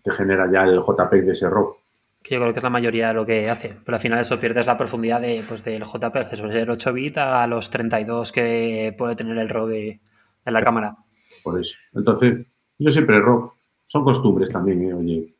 te 0.03 0.11
genera 0.13 0.51
ya 0.53 0.65
el 0.65 0.81
JPEG 0.81 1.25
de 1.25 1.33
ese 1.33 1.49
RAW. 1.49 1.77
que 2.23 2.35
yo 2.35 2.41
creo 2.41 2.53
que 2.53 2.59
es 2.59 2.65
la 2.65 2.71
mayoría 2.71 3.09
de 3.09 3.15
lo 3.15 3.25
que 3.25 3.49
hace. 3.49 3.77
Pero 3.85 3.97
al 3.97 4.01
final 4.03 4.19
eso 4.21 4.39
pierdes 4.39 4.67
la 4.67 4.77
profundidad 4.77 5.21
de, 5.21 5.43
pues, 5.49 5.65
del 5.65 5.85
JPEG, 5.85 6.29
que 6.29 6.37
suele 6.37 6.53
ser 6.53 6.71
8 6.71 6.93
bits, 6.93 7.19
a 7.19 7.47
los 7.47 7.71
32 7.71 8.33
que 8.33 8.95
puede 8.99 9.15
tener 9.17 9.39
el 9.39 9.49
RAW 9.49 9.67
de, 9.67 10.01
de 10.45 10.51
la 10.53 10.61
cámara. 10.63 10.97
Por 11.43 11.59
eso. 11.61 11.77
Entonces, 11.95 12.47
yo 12.79 12.91
siempre 12.91 13.21
RAW. 13.21 13.53
Son 13.87 14.05
costumbres 14.05 14.51
también, 14.51 14.83
¿eh? 14.83 14.93
Oye, 14.93 15.35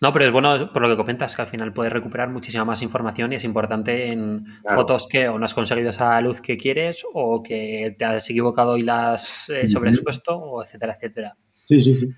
No, 0.00 0.12
pero 0.14 0.24
es 0.24 0.32
bueno 0.32 0.72
por 0.72 0.80
lo 0.80 0.88
que 0.88 0.96
comentas, 0.96 1.36
que 1.36 1.42
al 1.42 1.48
final 1.48 1.72
puedes 1.74 1.92
recuperar 1.92 2.30
muchísima 2.30 2.64
más 2.64 2.80
información 2.82 3.32
y 3.32 3.36
es 3.36 3.44
importante 3.44 4.06
en 4.10 4.44
Claro. 4.62 4.80
fotos 4.80 5.06
que 5.06 5.28
o 5.28 5.38
no 5.38 5.44
has 5.44 5.52
conseguido 5.54 5.90
esa 5.90 6.18
luz 6.22 6.40
que 6.40 6.56
quieres 6.56 7.04
o 7.12 7.42
que 7.42 7.94
te 7.98 8.04
has 8.06 8.30
equivocado 8.30 8.78
y 8.78 8.82
la 8.82 9.12
has 9.12 9.50
eh, 9.50 9.68
sobreexpuesto, 9.68 10.34
o 10.38 10.62
etcétera, 10.62 10.94
etcétera. 10.94 11.36
sí, 11.66 11.80
sí, 11.82 11.94
sí. 11.96 12.08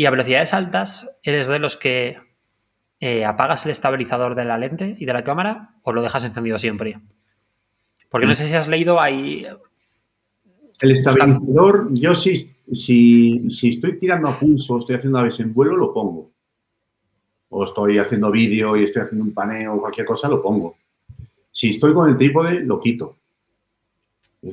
Y 0.00 0.06
a 0.06 0.10
velocidades 0.10 0.54
altas, 0.54 1.18
¿eres 1.22 1.46
de 1.46 1.58
los 1.58 1.76
que 1.76 2.16
eh, 3.00 3.26
apagas 3.26 3.66
el 3.66 3.72
estabilizador 3.72 4.34
de 4.34 4.46
la 4.46 4.56
lente 4.56 4.96
y 4.98 5.04
de 5.04 5.12
la 5.12 5.22
cámara 5.22 5.74
o 5.82 5.92
lo 5.92 6.00
dejas 6.00 6.24
encendido 6.24 6.56
siempre? 6.56 6.98
Porque 8.08 8.26
no 8.26 8.32
sé 8.32 8.48
si 8.48 8.54
has 8.54 8.66
leído 8.66 8.98
ahí. 8.98 9.44
El 10.80 10.96
estabilizador, 10.96 11.88
yo 11.92 12.14
sí, 12.14 12.50
si, 12.72 13.50
si 13.50 13.68
estoy 13.68 13.98
tirando 13.98 14.30
a 14.30 14.38
pulso, 14.40 14.78
estoy 14.78 14.96
haciendo 14.96 15.18
aves 15.18 15.38
en 15.40 15.52
vuelo, 15.52 15.76
lo 15.76 15.92
pongo. 15.92 16.30
O 17.50 17.64
estoy 17.64 17.98
haciendo 17.98 18.30
vídeo 18.30 18.78
y 18.78 18.84
estoy 18.84 19.02
haciendo 19.02 19.22
un 19.22 19.34
paneo 19.34 19.74
o 19.74 19.80
cualquier 19.82 20.06
cosa, 20.06 20.30
lo 20.30 20.40
pongo. 20.40 20.76
Si 21.52 21.68
estoy 21.68 21.92
con 21.92 22.08
el 22.08 22.16
trípode, 22.16 22.60
lo 22.60 22.80
quito. 22.80 23.18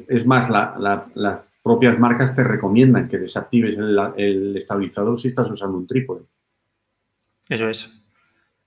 Es- 0.10 0.26
más, 0.26 0.50
la- 0.50 0.76
la- 0.78 1.08
las 1.16 1.40
propias 1.68 2.00
marcas 2.00 2.34
te 2.34 2.44
recomiendan 2.44 3.08
que 3.08 3.18
desactives 3.18 3.78
el, 3.78 4.00
el 4.16 4.58
estabilizador 4.58 5.20
si 5.20 5.28
estás 5.28 5.52
usando 5.52 5.78
un 5.78 5.86
trípode. 5.86 6.24
Eso 7.50 7.70
es. 7.70 8.04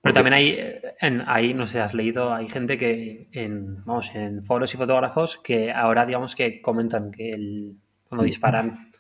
Pero 0.02 0.12
también 0.12 0.34
hay, 0.34 0.48
eh, 0.50 0.94
en, 1.00 1.22
ahí, 1.26 1.54
no 1.54 1.66
sé, 1.66 1.80
has 1.80 1.94
leído, 1.94 2.32
hay 2.32 2.48
gente 2.48 2.76
que 2.76 3.28
en, 3.32 3.84
vamos, 3.84 4.14
en 4.14 4.42
foros 4.42 4.72
y 4.74 4.76
fotógrafos 4.76 5.38
que 5.38 5.72
ahora 5.72 6.04
digamos 6.06 6.34
que 6.34 6.60
comentan 6.60 7.10
que 7.10 7.32
el, 7.32 7.76
cuando 8.08 8.24
disparan 8.24 8.90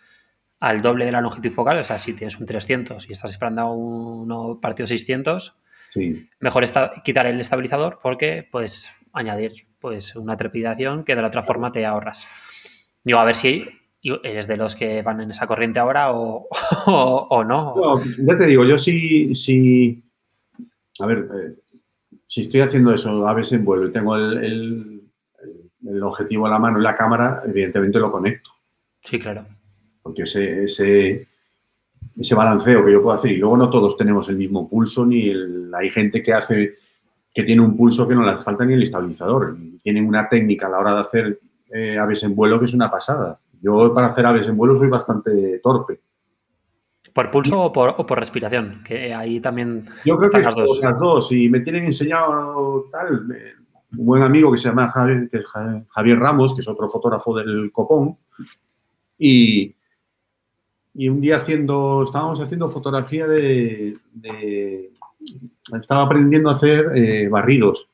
al 0.60 0.82
doble 0.82 1.06
de 1.06 1.12
la 1.12 1.20
longitud 1.20 1.50
focal, 1.50 1.78
o 1.78 1.84
sea, 1.84 1.98
si 1.98 2.14
tienes 2.14 2.38
un 2.38 2.46
300 2.46 3.08
y 3.08 3.12
estás 3.12 3.30
disparando 3.30 3.62
a 3.62 3.74
uno 3.74 4.58
partido 4.60 4.86
600, 4.86 5.62
Sí, 5.90 6.28
mejor 6.38 6.62
está, 6.62 6.92
quitar 7.04 7.26
el 7.26 7.40
estabilizador 7.40 7.98
porque 8.00 8.46
puedes 8.48 8.92
añadir 9.12 9.52
pues 9.80 10.14
una 10.14 10.36
trepidación 10.36 11.02
que 11.02 11.16
de 11.16 11.22
la 11.22 11.28
otra 11.28 11.42
forma 11.42 11.72
te 11.72 11.84
ahorras. 11.84 12.28
Digo, 13.02 13.18
a 13.18 13.24
ver 13.24 13.34
si 13.34 13.68
eres 14.02 14.46
de 14.48 14.56
los 14.56 14.74
que 14.74 15.02
van 15.02 15.20
en 15.20 15.30
esa 15.30 15.46
corriente 15.46 15.78
ahora 15.80 16.12
o, 16.12 16.48
o, 16.86 17.26
o 17.30 17.44
no. 17.44 17.74
No, 17.76 18.00
ya 18.00 18.38
te 18.38 18.46
digo, 18.46 18.64
yo 18.64 18.78
sí, 18.78 19.34
sí 19.34 20.02
a 20.98 21.06
ver, 21.06 21.28
eh, 21.34 21.54
si 22.26 22.42
estoy 22.42 22.60
haciendo 22.60 22.92
eso, 22.92 23.26
aves 23.26 23.52
en 23.52 23.64
vuelo 23.64 23.88
y 23.88 23.92
tengo 23.92 24.16
el, 24.16 24.44
el- 24.44 24.96
el 25.88 26.02
objetivo 26.02 26.46
a 26.46 26.50
la 26.50 26.58
mano 26.58 26.78
y 26.78 26.82
la 26.82 26.94
cámara, 26.94 27.42
evidentemente 27.46 27.98
lo 27.98 28.10
conecto, 28.10 28.50
Sí, 29.02 29.18
claro. 29.18 29.46
porque 30.02 30.22
ese, 30.24 30.64
ese, 30.64 31.26
ese 32.18 32.34
balanceo 32.34 32.84
que 32.84 32.92
yo 32.92 33.02
puedo 33.02 33.14
hacer, 33.16 33.32
y 33.32 33.38
luego 33.38 33.56
no 33.56 33.70
todos 33.70 33.96
tenemos 33.96 34.28
el 34.28 34.36
mismo 34.36 34.68
pulso, 34.68 35.06
ni 35.06 35.30
el- 35.30 35.72
hay 35.74 35.88
gente 35.88 36.22
que 36.22 36.34
hace, 36.34 36.74
que 37.34 37.42
tiene 37.44 37.62
un 37.62 37.78
pulso 37.78 38.06
que 38.06 38.14
no 38.14 38.22
le 38.22 38.32
hace 38.32 38.44
falta 38.44 38.66
ni 38.66 38.74
el 38.74 38.82
estabilizador, 38.82 39.56
tienen 39.82 40.06
una 40.06 40.28
técnica 40.28 40.66
a 40.66 40.70
la 40.70 40.78
hora 40.80 40.94
de 40.94 41.00
hacer 41.00 41.40
eh, 41.72 41.96
aves 41.98 42.22
en 42.24 42.34
vuelo 42.36 42.58
que 42.58 42.66
es 42.66 42.74
una 42.74 42.90
pasada. 42.90 43.40
Yo 43.60 43.92
para 43.94 44.08
hacer 44.08 44.24
aves 44.26 44.46
en 44.48 44.56
vuelo 44.56 44.78
soy 44.78 44.88
bastante 44.88 45.58
torpe. 45.62 46.00
¿Por 47.14 47.30
pulso 47.30 47.60
o 47.64 47.72
por, 47.72 47.94
o 47.98 48.06
por 48.06 48.18
respiración? 48.18 48.82
Que 48.86 49.12
ahí 49.12 49.40
también 49.40 49.82
Yo 50.04 50.16
creo 50.16 50.30
que 50.30 50.38
están 50.38 50.42
las 50.44 50.56
las 50.56 50.66
dos. 50.68 50.80
las 50.82 50.98
dos. 51.00 51.32
Y 51.32 51.48
me 51.48 51.60
tienen 51.60 51.84
enseñado 51.84 52.88
tal. 52.92 53.26
Un 53.98 54.06
buen 54.06 54.22
amigo 54.22 54.52
que 54.52 54.58
se 54.58 54.68
llama 54.68 54.88
Javier, 54.90 55.28
que 55.28 55.38
es 55.38 55.46
Ja- 55.46 55.82
Javier 55.88 56.18
Ramos, 56.18 56.54
que 56.54 56.60
es 56.60 56.68
otro 56.68 56.88
fotógrafo 56.88 57.34
del 57.36 57.72
Copón. 57.72 58.16
Y, 59.18 59.74
y 60.94 61.08
un 61.08 61.20
día 61.20 61.36
haciendo, 61.38 62.04
estábamos 62.04 62.40
haciendo 62.40 62.70
fotografía 62.70 63.26
de. 63.26 63.98
de- 64.12 64.92
estaba 65.78 66.04
aprendiendo 66.04 66.48
a 66.48 66.54
hacer 66.54 66.92
eh, 66.96 67.28
barridos. 67.28 67.88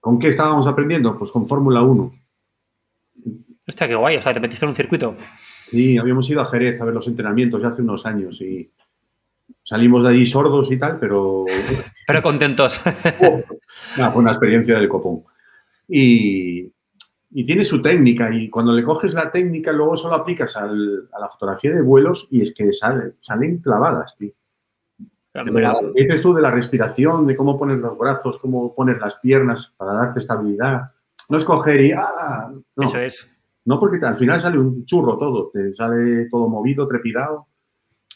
¿Con 0.00 0.18
qué 0.18 0.28
estábamos 0.28 0.66
aprendiendo? 0.66 1.18
Pues 1.18 1.30
con 1.32 1.46
Fórmula 1.46 1.82
1. 1.82 2.12
Hostia, 3.66 3.88
qué 3.88 3.94
guay. 3.94 4.16
O 4.16 4.22
sea, 4.22 4.32
te 4.34 4.40
metiste 4.40 4.64
en 4.64 4.70
un 4.70 4.74
circuito. 4.74 5.14
Sí, 5.70 5.96
habíamos 5.98 6.28
ido 6.28 6.40
a 6.40 6.44
Jerez 6.46 6.80
a 6.80 6.84
ver 6.84 6.94
los 6.94 7.06
entrenamientos 7.06 7.62
ya 7.62 7.68
hace 7.68 7.82
unos 7.82 8.04
años 8.04 8.40
y 8.40 8.70
salimos 9.62 10.02
de 10.02 10.10
allí 10.10 10.26
sordos 10.26 10.70
y 10.70 10.78
tal, 10.78 10.98
pero 10.98 11.42
Pero 12.06 12.22
contentos. 12.22 12.80
Fue 13.96 14.08
una 14.14 14.30
experiencia 14.32 14.74
del 14.76 14.88
copón. 14.88 15.22
Y, 15.88 16.70
y 17.30 17.44
tiene 17.44 17.64
su 17.64 17.80
técnica 17.80 18.32
y 18.34 18.50
cuando 18.50 18.72
le 18.72 18.82
coges 18.84 19.14
la 19.14 19.30
técnica 19.30 19.72
luego 19.72 19.96
solo 19.96 20.14
aplicas 20.16 20.56
al- 20.56 21.08
a 21.12 21.18
la 21.20 21.28
fotografía 21.28 21.72
de 21.72 21.82
vuelos 21.82 22.26
y 22.30 22.42
es 22.42 22.52
que 22.54 22.72
sale- 22.72 23.14
salen 23.18 23.58
clavadas, 23.58 24.16
tío. 24.16 24.32
Dices 25.94 26.20
tú 26.20 26.34
de 26.34 26.42
la 26.42 26.50
respiración, 26.50 27.26
de 27.26 27.34
cómo 27.36 27.58
poner 27.58 27.78
los 27.78 27.96
brazos, 27.96 28.38
cómo 28.38 28.74
poner 28.74 28.98
las 28.98 29.18
piernas 29.18 29.72
para 29.78 29.94
darte 29.94 30.18
estabilidad. 30.18 30.90
No 31.30 31.38
es 31.38 31.44
coger 31.44 31.80
y... 31.80 31.92
¡ah! 31.92 32.52
No, 32.76 32.84
Eso 32.84 32.98
es. 32.98 33.31
No, 33.64 33.78
porque 33.78 34.04
al 34.04 34.16
final 34.16 34.40
sale 34.40 34.58
un 34.58 34.84
churro 34.84 35.16
todo, 35.18 35.50
te 35.52 35.72
sale 35.72 36.26
todo 36.30 36.48
movido, 36.48 36.86
trepidado 36.86 37.46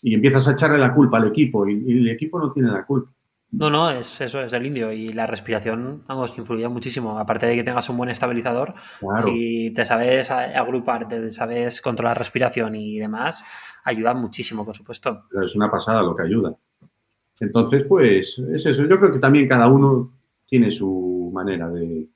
y 0.02 0.14
empiezas 0.14 0.46
a 0.48 0.52
echarle 0.52 0.78
la 0.78 0.92
culpa 0.92 1.16
al 1.18 1.28
equipo 1.28 1.66
y, 1.68 1.74
y 1.86 1.98
el 1.98 2.08
equipo 2.10 2.38
no 2.38 2.50
tiene 2.50 2.70
la 2.70 2.84
culpa. 2.84 3.10
No, 3.52 3.70
no, 3.70 3.90
es 3.90 4.20
eso, 4.20 4.42
es 4.42 4.52
el 4.52 4.66
indio. 4.66 4.92
Y 4.92 5.10
la 5.10 5.26
respiración, 5.26 6.00
vamos, 6.08 6.36
influye 6.36 6.68
muchísimo. 6.68 7.16
Aparte 7.18 7.46
de 7.46 7.54
que 7.54 7.62
tengas 7.62 7.88
un 7.88 7.96
buen 7.96 8.10
estabilizador, 8.10 8.74
Claro. 8.98 9.22
si 9.22 9.70
te 9.72 9.84
sabes 9.86 10.30
agrupar, 10.32 11.06
te 11.08 11.30
sabes 11.30 11.80
controlar 11.80 12.18
respiración 12.18 12.74
y 12.74 12.98
demás, 12.98 13.44
ayuda 13.84 14.12
muchísimo, 14.14 14.64
por 14.64 14.74
supuesto. 14.74 15.22
pero 15.30 15.44
es 15.44 15.54
una 15.54 15.70
pasada 15.70 16.02
lo 16.02 16.14
que 16.14 16.24
ayuda. 16.24 16.54
Entonces, 17.40 17.84
pues 17.84 18.38
es 18.38 18.66
eso. 18.66 18.84
Yo 18.84 18.98
creo 18.98 19.12
que 19.12 19.20
también 19.20 19.46
cada 19.46 19.68
uno 19.68 20.10
tiene 20.44 20.70
su 20.70 21.30
manera 21.32 21.68
de... 21.70 22.08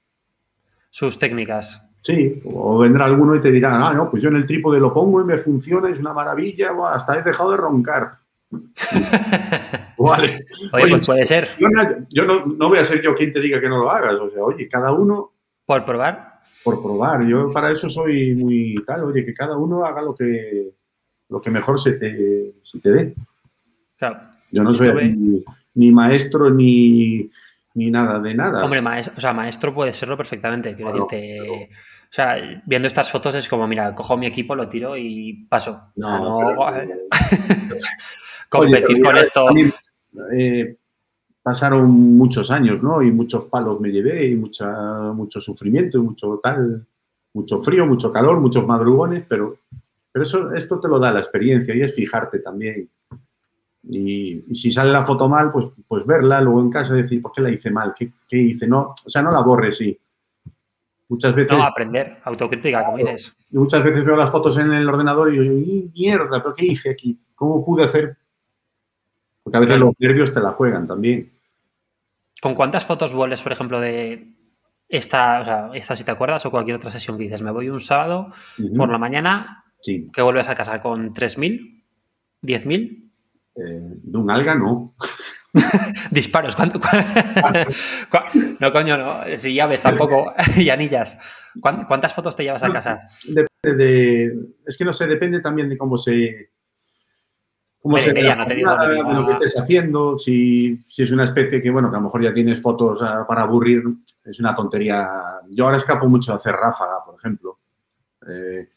Sus 0.91 1.19
técnicas. 1.19 1.90
Sí, 2.03 2.41
o 2.45 2.79
vendrá 2.79 3.05
alguno 3.05 3.35
y 3.37 3.41
te 3.41 3.51
dirá, 3.51 3.89
ah, 3.89 3.93
no, 3.93 4.11
pues 4.11 4.23
yo 4.23 4.31
en 4.31 4.37
el 4.37 4.47
trípode 4.47 4.81
lo 4.81 4.93
pongo 4.93 5.21
y 5.21 5.25
me 5.25 5.37
funciona, 5.37 5.91
es 5.91 5.99
una 5.99 6.15
maravilla, 6.15 6.71
hasta 6.93 7.19
he 7.19 7.23
dejado 7.23 7.51
de 7.51 7.57
roncar. 7.59 8.19
vale. 9.99 10.29
Oye, 10.73 10.85
Oye, 10.85 10.91
pues 10.91 11.07
puede 11.07 11.27
ser. 11.27 11.49
Yo, 11.59 11.69
no, 11.69 11.83
yo 12.09 12.25
no, 12.25 12.47
no 12.47 12.69
voy 12.69 12.79
a 12.79 12.85
ser 12.85 13.03
yo 13.03 13.15
quien 13.15 13.33
te 13.33 13.41
diga 13.41 13.61
que 13.61 13.69
no 13.69 13.79
lo 13.79 13.91
hagas. 13.91 14.15
O 14.15 14.31
sea, 14.31 14.43
oye, 14.43 14.67
cada 14.67 14.93
uno 14.93 15.33
Por 15.67 15.85
probar. 15.85 16.41
por 16.65 16.83
probar. 16.83 17.27
Yo 17.27 17.53
para 17.53 17.71
eso 17.71 17.89
soy 17.89 18.35
muy 18.35 18.83
tal, 18.87 19.05
oye, 19.05 19.25
que 19.25 19.35
cada 19.35 19.57
uno 19.57 19.85
haga 19.85 20.01
lo 20.03 20.15
que, 20.15 20.73
lo 21.29 21.41
que 21.41 21.51
mejor 21.51 21.79
se 21.79 21.93
te, 21.93 22.55
se 22.63 22.81
te 22.81 22.91
dé. 22.91 23.15
Claro. 23.99 24.21
Yo 24.51 24.63
no 24.65 24.75
soy 24.75 25.17
ni, 25.17 25.45
ni 25.75 25.93
maestro 25.93 26.51
ni, 26.51 27.31
ni 27.75 27.91
nada 27.91 28.19
de 28.19 28.35
nada. 28.35 28.65
Hombre, 28.65 28.83
maestro, 28.83 29.15
o 29.17 29.21
sea, 29.21 29.33
maestro 29.33 29.75
puede 29.75 29.93
serlo 29.93 30.17
perfectamente. 30.17 30.75
Quiero 30.75 30.91
Claro, 30.93 31.07
decirte. 31.11 31.39
pero- 31.43 31.55
O 31.65 32.13
sea, 32.13 32.37
viendo 32.67 32.89
estas 32.89 33.11
fotos 33.11 33.37
es 33.37 33.49
como, 33.49 33.69
mira, 33.69 33.95
cojo 33.95 34.17
mi 34.17 34.27
equipo, 34.27 34.57
lo 34.57 34.69
tiro 34.69 34.97
y 34.97 35.47
paso. 35.49 35.93
No, 35.97 36.19
no- 36.19 36.67
pero- 36.69 37.01
competir 38.49 38.97
Oye, 38.97 39.01
con 39.01 39.13
mira, 39.13 39.21
esto. 39.23 39.45
también, 39.47 39.73
eh, 40.33 40.77
pasaron 41.43 41.89
muchos 41.91 42.51
años, 42.51 42.83
¿no? 42.83 43.01
Y 43.03 43.13
muchos 43.13 43.47
palos 43.47 43.81
me 43.81 43.91
llevé, 43.91 44.27
y 44.27 44.35
mucha, 44.37 44.67
mucho 45.13 45.41
sufrimiento, 45.41 45.99
y 45.99 46.03
mucho 46.03 46.41
tal, 46.43 46.85
mucho 47.33 47.59
frío, 47.59 47.87
mucho 47.87 48.13
calor, 48.13 48.41
muchos 48.41 48.67
madrugones, 48.67 49.25
pero, 49.29 49.59
pero 50.11 50.23
eso, 50.25 50.53
esto 50.53 50.81
te 50.81 50.89
lo 50.89 50.99
da 50.99 51.13
la 51.13 51.21
experiencia 51.21 51.75
y 51.75 51.83
es 51.83 51.95
fijarte 51.95 52.41
también. 52.41 52.89
Y, 53.83 54.45
y 54.51 54.55
si 54.55 54.71
sale 54.71 54.93
la 54.93 55.05
foto 55.05 55.29
mal, 55.29 55.51
pues, 55.51 55.67
pues 55.89 56.05
verla, 56.05 56.41
luego 56.41 56.61
en 56.61 56.71
casa 56.71 56.95
decir, 56.95 57.23
¿por 57.23 57.33
qué 57.33 57.41
la 57.41 57.51
hice 57.51 57.71
mal? 57.71 57.95
¿Qué, 57.99 58.13
qué 58.29 58.37
hice? 58.37 58.67
No, 58.67 58.95
o 59.05 59.11
sea, 59.11 59.23
no 59.23 59.31
la 59.31 59.41
borres, 59.41 59.79
sí. 59.79 59.99
Muchas 61.09 61.35
veces, 61.35 61.57
No, 61.57 61.65
aprender, 61.65 62.19
autocrítica, 62.25 62.85
como 62.85 62.99
dices. 62.99 63.37
y 63.51 63.57
muchas 63.59 63.83
veces 63.83 64.05
veo 64.05 64.15
las 64.17 64.31
fotos 64.31 64.59
en 64.59 64.71
el 64.73 64.89
ordenador 64.89 65.33
y 65.33 65.37
yo, 65.39 65.43
"Y 65.43 65.91
mierda, 65.95 66.41
¿pero 66.43 66.55
qué 66.55 66.67
hice 66.67 66.91
aquí? 66.91 67.19
¿Cómo 67.35 67.65
pude 67.65 67.85
hacer? 67.85 68.17
Porque 69.43 69.57
a 69.57 69.61
veces 69.61 69.75
Claro. 69.77 69.87
los 69.87 69.97
nervios 69.99 70.33
te 70.33 70.41
la 70.41 70.53
juegan 70.53 70.87
también. 70.87 71.33
¿Con 72.41 72.55
cuántas 72.55 72.85
fotos 72.87 73.13
vuelves, 73.13 73.43
por 73.43 73.51
ejemplo, 73.53 73.81
de, 73.81 74.35
esta, 74.89 75.41
o 75.41 75.45
sea, 75.45 75.71
esta 75.75 75.97
si 75.97 76.05
te 76.05 76.11
acuerdas, 76.13 76.45
o 76.47 76.51
cualquier 76.51 76.77
otra 76.77 76.91
sesión 76.91 77.17
que 77.17 77.25
dices, 77.25 77.43
me 77.43 77.51
voy 77.51 77.71
un 77.71 77.81
sábado 77.81 78.29
por 78.77 78.91
la 78.91 78.99
mañana, 78.99 79.65
Sí. 79.83 80.07
que 80.13 80.23
vuelves 80.23 80.49
a 80.49 80.55
casa 80.55 80.79
con 80.81 81.13
3.000, 81.15 81.83
10.000 82.43 83.10
Eh, 83.57 83.81
de 84.03 84.19
un 84.19 84.31
alga 84.31 84.55
no. 84.55 84.95
disparos. 86.11 86.55
¿Cuánto, 86.55 86.79
no, 88.61 88.73
coño, 88.73 88.97
no. 88.97 89.37
Si 89.37 89.55
llaves 89.55 89.83
tampoco 89.83 90.33
y 90.57 90.71
anillas. 90.71 91.19
¿Cuán- 91.61 91.85
¿Cuántas 91.87 92.15
fotos 92.15 92.37
te 92.37 92.45
llevas 92.45 92.63
a 92.63 92.71
casa? 92.73 93.01
Depende 93.27 93.85
de. 93.85 94.39
Es 94.67 94.77
que 94.77 94.85
no 94.85 94.93
sé, 94.93 95.07
depende 95.07 95.41
también 95.41 95.69
de 95.69 95.77
cómo 95.77 95.97
se. 95.97 96.51
Cómo 97.83 97.97
se 97.97 98.13
media, 98.13 98.35
no 98.35 98.45
te 98.45 98.55
digo 98.55 98.77
de 98.77 98.89
de 98.97 99.03
lo 99.03 99.27
que 99.27 99.33
estés 99.33 99.59
haciendo. 99.59 100.17
Si, 100.17 100.79
si 100.87 101.03
es 101.03 101.11
una 101.11 101.25
especie 101.25 101.63
que, 101.63 101.71
bueno, 101.71 101.91
que 101.91 101.97
a 101.97 101.99
lo 101.99 102.05
mejor 102.05 102.23
ya 102.23 102.35
tienes 102.35 102.61
fotos 102.61 103.01
ah, 103.03 103.25
para 103.27 103.43
aburrir, 103.43 103.83
es 104.25 104.39
una 104.39 104.55
tontería. 104.55 105.09
Yo 105.49 105.65
ahora 105.65 105.79
escapo 105.79 106.07
mucho 106.07 106.33
a 106.33 106.37
hacer 106.37 106.53
ráfaga, 106.55 107.03
por 107.07 107.15
ejemplo. 107.19 107.59
Eh, 108.29 108.69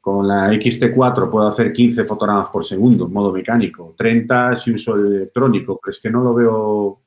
con 0.00 0.26
la 0.26 0.50
XT4 0.52 1.30
puedo 1.30 1.46
hacer 1.46 1.72
15 1.72 2.04
fotogramas 2.04 2.48
por 2.50 2.64
segundo 2.64 3.04
en 3.06 3.12
modo 3.12 3.32
mecánico, 3.32 3.94
30 3.96 4.56
si 4.56 4.72
uso 4.74 4.94
el 4.94 5.06
electrónico, 5.14 5.78
pero 5.82 5.90
es 5.90 6.00
que 6.00 6.10
no 6.10 6.22
lo 6.22 6.32
veo. 6.34 7.00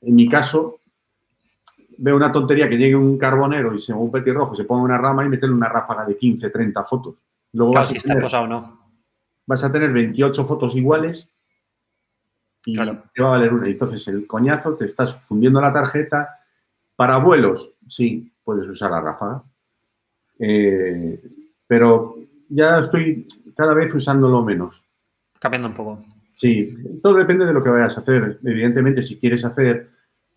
En 0.00 0.14
mi 0.14 0.28
caso, 0.28 0.80
veo 1.98 2.16
una 2.16 2.30
tontería 2.32 2.68
que 2.68 2.76
llegue 2.76 2.96
un 2.96 3.16
carbonero 3.16 3.72
y 3.74 3.78
se 3.78 3.92
un 3.92 4.10
petirrojo, 4.10 4.54
se 4.54 4.64
ponga 4.64 4.82
una 4.82 4.98
rama 4.98 5.24
y 5.24 5.28
meterle 5.28 5.54
una 5.54 5.68
ráfaga 5.68 6.04
de 6.04 6.16
15, 6.16 6.50
30 6.50 6.84
fotos. 6.84 7.14
Luego 7.52 7.72
Claro, 7.72 7.82
vas, 7.82 7.88
si 7.88 7.94
a 7.94 7.98
está 7.98 8.08
tener, 8.10 8.22
posado 8.24 8.44
o 8.44 8.48
no. 8.48 8.78
vas 9.46 9.64
a 9.64 9.72
tener 9.72 9.92
28 9.92 10.44
fotos 10.44 10.74
iguales 10.76 11.28
y 12.66 12.74
Claro. 12.74 13.04
te 13.14 13.22
va 13.22 13.28
a 13.28 13.30
valer 13.38 13.52
una. 13.54 13.68
Entonces, 13.68 14.06
el 14.08 14.26
coñazo, 14.26 14.74
te 14.74 14.84
estás 14.84 15.14
fundiendo 15.14 15.60
la 15.60 15.72
tarjeta. 15.72 16.40
Para 16.96 17.18
vuelos, 17.18 17.70
sí, 17.88 18.32
puedes 18.42 18.66
usar 18.68 18.90
la 18.90 19.00
ráfaga. 19.00 19.44
Eh, 20.38 21.22
pero 21.66 22.16
ya 22.48 22.78
estoy 22.78 23.26
cada 23.56 23.74
vez 23.74 23.94
usándolo 23.94 24.42
menos. 24.42 24.82
Cambiando 25.38 25.68
un 25.68 25.74
poco. 25.74 26.04
Sí, 26.34 26.76
todo 27.02 27.14
depende 27.14 27.46
de 27.46 27.52
lo 27.52 27.62
que 27.62 27.70
vayas 27.70 27.96
a 27.96 28.00
hacer. 28.00 28.38
Evidentemente, 28.44 29.00
si 29.02 29.18
quieres 29.18 29.44
hacer, 29.44 29.90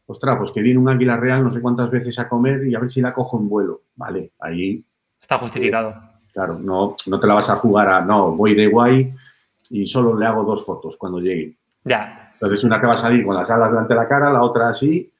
ostras, 0.05 0.37
pues 0.37 0.51
que 0.51 0.61
viene 0.61 0.79
un 0.79 0.89
águila 0.89 1.17
real 1.17 1.43
no 1.43 1.49
sé 1.49 1.61
cuántas 1.61 1.91
veces 1.91 2.17
a 2.19 2.29
comer 2.29 2.65
y 2.67 2.75
a 2.75 2.79
ver 2.79 2.89
si 2.89 3.01
la 3.01 3.13
cojo 3.13 3.37
en 3.37 3.49
vuelo. 3.49 3.81
Vale, 3.95 4.31
ahí, 4.39 4.83
Está 5.19 5.37
justificado. 5.37 5.93
claro, 6.31 6.57
no, 6.57 6.95
no 7.05 7.19
te 7.19 7.27
la 7.27 7.33
vas 7.33 7.49
a 7.49 7.57
jugar 7.57 7.89
a, 7.89 8.01
no, 8.01 8.31
voy 8.35 8.55
de 8.55 8.67
guay 8.67 9.13
y 9.71 9.85
solo 9.85 10.17
le 10.17 10.25
hago 10.25 10.43
dos 10.43 10.65
fotos 10.65 10.95
cuando 10.97 11.19
llegue. 11.19 11.57
Ya. 11.83 12.31
Entonces, 12.33 12.63
una 12.63 12.79
que 12.79 12.87
va 12.87 12.93
a 12.93 12.97
salir 12.97 13.25
con 13.25 13.35
las 13.35 13.49
alas 13.51 13.69
delante 13.69 13.93
de 13.93 13.99
la 13.99 14.07
cara, 14.07 14.31
la 14.31 14.41
otra 14.41 14.69
así, 14.69 15.11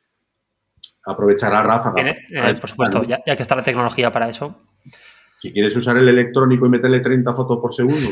aprovechar 1.06 1.52
ráfaga. 1.66 1.96
Tiene- 1.96 2.18
eh, 2.32 2.54
por 2.60 2.70
supuesto, 2.70 3.04
ya, 3.04 3.20
ya 3.26 3.36
que 3.36 3.42
está 3.42 3.56
la 3.56 3.64
tecnología 3.64 4.12
para 4.12 4.30
eso. 4.30 4.56
Si 5.40 5.54
quieres 5.54 5.76
usar 5.76 5.98
el 5.98 6.08
electrónico 6.10 6.66
y 6.66 6.70
meterle 6.70 7.00
30 7.00 7.34
fotos 7.34 7.60
por 7.60 7.74
segundo, 7.74 8.10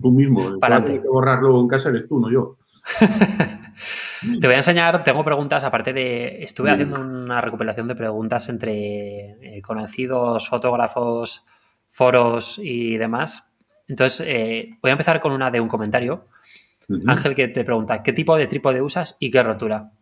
tú 0.00 0.10
mismo, 0.10 0.40
el 0.62 0.84
que 0.84 1.00
borrar 1.00 1.40
luego 1.40 1.60
en 1.60 1.68
casa 1.68 1.90
eres 1.90 2.08
tú, 2.08 2.18
no 2.18 2.30
yo. 2.30 2.56
Te 4.40 4.46
voy 4.46 4.54
a 4.54 4.58
enseñar, 4.58 5.04
tengo 5.04 5.24
preguntas, 5.24 5.64
aparte 5.64 5.92
de. 5.92 6.42
Estuve 6.42 6.74
Bien. 6.74 6.74
haciendo 6.74 7.00
una 7.00 7.40
recopilación 7.40 7.88
de 7.88 7.94
preguntas 7.94 8.48
entre 8.48 9.56
eh, 9.56 9.62
conocidos, 9.62 10.48
fotógrafos, 10.48 11.44
foros 11.86 12.58
y 12.62 12.96
demás. 12.96 13.54
Entonces, 13.88 14.26
eh, 14.26 14.78
voy 14.80 14.90
a 14.90 14.92
empezar 14.92 15.20
con 15.20 15.32
una 15.32 15.50
de 15.50 15.60
un 15.60 15.68
comentario. 15.68 16.26
Ángel, 17.06 17.34
que 17.34 17.48
te 17.48 17.64
pregunta: 17.64 18.02
¿qué 18.02 18.12
tipo 18.12 18.36
de 18.36 18.46
trípode 18.46 18.82
usas 18.82 19.16
y 19.18 19.30
qué 19.30 19.42
rotura? 19.42 19.92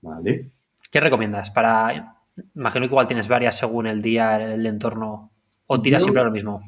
Vale. 0.00 0.50
¿Qué 0.90 1.00
recomiendas? 1.00 1.50
Para. 1.50 2.14
Imagino 2.54 2.82
que 2.82 2.92
igual 2.92 3.06
tienes 3.06 3.28
varias 3.28 3.56
según 3.56 3.86
el 3.86 4.02
día, 4.02 4.36
el 4.36 4.64
entorno. 4.66 5.32
¿O 5.66 5.80
tiras 5.80 6.02
Yo- 6.02 6.04
siempre 6.06 6.24
lo 6.24 6.30
mismo? 6.30 6.60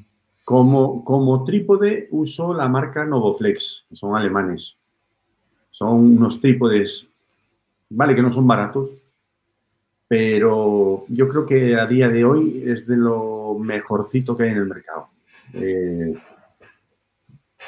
Como, 0.45 1.05
como 1.05 1.45
trípode 1.45 2.09
uso 2.11 2.55
la 2.55 2.69
marca 2.69 3.05
Novoflex, 3.05 3.85
que 3.89 3.97
son 3.97 4.17
alemanes. 4.17 4.77
Son 5.71 5.91
unos 6.17 6.41
trípodes, 6.41 7.07
vale 7.91 8.15
que 8.15 8.23
no 8.23 8.33
son 8.33 8.47
baratos, 8.47 8.91
pero 10.09 11.05
yo 11.09 11.29
creo 11.29 11.45
que 11.45 11.77
a 11.77 11.85
día 11.87 12.09
de 12.09 12.25
hoy 12.25 12.63
es 12.67 12.87
de 12.87 12.97
lo 12.97 13.59
mejorcito 13.61 14.35
que 14.37 14.45
hay 14.45 14.51
en 14.53 14.57
el 14.57 14.67
mercado. 14.67 15.09
Eh, 15.53 16.15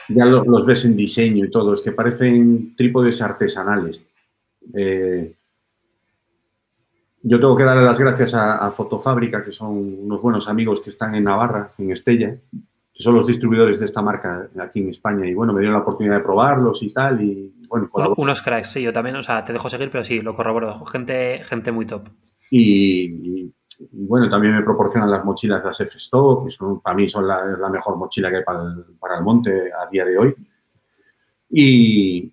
ya 0.09 0.25
los, 0.25 0.47
los 0.47 0.65
ves 0.65 0.87
en 0.87 0.97
diseño 0.97 1.45
y 1.45 1.51
todo, 1.51 1.75
es 1.75 1.83
que 1.83 1.93
parecen 1.93 2.75
trípodes 2.77 3.21
artesanales. 3.21 4.01
Eh, 4.73 5.35
yo 7.23 7.39
tengo 7.41 7.57
que 7.57 7.65
darle 7.65 7.85
las 7.85 7.99
gracias 7.99 8.35
a, 8.35 8.59
a 8.67 8.71
Fotofábrica, 8.71 9.45
que 9.45 9.53
son 9.53 9.71
unos 10.05 10.23
buenos 10.23 10.49
amigos 10.49 10.81
que 10.81 10.91
están 10.91 11.15
en 11.15 11.25
Navarra, 11.25 11.73
en 11.79 11.91
Estella, 11.91 12.37
que 12.95 13.03
son 13.03 13.15
los 13.15 13.27
distribuidores 13.27 13.79
de 13.81 13.85
esta 13.87 14.03
marca 14.03 14.49
aquí 14.61 14.81
en 14.81 14.91
España. 14.91 15.27
Y 15.27 15.35
bueno, 15.35 15.53
me 15.53 15.61
dieron 15.61 15.75
la 15.75 15.83
oportunidad 15.83 16.17
de 16.17 16.23
probarlos 16.23 16.83
y 16.83 16.93
tal. 16.93 17.21
Y 17.23 17.55
bueno, 17.69 17.89
Uno- 17.93 18.15
unos 18.17 18.43
cracks, 18.43 18.73
sí, 18.73 18.83
yo 18.83 18.93
también. 18.93 19.17
O 19.17 19.23
sea, 19.23 19.45
te 19.45 19.53
dejo 19.53 19.69
seguir, 19.69 19.91
pero 19.91 20.03
sí, 20.05 20.21
lo 20.21 20.35
corroboro. 20.35 20.85
Gente, 20.87 21.41
gente 21.45 21.73
muy 21.73 21.87
top. 21.87 22.09
Y, 22.51 23.05
y- 23.43 23.55
y, 23.93 24.07
bueno, 24.07 24.29
también 24.29 24.55
me 24.55 24.63
proporcionan 24.63 25.11
las 25.11 25.25
mochilas, 25.25 25.65
las 25.65 25.81
F-Stop, 25.81 26.45
que 26.45 26.51
son, 26.51 26.81
para 26.81 26.95
mí 26.95 27.09
son 27.09 27.27
la, 27.27 27.45
la 27.47 27.71
mejor 27.71 27.97
mochila 27.97 28.29
que 28.31 28.37
hay 28.39 28.45
para 28.45 28.63
el, 28.63 28.85
para 28.99 29.17
el 29.17 29.25
monte 29.25 29.51
a 29.73 29.89
día 29.91 30.05
de 30.05 30.19
hoy. 30.19 30.35
Y, 31.49 32.33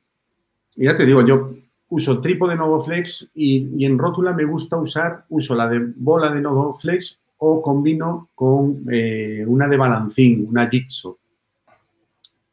y 0.75 0.85
ya 0.85 0.95
te 0.95 1.05
digo, 1.05 1.25
yo 1.25 1.51
uso 1.89 2.19
trípode 2.19 2.55
Novoflex 2.55 3.31
y, 3.35 3.69
y 3.81 3.85
en 3.85 3.97
rótula 3.97 4.33
me 4.33 4.45
gusta 4.45 4.77
usar, 4.77 5.25
uso 5.29 5.55
la 5.55 5.67
de 5.67 5.79
bola 5.95 6.29
de 6.31 6.41
Novoflex 6.41 7.19
o 7.37 7.61
combino 7.61 8.29
con 8.35 8.83
eh, 8.91 9.43
una 9.47 9.67
de 9.67 9.77
balancín, 9.77 10.47
una 10.49 10.67
Jigsaw. 10.69 11.17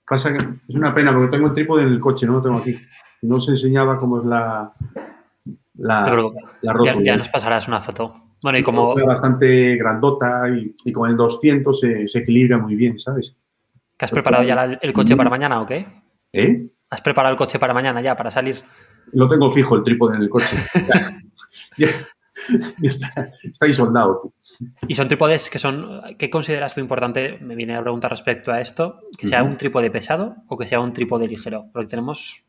Pasa 0.07 0.33
que 0.33 0.45
es 0.69 0.75
una 0.75 0.95
pena 0.95 1.13
porque 1.13 1.31
tengo 1.35 1.49
el 1.49 1.55
trípode 1.55 1.83
en 1.83 1.89
el 1.89 2.01
coche, 2.01 2.27
no 2.27 2.35
lo 2.35 2.43
tengo 2.43 2.57
aquí. 2.59 2.77
No 3.23 3.37
os 3.37 3.49
enseñaba 3.49 3.99
cómo 3.99 4.19
es 4.21 4.27
la, 4.27 4.71
la, 5.79 6.03
la 6.61 6.73
rótula. 6.75 7.03
ya 7.03 7.17
nos 7.17 7.29
pasarás 7.31 7.67
una 7.69 7.81
foto. 7.81 8.13
Bueno, 8.43 8.59
y 8.59 8.63
como. 8.63 8.95
Bastante 8.95 9.77
grandota 9.77 10.47
y, 10.51 10.77
y 10.85 10.93
con 10.93 11.09
el 11.09 11.17
200 11.17 11.81
se, 11.81 12.07
se 12.07 12.19
equilibra 12.19 12.59
muy 12.59 12.75
bien, 12.77 12.99
¿sabes? 12.99 13.35
¿Que 13.97 14.05
has 14.05 14.11
preparado 14.11 14.43
ya 14.45 14.55
la- 14.55 14.75
el 14.75 14.93
coche 14.93 15.17
para 15.17 15.31
mañana 15.31 15.61
o 15.63 15.67
qué? 15.67 15.87
¿Eh? 16.35 16.67
¿Has 16.91 17.01
preparado 17.01 17.33
el 17.33 17.39
coche 17.39 17.59
para 17.59 17.73
mañana 17.73 18.03
ya, 18.03 18.15
para 18.15 18.31
salir? 18.31 18.57
Lo 19.15 19.29
tengo 19.29 19.51
fijo 19.51 19.77
el 19.77 19.83
trípode 19.83 20.17
en 20.17 20.23
el 20.23 20.29
coche. 20.29 20.57
ya, 21.79 21.89
ya 22.79 22.89
está, 22.91 23.09
está 23.43 23.67
ahí 23.67 23.75
soldado. 23.75 24.33
Y 24.87 24.95
son 24.95 25.09
trípodes 25.09 25.51
que 25.51 25.59
son. 25.59 26.03
¿Qué 26.19 26.31
consideras 26.31 26.75
tú 26.75 26.81
importante? 26.81 27.39
Me 27.41 27.55
viene 27.55 27.77
a 27.77 27.83
preguntar 27.83 28.11
respecto 28.11 28.53
a 28.53 28.61
esto. 28.61 29.01
¿Que 29.19 29.27
sea 29.27 29.43
un 29.43 29.57
trípode 29.57 29.91
pesado 29.91 30.37
o 30.49 30.57
que 30.57 30.67
sea 30.67 30.81
un 30.81 30.93
trípode 30.93 31.29
ligero? 31.29 31.67
Porque 31.73 31.89
tenemos. 31.89 32.45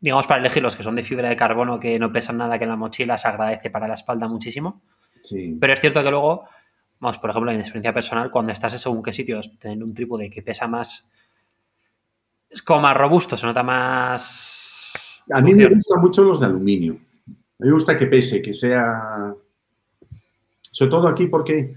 Digamos, 0.00 0.26
para 0.26 0.40
elegir 0.40 0.62
los 0.62 0.76
que 0.76 0.82
son 0.82 0.96
de 0.96 1.02
fibra 1.02 1.28
de 1.28 1.36
carbono, 1.36 1.78
que 1.80 1.98
no 1.98 2.12
pesan 2.12 2.36
nada, 2.36 2.58
que 2.58 2.64
en 2.64 2.70
la 2.70 2.76
mochila 2.76 3.16
se 3.16 3.28
agradece 3.28 3.70
para 3.70 3.88
la 3.88 3.94
espalda 3.94 4.28
muchísimo. 4.28 4.82
Sí. 5.22 5.56
Pero 5.58 5.72
es 5.72 5.80
cierto 5.80 6.02
que 6.02 6.10
luego, 6.10 6.44
vamos, 7.00 7.18
por 7.18 7.30
ejemplo, 7.30 7.50
en 7.50 7.60
experiencia 7.60 7.94
personal, 7.94 8.30
cuando 8.30 8.52
estás 8.52 8.74
en 8.74 8.80
según 8.80 9.02
qué 9.02 9.12
sitios, 9.12 9.58
tener 9.58 9.82
un 9.82 9.94
trípode 9.94 10.28
que 10.28 10.42
pesa 10.42 10.66
más. 10.66 11.10
Es 12.50 12.60
como 12.62 12.80
más 12.80 12.96
robusto, 12.96 13.36
se 13.36 13.46
nota 13.46 13.62
más. 13.62 14.73
A 15.30 15.40
mí 15.40 15.54
me 15.54 15.66
gustan 15.66 16.00
mucho 16.00 16.24
los 16.24 16.40
de 16.40 16.46
aluminio. 16.46 16.98
A 17.26 17.64
mí 17.64 17.68
me 17.68 17.72
gusta 17.72 17.98
que 17.98 18.06
pese, 18.06 18.42
que 18.42 18.52
sea. 18.52 19.34
Sobre 20.60 20.90
todo 20.90 21.08
aquí 21.08 21.26
porque 21.26 21.74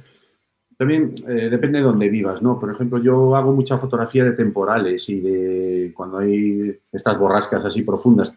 también 0.77 1.13
eh, 1.27 1.49
depende 1.49 1.79
de 1.79 1.85
dónde 1.85 2.09
vivas, 2.09 2.41
¿no? 2.41 2.59
Por 2.59 2.71
ejemplo, 2.71 2.99
yo 2.99 3.35
hago 3.35 3.51
mucha 3.51 3.77
fotografía 3.77 4.23
de 4.23 4.33
temporales 4.33 5.09
y 5.09 5.19
de 5.19 5.91
cuando 5.95 6.19
hay 6.19 6.77
estas 6.91 7.17
borrascas 7.17 7.65
así 7.65 7.81
profundas 7.81 8.33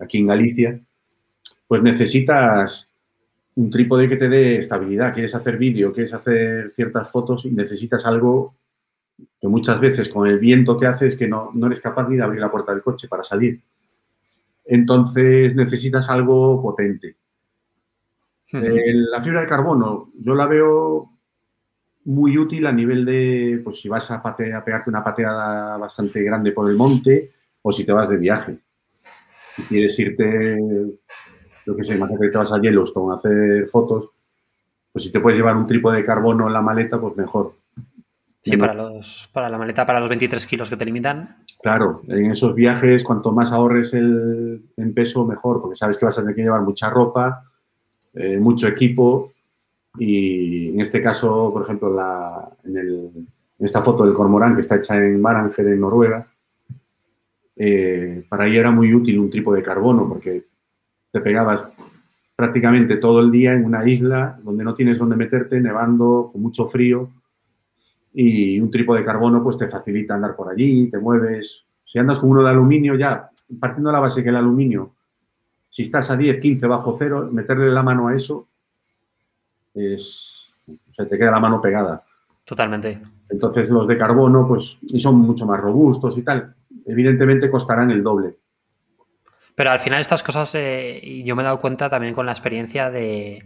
aquí 0.00 0.18
en 0.18 0.28
Galicia, 0.28 0.80
pues 1.66 1.82
necesitas 1.82 2.88
un 3.56 3.70
trípode 3.70 4.08
que 4.08 4.16
te 4.16 4.28
dé 4.28 4.58
estabilidad. 4.58 5.12
Quieres 5.12 5.34
hacer 5.34 5.58
vídeo, 5.58 5.92
quieres 5.92 6.14
hacer 6.14 6.70
ciertas 6.74 7.10
fotos 7.10 7.44
y 7.44 7.50
necesitas 7.50 8.06
algo 8.06 8.54
que 9.40 9.48
muchas 9.48 9.80
veces 9.80 10.08
con 10.08 10.28
el 10.28 10.38
viento 10.38 10.78
que 10.78 10.86
hace 10.86 11.08
es 11.08 11.16
que 11.16 11.26
no, 11.26 11.50
no 11.54 11.66
eres 11.66 11.80
capaz 11.80 12.08
ni 12.08 12.16
de 12.16 12.22
abrir 12.22 12.40
la 12.40 12.50
puerta 12.50 12.72
del 12.72 12.82
coche 12.82 13.08
para 13.08 13.22
salir. 13.22 13.60
Entonces 14.70 15.54
necesitas 15.56 16.08
algo 16.10 16.62
potente. 16.62 17.16
Eh, 18.78 18.92
la 18.94 19.20
fibra 19.20 19.40
de 19.42 19.46
carbono, 19.48 20.10
yo 20.18 20.34
la 20.34 20.46
veo 20.46 21.08
muy 22.04 22.38
útil 22.38 22.66
a 22.66 22.72
nivel 22.72 23.04
de, 23.04 23.60
pues 23.62 23.80
si 23.80 23.88
vas 23.88 24.10
a, 24.10 24.22
pate- 24.22 24.54
a 24.54 24.64
pegarte 24.64 24.90
una 24.90 25.04
pateada 25.04 25.76
bastante 25.76 26.22
grande 26.22 26.52
por 26.52 26.70
el 26.70 26.76
monte 26.76 27.32
o 27.62 27.72
si 27.72 27.84
te 27.84 27.92
vas 27.92 28.08
de 28.08 28.16
viaje. 28.16 28.58
Si 29.56 29.62
quieres 29.64 29.98
irte, 29.98 30.56
yo 31.66 31.76
qué 31.76 31.84
sé, 31.84 31.96
imagínate 31.96 32.26
que 32.26 32.30
te 32.32 32.38
vas 32.38 32.52
a 32.52 32.60
Yellowstone 32.60 33.12
a 33.12 33.16
hacer 33.16 33.66
fotos, 33.66 34.08
pues 34.92 35.04
si 35.04 35.12
te 35.12 35.20
puedes 35.20 35.36
llevar 35.38 35.56
un 35.56 35.66
trípode 35.66 35.98
de 35.98 36.04
carbono 36.04 36.46
en 36.46 36.52
la 36.52 36.62
maleta, 36.62 37.00
pues 37.00 37.16
mejor. 37.16 37.54
Sí, 38.42 38.56
para, 38.56 38.72
los, 38.72 39.28
para 39.34 39.50
la 39.50 39.58
maleta, 39.58 39.84
para 39.84 40.00
los 40.00 40.08
23 40.08 40.46
kilos 40.46 40.70
que 40.70 40.76
te 40.76 40.86
limitan. 40.86 41.36
Claro, 41.62 42.00
en 42.08 42.30
esos 42.30 42.54
viajes, 42.54 43.04
cuanto 43.04 43.32
más 43.32 43.52
ahorres 43.52 43.92
el, 43.92 44.62
en 44.76 44.94
peso, 44.94 45.26
mejor, 45.26 45.60
porque 45.60 45.76
sabes 45.76 45.98
que 45.98 46.06
vas 46.06 46.18
a 46.18 46.22
tener 46.22 46.34
que 46.34 46.42
llevar 46.42 46.62
mucha 46.62 46.88
ropa, 46.88 47.44
eh, 48.14 48.38
mucho 48.38 48.66
equipo 48.66 49.32
Y 49.98 50.70
en 50.70 50.80
este 50.80 51.00
caso, 51.00 51.50
por 51.52 51.62
ejemplo, 51.62 51.92
la, 51.92 52.48
en, 52.64 52.76
el, 52.76 53.10
en, 53.14 53.28
esta 53.58 53.82
foto 53.82 54.04
del 54.04 54.14
cormorán 54.14 54.54
que 54.54 54.62
está 54.62 54.76
hecha 54.76 54.96
en 54.96 55.20
Varanger, 55.20 55.66
en 55.66 55.80
Noruega, 55.80 56.26
eh, 57.56 58.24
para 58.28 58.46
ella 58.46 58.60
era 58.60 58.70
muy 58.70 58.94
útil 58.94 59.18
un 59.18 59.28
trípode 59.28 59.58
de 59.58 59.64
carbono 59.64 60.08
porque 60.08 60.46
te 61.12 61.20
pegabas 61.20 61.64
prácticamente 62.34 62.96
todo 62.96 63.20
el 63.20 63.30
día 63.30 63.52
en 63.52 63.66
una 63.66 63.86
isla 63.86 64.38
donde 64.42 64.64
no 64.64 64.74
tienes 64.74 64.98
dónde 64.98 65.16
meterte, 65.16 65.60
nevando, 65.60 66.30
con 66.32 66.40
mucho 66.40 66.64
frío, 66.64 67.10
y 68.12 68.58
un 68.60 68.70
trípode 68.70 69.00
de 69.00 69.06
carbono 69.06 69.42
pues 69.42 69.56
te 69.56 69.68
facilita 69.68 70.14
andar 70.14 70.34
por 70.34 70.50
allí, 70.50 70.90
te 70.90 70.98
mueves. 70.98 71.64
Si 71.84 71.98
andas 71.98 72.18
con 72.18 72.30
uno 72.30 72.42
de 72.42 72.50
aluminio, 72.50 72.94
ya 72.96 73.30
partiendo 73.58 73.90
de 73.90 73.94
la 73.94 74.00
base 74.00 74.22
que 74.22 74.28
el 74.28 74.36
aluminio, 74.36 74.94
si 75.68 75.82
estás 75.82 76.10
a 76.10 76.16
10, 76.16 76.40
15 76.40 76.66
bajo 76.66 76.96
cero, 76.98 77.28
meterle 77.30 77.70
la 77.70 77.82
mano 77.82 78.08
a 78.08 78.16
eso 78.16 78.48
es, 79.74 80.52
o 80.68 80.94
sea, 80.94 81.06
te 81.06 81.16
queda 81.16 81.30
la 81.30 81.40
mano 81.40 81.60
pegada. 81.60 82.02
Totalmente. 82.44 83.00
Entonces 83.28 83.68
los 83.68 83.86
de 83.86 83.96
carbono, 83.96 84.46
pues, 84.46 84.78
y 84.82 84.98
son 84.98 85.16
mucho 85.16 85.46
más 85.46 85.60
robustos 85.60 86.18
y 86.18 86.22
tal, 86.22 86.54
evidentemente 86.84 87.48
costarán 87.48 87.90
el 87.90 88.02
doble. 88.02 88.34
Pero 89.54 89.70
al 89.70 89.78
final 89.78 90.00
estas 90.00 90.22
cosas, 90.22 90.54
eh, 90.54 91.22
yo 91.24 91.36
me 91.36 91.42
he 91.42 91.44
dado 91.44 91.60
cuenta 91.60 91.88
también 91.88 92.14
con 92.14 92.26
la 92.26 92.32
experiencia 92.32 92.90
de 92.90 93.44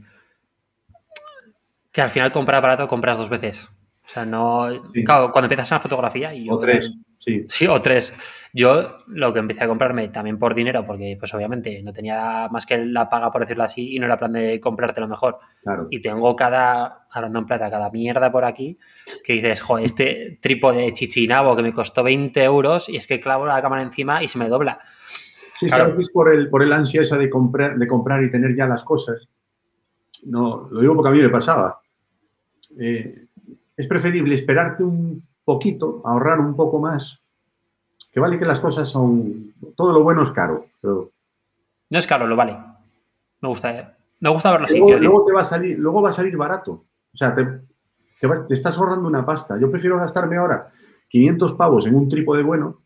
que 1.93 2.01
al 2.01 2.11
final 2.11 2.33
comprar 2.33 2.62
barato 2.62 2.89
compras 2.89 3.19
dos 3.19 3.29
veces. 3.29 3.71
O 4.05 4.09
sea, 4.09 4.24
no... 4.24 4.70
Sí. 4.92 5.05
Claro, 5.05 5.32
cuando 5.32 5.46
empiezas 5.46 5.70
en 5.72 5.76
la 5.76 5.80
fotografía... 5.80 6.34
Y 6.34 6.46
yo, 6.46 6.55
o 6.55 6.59
tres, 6.59 6.94
sí. 7.18 7.44
Sí, 7.48 7.66
o 7.66 7.80
tres. 7.80 8.12
Yo 8.52 8.98
lo 9.09 9.32
que 9.32 9.38
empecé 9.38 9.64
a 9.64 9.66
comprarme 9.66 10.09
también 10.09 10.38
por 10.38 10.55
dinero, 10.55 10.86
porque 10.86 11.16
pues 11.18 11.32
obviamente 11.32 11.82
no 11.82 11.92
tenía 11.92 12.48
más 12.50 12.66
que 12.66 12.84
la 12.84 13.09
paga, 13.09 13.30
por 13.30 13.40
decirlo 13.40 13.64
así, 13.64 13.94
y 13.94 13.98
no 13.98 14.07
era 14.07 14.16
plan 14.16 14.32
de 14.32 14.61
comprarte 14.61 15.00
lo 15.00 15.09
mejor. 15.09 15.38
Claro. 15.62 15.88
Y 15.90 16.00
tengo 16.00 16.36
cada, 16.36 17.07
hablando 17.11 17.38
en 17.38 17.46
plata, 17.46 17.70
cada 17.70 17.90
mierda 17.90 18.30
por 18.30 18.44
aquí, 18.44 18.78
que 19.24 19.34
dices, 19.34 19.61
joder, 19.62 19.86
este 19.86 20.38
trípode 20.40 20.92
chichinabo 20.92 21.57
que 21.57 21.62
me 21.62 21.72
costó 21.72 22.02
20 22.02 22.42
euros 22.44 22.88
y 22.88 22.96
es 22.96 23.07
que 23.07 23.20
clavo 23.20 23.46
la 23.46 23.61
cámara 23.62 23.82
encima 23.82 24.22
y 24.22 24.28
se 24.28 24.38
me 24.38 24.48
dobla. 24.48 24.78
Sí, 25.59 25.66
claro. 25.66 25.86
veces 25.86 26.11
por 26.11 26.32
el, 26.34 26.48
por 26.50 26.62
el 26.62 26.72
ansia 26.72 27.00
esa 27.00 27.16
de 27.16 27.30
comprar, 27.30 27.76
de 27.76 27.86
comprar 27.86 28.22
y 28.22 28.30
tener 28.30 28.55
ya 28.55 28.66
las 28.66 28.82
cosas. 28.82 29.28
No, 30.24 30.68
lo 30.70 30.80
digo 30.80 30.94
porque 30.94 31.09
a 31.09 31.12
mí 31.12 31.20
me 31.20 31.28
pasaba. 31.28 31.80
Eh, 32.78 33.24
es 33.77 33.87
preferible 33.87 34.35
esperarte 34.35 34.83
un 34.83 35.27
poquito, 35.45 36.03
ahorrar 36.05 36.41
un 36.41 36.57
poco 36.57 36.79
más, 36.79 37.20
que 38.12 38.20
vale 38.20 38.39
que 38.39 38.45
las 38.45 38.61
cosas 38.61 38.89
son... 38.89 39.53
Todo 39.77 39.93
lo 39.93 40.03
bueno 40.03 40.22
es 40.22 40.31
caro, 40.31 40.66
pero... 40.81 41.11
No 41.91 41.99
es 41.99 42.07
caro, 42.07 42.27
lo 42.27 42.37
vale. 42.37 42.57
Me 43.41 43.49
gusta, 43.49 43.97
me 44.20 44.31
gusta 44.31 44.53
verlo 44.53 44.66
así. 44.66 44.79
Luego, 44.79 44.99
luego, 44.99 45.25
te 45.27 45.33
va 45.33 45.41
a 45.41 45.45
salir, 45.45 45.79
luego 45.79 46.01
va 46.01 46.11
a 46.11 46.12
salir 46.12 46.37
barato. 46.37 46.85
O 47.12 47.16
sea, 47.16 47.35
te, 47.35 47.47
te, 48.20 48.27
vas, 48.27 48.47
te 48.47 48.55
estás 48.55 48.79
ahorrando 48.79 49.09
una 49.09 49.27
pasta. 49.27 49.59
Yo 49.59 49.70
prefiero 49.70 49.99
gastarme 49.99 50.37
ahora 50.37 50.70
500 51.09 51.55
pavos 51.55 51.87
en 51.87 51.95
un 51.95 52.09
trípode 52.09 52.43
bueno 52.43 52.81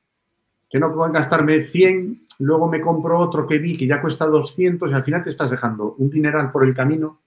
que 0.70 0.78
no 0.78 0.92
puedan 0.92 1.12
gastarme 1.12 1.62
100, 1.62 2.26
luego 2.40 2.68
me 2.68 2.80
compro 2.80 3.18
otro 3.18 3.46
que 3.46 3.58
vi 3.58 3.76
que 3.76 3.86
ya 3.86 4.00
cuesta 4.00 4.26
200 4.26 4.90
y 4.90 4.94
al 4.94 5.02
final 5.02 5.22
te 5.22 5.30
estás 5.30 5.50
dejando 5.50 5.94
un 5.98 6.10
dineral 6.10 6.52
por 6.52 6.64
el 6.64 6.74
camino 6.74 7.20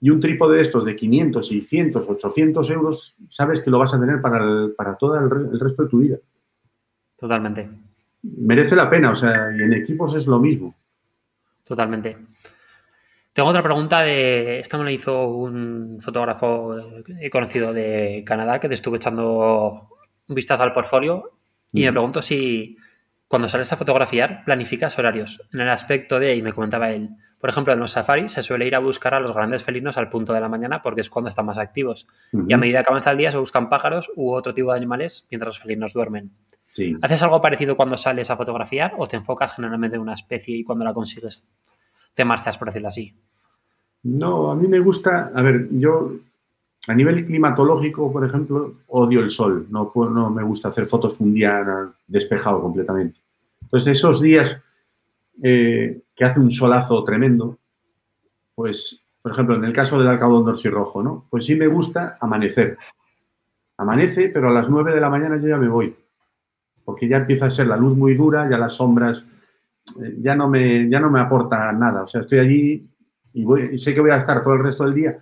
y 0.00 0.10
un 0.10 0.20
trípode 0.20 0.56
de 0.56 0.62
estos 0.62 0.84
de 0.84 0.94
500, 0.94 1.46
600, 1.46 2.04
800 2.08 2.70
euros, 2.70 3.16
sabes 3.28 3.60
que 3.62 3.70
lo 3.70 3.78
vas 3.78 3.94
a 3.94 4.00
tener 4.00 4.20
para, 4.20 4.44
el, 4.44 4.74
para 4.76 4.96
todo 4.96 5.16
el, 5.16 5.24
el, 5.52 5.60
resto 5.60 5.84
de 5.84 5.88
tu 5.88 5.98
vida. 5.98 6.18
Totalmente. 7.16 7.68
Merece 8.22 8.76
la 8.76 8.90
pena, 8.90 9.10
o 9.10 9.14
sea, 9.14 9.50
y 9.56 9.62
en 9.62 9.72
equipos 9.72 10.14
es 10.14 10.26
lo 10.26 10.38
mismo. 10.38 10.76
Totalmente. 11.64 12.16
Tengo 13.32 13.50
otra 13.50 13.62
pregunta 13.62 14.00
de. 14.00 14.60
Esta 14.60 14.78
me 14.78 14.84
la 14.84 14.92
hizo 14.92 15.28
un 15.28 15.98
fotógrafo 16.00 16.74
conocido 17.30 17.74
de 17.74 18.22
Canadá 18.24 18.58
que 18.58 18.68
te 18.68 18.72
estuve 18.72 18.96
echando 18.96 19.90
un 20.26 20.34
vistazo 20.34 20.62
al 20.62 20.72
portfolio 20.72 21.32
y 21.72 21.84
me 21.84 21.92
pregunto 21.92 22.22
si 22.22 22.78
cuando 23.28 23.48
sales 23.48 23.72
a 23.72 23.76
fotografiar 23.76 24.44
planificas 24.44 24.98
horarios 24.98 25.42
en 25.52 25.60
el 25.60 25.68
aspecto 25.68 26.18
de, 26.18 26.36
y 26.36 26.42
me 26.42 26.52
comentaba 26.52 26.90
él, 26.90 27.10
por 27.38 27.50
ejemplo, 27.50 27.72
en 27.72 27.80
los 27.80 27.92
safaris 27.92 28.32
se 28.32 28.42
suele 28.42 28.66
ir 28.66 28.74
a 28.74 28.78
buscar 28.78 29.14
a 29.14 29.20
los 29.20 29.32
grandes 29.32 29.62
felinos 29.62 29.98
al 29.98 30.08
punto 30.08 30.32
de 30.32 30.40
la 30.40 30.48
mañana 30.48 30.82
porque 30.82 31.02
es 31.02 31.10
cuando 31.10 31.28
están 31.28 31.46
más 31.46 31.58
activos. 31.58 32.08
Uh 32.32 32.38
-huh. 32.38 32.46
Y 32.48 32.52
a 32.54 32.58
medida 32.58 32.82
que 32.82 32.90
avanza 32.90 33.10
el 33.10 33.18
día 33.18 33.30
se 33.30 33.38
buscan 33.38 33.68
pájaros 33.68 34.10
u 34.16 34.32
otro 34.32 34.54
tipo 34.54 34.72
de 34.72 34.78
animales 34.78 35.26
mientras 35.30 35.48
los 35.48 35.60
felinos 35.60 35.92
duermen. 35.92 36.32
Sí. 36.72 36.96
¿Haces 37.02 37.22
algo 37.22 37.40
parecido 37.40 37.76
cuando 37.76 37.96
sales 37.96 38.30
a 38.30 38.36
fotografiar 38.36 38.94
o 38.98 39.06
te 39.06 39.16
enfocas 39.16 39.54
generalmente 39.54 39.96
en 39.96 40.02
una 40.02 40.14
especie 40.14 40.56
y 40.56 40.64
cuando 40.64 40.84
la 40.84 40.92
consigues 40.92 41.52
te 42.14 42.24
marchas, 42.24 42.58
por 42.58 42.68
decirlo 42.68 42.88
así? 42.88 43.14
No, 44.02 44.50
a 44.50 44.56
mí 44.56 44.66
me 44.68 44.78
gusta, 44.78 45.30
a 45.34 45.42
ver, 45.42 45.68
yo 45.70 46.12
a 46.86 46.94
nivel 46.94 47.24
climatológico, 47.24 48.12
por 48.12 48.24
ejemplo, 48.24 48.76
odio 48.88 49.20
el 49.20 49.30
sol. 49.30 49.66
No, 49.70 49.92
no 49.94 50.30
me 50.30 50.42
gusta 50.42 50.68
hacer 50.68 50.86
fotos 50.86 51.14
con 51.14 51.28
un 51.28 51.34
día 51.34 51.64
despejado 52.06 52.60
completamente. 52.60 53.20
Entonces, 53.62 53.98
esos 53.98 54.20
días 54.20 54.62
eh, 55.42 56.02
que 56.14 56.24
hace 56.24 56.38
un 56.38 56.50
solazo 56.50 57.02
tremendo, 57.02 57.58
pues, 58.54 59.02
por 59.20 59.32
ejemplo, 59.32 59.56
en 59.56 59.64
el 59.64 59.72
caso 59.72 59.98
del 59.98 60.08
alcabón 60.08 60.46
rojo, 60.64 61.02
¿no? 61.02 61.26
Pues 61.28 61.44
sí 61.44 61.56
me 61.56 61.66
gusta 61.66 62.16
amanecer. 62.20 62.76
Amanece, 63.78 64.28
pero 64.28 64.48
a 64.48 64.52
las 64.52 64.70
9 64.70 64.94
de 64.94 65.00
la 65.00 65.10
mañana 65.10 65.36
yo 65.36 65.48
ya 65.48 65.56
me 65.56 65.68
voy. 65.68 65.94
Porque 66.84 67.08
ya 67.08 67.16
empieza 67.16 67.46
a 67.46 67.50
ser 67.50 67.66
la 67.66 67.76
luz 67.76 67.96
muy 67.96 68.14
dura, 68.14 68.48
ya 68.48 68.56
las 68.56 68.74
sombras 68.74 69.24
eh, 70.00 70.16
ya, 70.20 70.34
no 70.34 70.48
me, 70.48 70.88
ya 70.88 71.00
no 71.00 71.10
me 71.10 71.20
aporta 71.20 71.72
nada. 71.72 72.04
O 72.04 72.06
sea, 72.06 72.20
estoy 72.20 72.38
allí 72.38 72.88
y 73.34 73.78
sé 73.78 73.92
que 73.92 74.00
voy 74.00 74.12
a 74.12 74.16
estar 74.16 74.42
todo 74.42 74.54
el 74.54 74.62
resto 74.62 74.84
del 74.84 74.94
día 74.94 75.18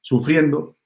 sufriendo 0.00 0.76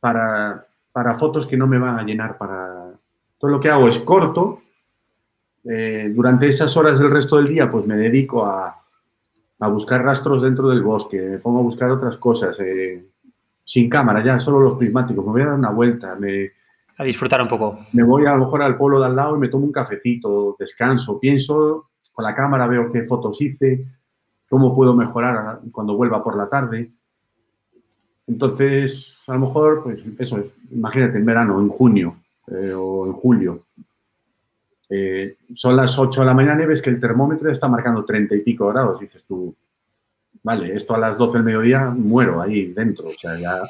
para, 0.00 0.66
para, 0.92 1.14
fotos 1.14 1.46
que 1.46 1.56
no 1.56 1.66
me 1.66 1.78
van 1.78 1.98
a 1.98 2.04
llenar 2.04 2.38
para... 2.38 2.92
Todo 3.38 3.50
lo 3.50 3.60
que 3.60 3.70
hago 3.70 3.88
es 3.88 3.98
corto. 3.98 4.60
Eh, 5.64 6.10
durante 6.14 6.48
esas 6.48 6.76
horas 6.76 6.98
del 6.98 7.10
resto 7.10 7.36
del 7.36 7.48
día, 7.48 7.70
pues 7.70 7.86
me 7.86 7.96
dedico 7.96 8.44
a, 8.44 8.82
a, 9.58 9.68
buscar 9.68 10.02
rastros 10.02 10.42
dentro 10.42 10.68
del 10.68 10.82
bosque, 10.82 11.20
me 11.20 11.38
pongo 11.38 11.60
a 11.60 11.62
buscar 11.62 11.90
otras 11.90 12.16
cosas, 12.16 12.56
eh, 12.60 13.04
sin 13.64 13.90
cámara, 13.90 14.24
ya 14.24 14.38
solo 14.38 14.60
los 14.60 14.78
prismáticos, 14.78 15.24
me 15.24 15.32
voy 15.32 15.42
a 15.42 15.46
dar 15.46 15.54
una 15.54 15.70
vuelta, 15.70 16.16
me... 16.16 16.50
A 16.96 17.04
disfrutar 17.04 17.42
un 17.42 17.48
poco. 17.48 17.78
Me 17.92 18.02
voy 18.02 18.26
a 18.26 18.32
lo 18.32 18.44
mejor 18.44 18.62
al 18.62 18.76
pueblo 18.76 18.98
de 18.98 19.06
al 19.06 19.16
lado 19.16 19.36
y 19.36 19.40
me 19.40 19.48
tomo 19.48 19.66
un 19.66 19.72
cafecito, 19.72 20.56
descanso, 20.58 21.20
pienso, 21.20 21.90
con 22.12 22.24
la 22.24 22.34
cámara 22.34 22.66
veo 22.66 22.90
qué 22.90 23.02
fotos 23.02 23.40
hice, 23.40 23.86
cómo 24.48 24.74
puedo 24.74 24.94
mejorar 24.94 25.60
cuando 25.70 25.96
vuelva 25.96 26.24
por 26.24 26.36
la 26.36 26.48
tarde. 26.48 26.90
Entonces, 28.28 29.22
a 29.26 29.34
lo 29.34 29.40
mejor, 29.40 29.82
pues 29.82 30.00
eso 30.18 30.38
es, 30.38 30.46
imagínate, 30.70 31.16
en 31.16 31.24
verano, 31.24 31.58
en 31.60 31.68
junio 31.68 32.20
eh, 32.46 32.72
o 32.74 33.06
en 33.06 33.12
julio. 33.12 33.64
Eh, 34.90 35.36
son 35.54 35.76
las 35.76 35.98
8 35.98 36.20
de 36.20 36.26
la 36.26 36.34
mañana 36.34 36.62
y 36.62 36.66
ves 36.66 36.82
que 36.82 36.90
el 36.90 37.00
termómetro 37.00 37.50
está 37.50 37.68
marcando 37.68 38.04
30 38.04 38.34
y 38.36 38.40
pico 38.40 38.68
grados. 38.68 39.00
Dices 39.00 39.24
tú, 39.26 39.54
vale, 40.42 40.74
esto 40.74 40.94
a 40.94 40.98
las 40.98 41.16
12 41.16 41.38
del 41.38 41.44
mediodía 41.44 41.86
muero 41.86 42.42
ahí 42.42 42.72
dentro. 42.72 43.06
O 43.06 43.12
sea, 43.12 43.38
ya. 43.38 43.62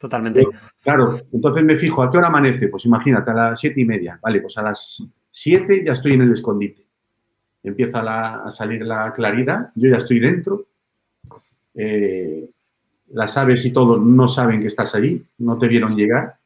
Totalmente. 0.00 0.40
Pero, 0.40 0.58
claro, 0.80 1.14
entonces 1.30 1.64
me 1.64 1.76
fijo, 1.76 2.02
¿a 2.02 2.10
qué 2.10 2.16
hora 2.16 2.28
amanece? 2.28 2.68
Pues 2.68 2.86
imagínate, 2.86 3.30
a 3.30 3.34
las 3.34 3.60
7 3.60 3.78
y 3.78 3.84
media. 3.84 4.18
Vale, 4.22 4.40
pues 4.40 4.56
a 4.56 4.62
las 4.62 5.06
7 5.30 5.84
ya 5.84 5.92
estoy 5.92 6.12
en 6.12 6.22
el 6.22 6.32
escondite. 6.32 6.82
Empieza 7.62 8.02
la, 8.02 8.44
a 8.44 8.50
salir 8.50 8.82
la 8.82 9.12
claridad, 9.12 9.70
yo 9.74 9.90
ya 9.90 9.96
estoy 9.96 10.18
dentro. 10.18 10.66
Eh, 11.74 12.48
las 13.12 13.36
aves 13.36 13.64
y 13.64 13.72
todo 13.72 13.98
no 13.98 14.28
saben 14.28 14.60
que 14.60 14.66
estás 14.66 14.94
allí, 14.94 15.24
no 15.38 15.58
te 15.58 15.68
vieron 15.68 15.96
llegar. 15.96 16.36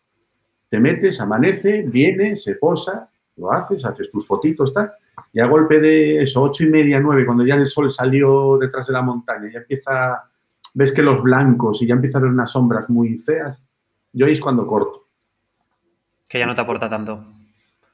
Te 0.69 0.79
metes, 0.79 1.21
amanece, 1.21 1.83
viene, 1.83 2.37
se 2.37 2.55
posa, 2.55 3.11
lo 3.37 3.53
haces, 3.53 3.85
haces 3.85 4.11
tus 4.11 4.27
fotitos, 4.27 4.73
tal. 4.73 4.93
Y 5.33 5.41
a 5.41 5.47
golpe 5.47 5.81
de 5.81 6.23
eso, 6.23 6.43
ocho 6.43 6.65
y 6.65 6.71
media, 6.71 7.01
nueve, 7.01 7.27
cuando 7.27 7.45
ya 7.45 7.57
el 7.57 7.69
sol 7.69 7.91
salió 7.91 8.59
detrás 8.59 8.87
de 8.87 8.93
la 8.93 9.03
montaña, 9.03 9.51
ya 9.53 9.61
empieza, 9.61 10.31
ves 10.75 10.93
que 10.93 11.03
los 11.03 11.23
blancos 11.23 11.83
y 11.83 11.87
ya 11.87 11.95
empiezan 11.95 12.23
a 12.23 12.25
ver 12.25 12.33
unas 12.33 12.51
sombras 12.51 12.89
muy 12.89 13.19
feas, 13.19 13.63
yo 14.13 14.27
ahí 14.27 14.33
es 14.33 14.41
cuando 14.41 14.67
corto. 14.67 15.09
Que 16.29 16.39
ya 16.39 16.47
no 16.47 16.55
te 16.55 16.61
aporta 16.61 16.89
tanto. 16.89 17.25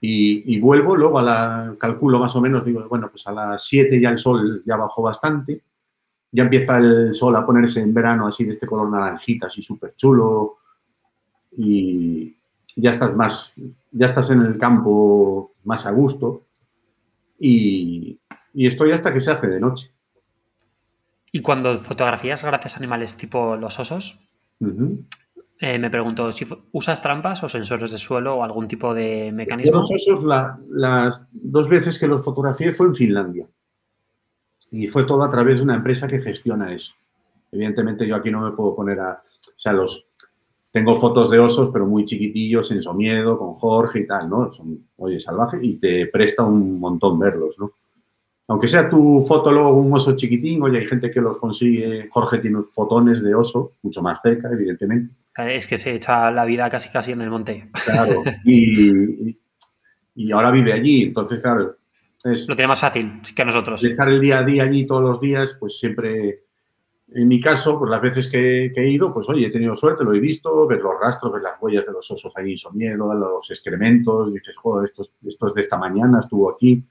Y, 0.01 0.55
y 0.55 0.61
vuelvo, 0.61 0.97
luego 0.97 1.19
a 1.19 1.23
la, 1.23 1.75
calculo 1.79 2.21
más 2.21 2.35
o 2.37 2.41
menos, 2.41 2.65
digo, 2.65 2.87
bueno, 2.89 3.09
pues 3.11 3.27
a 3.27 3.33
las 3.33 3.65
siete 3.65 4.01
ya 4.01 4.11
el 4.11 4.19
sol 4.19 4.63
ya 4.65 4.77
bajó 4.77 5.03
bastante, 5.03 5.63
ya 6.31 6.43
empieza 6.45 6.77
el 6.79 7.15
sol 7.15 7.37
a 7.37 7.47
ponerse 7.47 7.81
en 7.81 7.95
verano 7.95 8.27
así 8.27 8.45
de 8.45 8.53
este 8.53 8.67
color 8.67 8.91
naranjita, 8.91 9.47
así 9.47 9.63
súper 9.63 9.95
chulo. 9.97 10.59
Y 11.57 12.37
ya 12.77 12.91
estás 12.91 13.15
más, 13.17 13.55
ya 13.91 14.07
estás 14.07 14.31
en 14.31 14.43
el 14.43 14.59
campo 14.59 15.53
más 15.65 15.87
a 15.87 15.91
gusto. 15.91 16.45
Y, 17.39 18.19
y 18.53 18.67
estoy 18.67 18.93
hasta 18.93 19.13
que 19.13 19.21
se 19.21 19.31
hace 19.31 19.47
de 19.47 19.61
noche. 19.61 19.93
Y 21.33 21.41
cuando 21.41 21.77
fotografías 21.77 22.45
gracias 22.45 22.75
a 22.75 22.79
animales 22.79 23.17
tipo 23.17 23.57
los 23.57 23.79
osos, 23.79 24.29
uh 24.61 24.67
-huh. 24.67 25.07
eh, 25.61 25.79
me 25.79 25.91
pregunto 25.91 26.33
si 26.33 26.47
usas 26.73 27.03
trampas 27.03 27.43
o 27.43 27.49
sensores 27.49 27.91
de 27.91 27.99
suelo 27.99 28.37
o 28.37 28.43
algún 28.43 28.67
tipo 28.67 28.95
de 28.95 29.31
mecanismo. 29.33 29.81
Los 29.81 29.91
osos, 29.91 30.25
la, 30.25 30.59
las 30.71 31.27
dos 31.33 31.69
veces 31.69 31.99
que 31.99 32.09
los 32.09 32.25
fotografié 32.25 32.73
fue 32.73 32.87
en 32.87 32.95
Finlandia 32.95 33.47
y 34.71 34.87
fue 34.87 35.05
todo 35.05 35.23
a 35.23 35.31
través 35.31 35.59
de 35.59 35.65
una 35.65 35.77
empresa 35.77 36.07
que 36.07 36.21
gestiona 36.21 36.73
eso. 36.73 36.95
Evidentemente 37.51 38.07
yo 38.07 38.17
aquí 38.17 38.31
no 38.31 38.41
me 38.41 38.57
puedo 38.57 38.75
poner 38.75 39.01
a... 39.01 39.13
O 39.13 39.59
sea, 39.59 39.73
los... 39.73 40.07
Tengo 40.71 40.97
fotos 40.97 41.31
de 41.31 41.39
osos, 41.39 41.71
pero 41.73 41.87
muy 41.87 42.05
chiquitillos, 42.05 42.71
en 42.71 42.83
Somiedo, 42.83 43.39
con 43.39 43.55
Jorge 43.55 44.01
y 44.01 44.07
tal, 44.07 44.29
¿no? 44.29 44.53
Son, 44.53 44.79
oye, 44.97 45.19
salvaje 45.19 45.59
y 45.63 45.79
te 45.79 46.07
presta 46.09 46.45
un 46.45 46.79
montón 46.79 47.19
verlos, 47.19 47.55
¿no? 47.59 47.73
Aunque 48.49 48.69
sea 48.69 48.89
tu 48.89 49.21
foto 49.27 49.51
luego 49.51 49.73
un 49.73 49.93
oso 49.93 50.15
chiquitín, 50.15 50.63
oye, 50.63 50.79
hay 50.79 50.87
gente 50.87 51.11
que 51.11 51.21
los 51.21 51.39
consigue. 51.39 52.09
Jorge 52.11 52.39
tiene 52.39 52.63
fotones 52.63 53.23
de 53.23 53.35
oso, 53.35 53.73
mucho 53.83 54.03
más 54.03 54.21
cerca, 54.23 54.51
evidentemente. 54.51 55.15
Es 55.37 55.67
que 55.67 55.79
se 55.79 55.95
echa 55.95 56.31
la 56.31 56.45
vida 56.45 56.69
casi 56.69 56.91
casi 56.91 57.13
en 57.13 57.23
el 57.23 57.31
monte. 57.31 57.71
Claro. 57.85 58.23
Y, 58.45 59.39
y 60.15 60.33
ahora 60.33 60.51
vive 60.51 60.73
allí, 60.75 61.05
entonces, 61.05 61.41
claro. 61.41 61.77
Es, 62.25 62.49
Lo 62.49 62.57
tiene 62.57 62.69
más 62.69 62.81
fácil 62.81 63.21
que 63.35 63.45
nosotros. 63.45 63.85
Estar 63.85 64.09
el 64.09 64.21
día 64.21 64.39
a 64.39 64.43
día 64.43 64.65
allí 64.65 64.87
todos 64.87 65.03
los 65.03 65.21
días, 65.21 65.57
pues 65.59 65.79
siempre. 65.79 66.45
En 67.11 67.27
mi 67.27 67.41
caso, 67.41 67.79
pues 67.79 67.91
las 67.91 68.03
veces 68.03 68.29
que, 68.29 68.71
que, 68.75 68.83
he 68.83 68.91
ido, 68.91 69.15
pues 69.15 69.27
oye, 69.31 69.47
he 69.47 69.51
tenido 69.51 69.75
suerte, 69.75 70.05
lo 70.05 70.13
he 70.13 70.21
visto, 70.21 70.67
ver 70.67 70.81
los 70.81 71.01
rastros, 71.01 71.33
ver 71.33 71.43
las 71.43 71.59
huellas 71.59 71.87
de 71.87 71.93
los 71.93 72.11
osos 72.11 72.31
ahí, 72.37 72.59
son 72.59 72.77
miedo, 72.77 73.15
los 73.15 73.51
excrementos, 73.51 74.31
dices, 74.31 74.55
joder, 74.55 74.91
esto, 74.91 75.05
esto 75.27 75.47
es 75.47 75.55
de 75.55 75.61
esta 75.63 75.79
mañana, 75.79 76.19
estuvo 76.19 76.51
aquí 76.51 76.85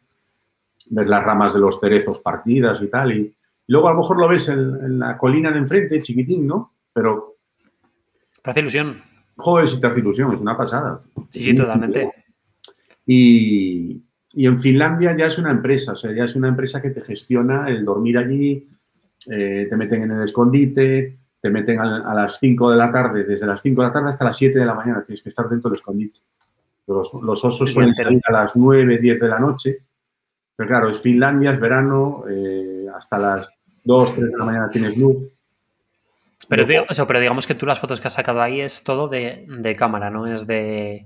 ver 0.89 1.07
las 1.07 1.23
ramas 1.23 1.53
de 1.53 1.59
los 1.59 1.79
cerezos 1.79 2.19
partidas 2.19 2.81
y 2.81 2.87
tal. 2.87 3.17
Y, 3.17 3.35
luego 3.67 3.89
a 3.89 3.91
lo 3.91 3.99
mejor 3.99 4.19
lo 4.19 4.27
ves 4.27 4.49
en, 4.49 4.59
en, 4.59 4.99
la 4.99 5.17
colina 5.17 5.51
de 5.51 5.59
enfrente, 5.59 6.01
chiquitín, 6.01 6.47
¿no? 6.47 6.73
Pero... 6.93 7.35
Te 8.41 8.51
hace 8.51 8.61
ilusión. 8.61 9.01
Joder, 9.35 9.67
si 9.67 9.79
te 9.79 9.87
hace 9.87 9.99
ilusión, 9.99 10.33
es 10.33 10.39
una 10.39 10.55
pasada. 10.55 11.01
Sí, 11.29 11.41
sí, 11.41 11.55
totalmente. 11.55 12.09
Y, 13.05 14.01
y, 14.37 14.45
en 14.45 14.57
Finlandia 14.57 15.15
ya 15.15 15.25
es 15.25 15.37
una 15.37 15.51
empresa, 15.51 15.93
o 15.93 15.95
sea, 15.95 16.11
ya 16.11 16.23
es 16.23 16.35
una 16.35 16.47
empresa 16.47 16.81
que 16.81 16.91
te 16.91 17.01
gestiona 17.01 17.67
el 17.69 17.83
dormir 17.83 18.17
allí, 18.17 18.67
eh, 19.29 19.67
te 19.69 19.75
meten 19.75 20.03
en 20.03 20.11
el 20.11 20.23
escondite, 20.23 21.17
te 21.41 21.49
meten 21.49 21.79
a, 21.79 22.09
a, 22.09 22.13
las 22.13 22.39
5 22.39 22.71
de 22.71 22.77
la 22.77 22.91
tarde, 22.91 23.23
desde 23.23 23.45
las 23.45 23.61
5 23.61 23.81
de 23.81 23.87
la 23.87 23.93
tarde 23.93 24.09
hasta 24.09 24.25
las 24.25 24.37
7 24.37 24.57
de 24.57 24.65
la 24.65 24.73
mañana, 24.73 25.03
tienes 25.03 25.21
que 25.21 25.29
estar 25.29 25.47
dentro 25.49 25.69
del 25.69 25.77
escondite. 25.77 26.19
Los, 26.87 27.11
los 27.13 27.43
osos 27.43 27.71
suelen 27.71 27.93
salir 27.93 28.21
a 28.25 28.31
las 28.31 28.55
9, 28.55 28.97
10 28.97 29.19
de 29.19 29.27
la 29.27 29.39
noche 29.39 29.87
pero 30.57 30.69
claro, 30.69 30.89
es 30.89 30.99
Finlandia, 30.99 31.51
es 31.51 31.59
verano, 31.59 32.23
eh, 32.27 32.87
hasta 32.93 33.19
las 33.19 33.47
2, 33.83 34.15
3 34.15 34.31
de 34.31 34.37
la 34.37 34.43
mañana 34.43 34.69
tienes 34.69 34.97
luz. 34.97 35.31
Pero, 36.49 36.65
digo, 36.65 36.85
eso, 36.89 37.05
pero 37.05 37.19
digamos 37.19 37.45
que 37.45 37.53
tú 37.53 37.67
las 37.67 37.79
fotos 37.79 38.01
que 38.01 38.07
has 38.07 38.13
sacado 38.13 38.41
ahí 38.41 38.59
es 38.59 38.83
todo 38.83 39.07
de, 39.07 39.45
de 39.47 39.75
cámara, 39.75 40.09
no 40.09 40.25
es 40.25 40.47
de. 40.47 41.05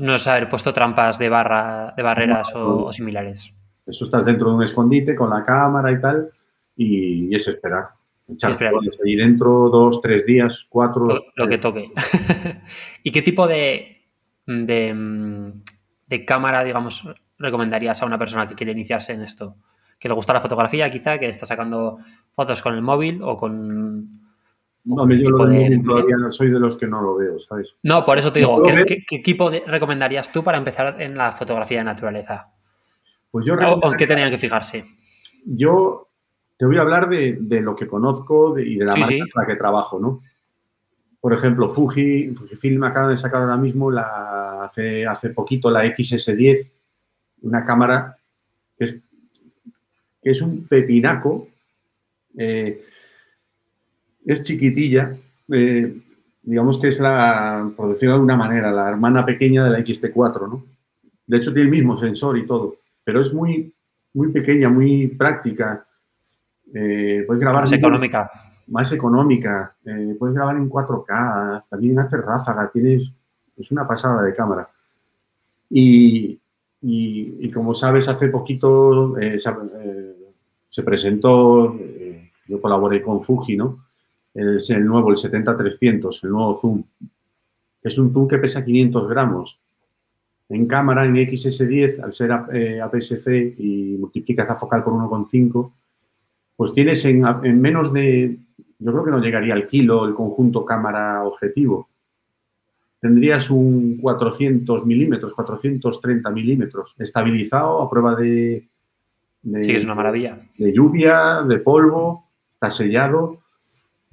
No 0.00 0.14
es 0.14 0.26
haber 0.26 0.48
puesto 0.48 0.72
trampas 0.72 1.18
de 1.18 1.28
barra, 1.28 1.92
de 1.96 2.02
barreras 2.02 2.54
no, 2.54 2.60
o, 2.60 2.84
o, 2.86 2.92
similares. 2.92 3.54
Eso 3.86 4.04
estás 4.04 4.24
dentro 4.24 4.48
de 4.48 4.56
un 4.56 4.62
escondite 4.62 5.14
con 5.14 5.28
la 5.30 5.44
cámara 5.44 5.92
y 5.92 6.00
tal, 6.00 6.30
y, 6.76 7.26
y 7.30 7.34
es 7.34 7.46
esperar. 7.48 7.88
Echar 8.28 8.52
esperar. 8.52 8.74
ahí 9.04 9.16
dentro 9.16 9.68
dos, 9.68 10.00
tres 10.00 10.24
días, 10.24 10.66
cuatro. 10.68 11.06
Lo, 11.06 11.20
lo 11.34 11.48
que 11.48 11.58
toque. 11.58 11.90
¿Y 13.02 13.10
qué 13.10 13.22
tipo 13.22 13.46
de, 13.46 14.06
de, 14.46 15.52
de 16.06 16.24
cámara, 16.24 16.64
digamos, 16.64 17.08
recomendarías 17.38 18.02
a 18.02 18.06
una 18.06 18.18
persona 18.18 18.46
que 18.46 18.54
quiere 18.54 18.72
iniciarse 18.72 19.12
en 19.12 19.22
esto? 19.22 19.56
Que 19.98 20.08
le 20.08 20.14
gusta 20.14 20.32
la 20.32 20.40
fotografía, 20.40 20.90
quizá, 20.90 21.18
que 21.18 21.28
está 21.28 21.46
sacando 21.46 21.98
fotos 22.32 22.62
con 22.62 22.74
el 22.74 22.82
móvil 22.82 23.20
o 23.22 23.36
con. 23.36 24.21
No, 24.84 25.08
yo 25.10 25.30
lo 25.30 25.46
de 25.46 25.80
todavía 25.84 26.16
no 26.16 26.32
soy 26.32 26.50
de 26.50 26.58
los 26.58 26.76
que 26.76 26.88
no 26.88 27.00
lo 27.00 27.16
veo, 27.16 27.38
¿sabes? 27.38 27.76
No, 27.84 28.04
por 28.04 28.18
eso 28.18 28.32
te 28.32 28.40
digo, 28.40 28.62
¿qué, 28.64 28.84
¿qué, 28.84 29.04
¿qué, 29.06 29.16
equipo 29.16 29.48
de, 29.48 29.62
recomendarías 29.66 30.32
tú 30.32 30.42
para 30.42 30.58
empezar 30.58 31.00
en 31.00 31.16
la 31.16 31.30
fotografía 31.30 31.78
de 31.78 31.84
naturaleza? 31.84 32.52
Pues 33.30 33.46
yo 33.46 33.54
¿O 33.54 33.92
en 33.92 33.96
qué 33.96 34.06
tenían 34.06 34.30
que 34.30 34.38
fijarse? 34.38 34.84
Yo 35.46 36.08
te 36.58 36.66
voy 36.66 36.76
a 36.78 36.82
hablar 36.82 37.08
de, 37.08 37.38
de 37.40 37.60
lo 37.60 37.76
que 37.76 37.86
conozco 37.86 38.54
de, 38.54 38.66
y 38.66 38.76
de 38.76 38.84
la 38.84 38.92
Sí, 38.92 39.00
marca 39.00 39.14
sí. 39.14 39.20
en 39.20 39.28
la 39.34 39.46
que 39.46 39.56
trabajo, 39.56 40.00
¿no? 40.00 40.20
Por 41.20 41.32
ejemplo, 41.32 41.68
Fuji, 41.68 42.34
Fujifilm 42.34 42.82
acaban 42.82 43.10
de 43.10 43.16
sacar 43.16 43.42
ahora 43.42 43.56
mismo 43.56 43.90
la, 43.90 44.64
hace, 44.64 45.06
hace 45.06 45.30
poquito 45.30 45.70
la 45.70 45.84
XS10, 45.84 46.70
una 47.42 47.64
cámara 47.64 48.16
que 48.76 48.84
es, 48.84 49.00
que 50.20 50.30
es 50.30 50.42
un 50.42 50.66
pepinaco, 50.66 51.46
eh, 52.36 52.84
es 54.24 54.42
chiquitilla, 54.42 55.16
eh, 55.48 56.00
digamos 56.42 56.78
que 56.78 56.88
es 56.88 57.00
la, 57.00 57.70
por 57.76 57.88
decirlo 57.88 58.12
de 58.12 58.16
alguna 58.16 58.36
manera, 58.36 58.70
la 58.70 58.88
hermana 58.88 59.24
pequeña 59.24 59.64
de 59.64 59.70
la 59.70 59.78
XT4, 59.78 60.48
¿no? 60.48 60.64
De 61.26 61.36
hecho 61.36 61.52
tiene 61.52 61.66
el 61.66 61.70
mismo 61.70 61.96
sensor 61.96 62.36
y 62.36 62.46
todo, 62.46 62.76
pero 63.04 63.20
es 63.20 63.32
muy, 63.32 63.72
muy 64.14 64.28
pequeña, 64.28 64.68
muy 64.68 65.08
práctica. 65.08 65.86
Eh, 66.74 67.24
puedes 67.26 67.40
grabar... 67.40 67.62
Más 67.62 67.72
económica. 67.72 68.30
Más 68.68 68.92
económica. 68.92 69.76
Eh, 69.84 70.16
puedes 70.18 70.34
grabar 70.34 70.56
en 70.56 70.68
4K, 70.68 71.64
también 71.68 71.98
hace 71.98 72.16
ráfaga, 72.16 72.70
tienes... 72.72 73.12
Es 73.56 73.70
una 73.70 73.86
pasada 73.86 74.22
de 74.22 74.34
cámara. 74.34 74.68
Y, 75.70 76.40
y, 76.80 77.36
y, 77.40 77.50
como 77.50 77.74
sabes, 77.74 78.08
hace 78.08 78.28
poquito 78.28 79.16
eh, 79.18 79.38
se, 79.38 79.50
se, 80.68 80.82
presentó, 80.82 81.76
yo 82.48 82.60
colaboré 82.60 83.00
con 83.02 83.22
Fuji, 83.22 83.56
¿no? 83.56 83.78
Es 84.34 84.70
el 84.70 84.84
nuevo, 84.84 85.10
el 85.10 85.16
70-300, 85.16 86.24
el 86.24 86.30
nuevo 86.30 86.58
zoom. 86.60 86.84
Es 87.82 87.98
un 87.98 88.10
zoom 88.10 88.28
que 88.28 88.38
pesa 88.38 88.64
500 88.64 89.08
gramos. 89.08 89.60
En 90.48 90.66
cámara, 90.66 91.04
en 91.04 91.14
XS10, 91.14 92.02
al 92.02 92.12
ser 92.12 92.32
APS-C 92.32 93.54
y 93.58 93.96
multiplicas 93.98 94.48
la 94.48 94.56
focal 94.56 94.84
por 94.84 94.94
1,5, 94.94 95.72
pues 96.56 96.72
tienes 96.72 97.04
en, 97.04 97.24
en 97.42 97.60
menos 97.60 97.92
de, 97.92 98.38
yo 98.78 98.92
creo 98.92 99.04
que 99.04 99.10
no 99.10 99.20
llegaría 99.20 99.54
al 99.54 99.66
kilo 99.66 100.06
el 100.06 100.14
conjunto 100.14 100.64
cámara-objetivo 100.64 101.88
tendrías 103.02 103.50
un 103.50 103.98
400 104.00 104.86
milímetros, 104.86 105.34
430 105.34 106.30
milímetros, 106.30 106.94
estabilizado 106.96 107.82
a 107.82 107.90
prueba 107.90 108.14
de, 108.14 108.68
de, 109.42 109.64
Sí, 109.64 109.72
es 109.72 109.84
una 109.84 109.96
maravilla. 109.96 110.38
De 110.56 110.72
lluvia, 110.72 111.42
de 111.42 111.58
polvo, 111.58 112.30
está 112.54 112.70
sellado 112.70 113.41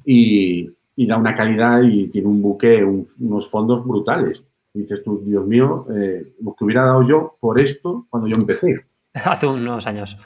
y, 0.05 0.69
y 0.95 1.05
da 1.07 1.17
una 1.17 1.33
calidad 1.33 1.81
y 1.81 2.07
tiene 2.07 2.27
un 2.27 2.41
buque, 2.41 2.83
un, 2.83 3.07
unos 3.19 3.49
fondos 3.49 3.85
brutales. 3.85 4.43
Y 4.73 4.81
dices 4.81 5.03
tú, 5.03 5.23
Dios 5.25 5.45
mío, 5.45 5.87
eh, 5.95 6.33
lo 6.41 6.53
que 6.53 6.65
hubiera 6.65 6.85
dado 6.85 7.07
yo 7.07 7.37
por 7.39 7.59
esto 7.59 8.05
cuando 8.09 8.27
yo 8.27 8.35
empecé. 8.35 8.85
Hace 9.13 9.47
unos 9.47 9.87
años. 9.87 10.17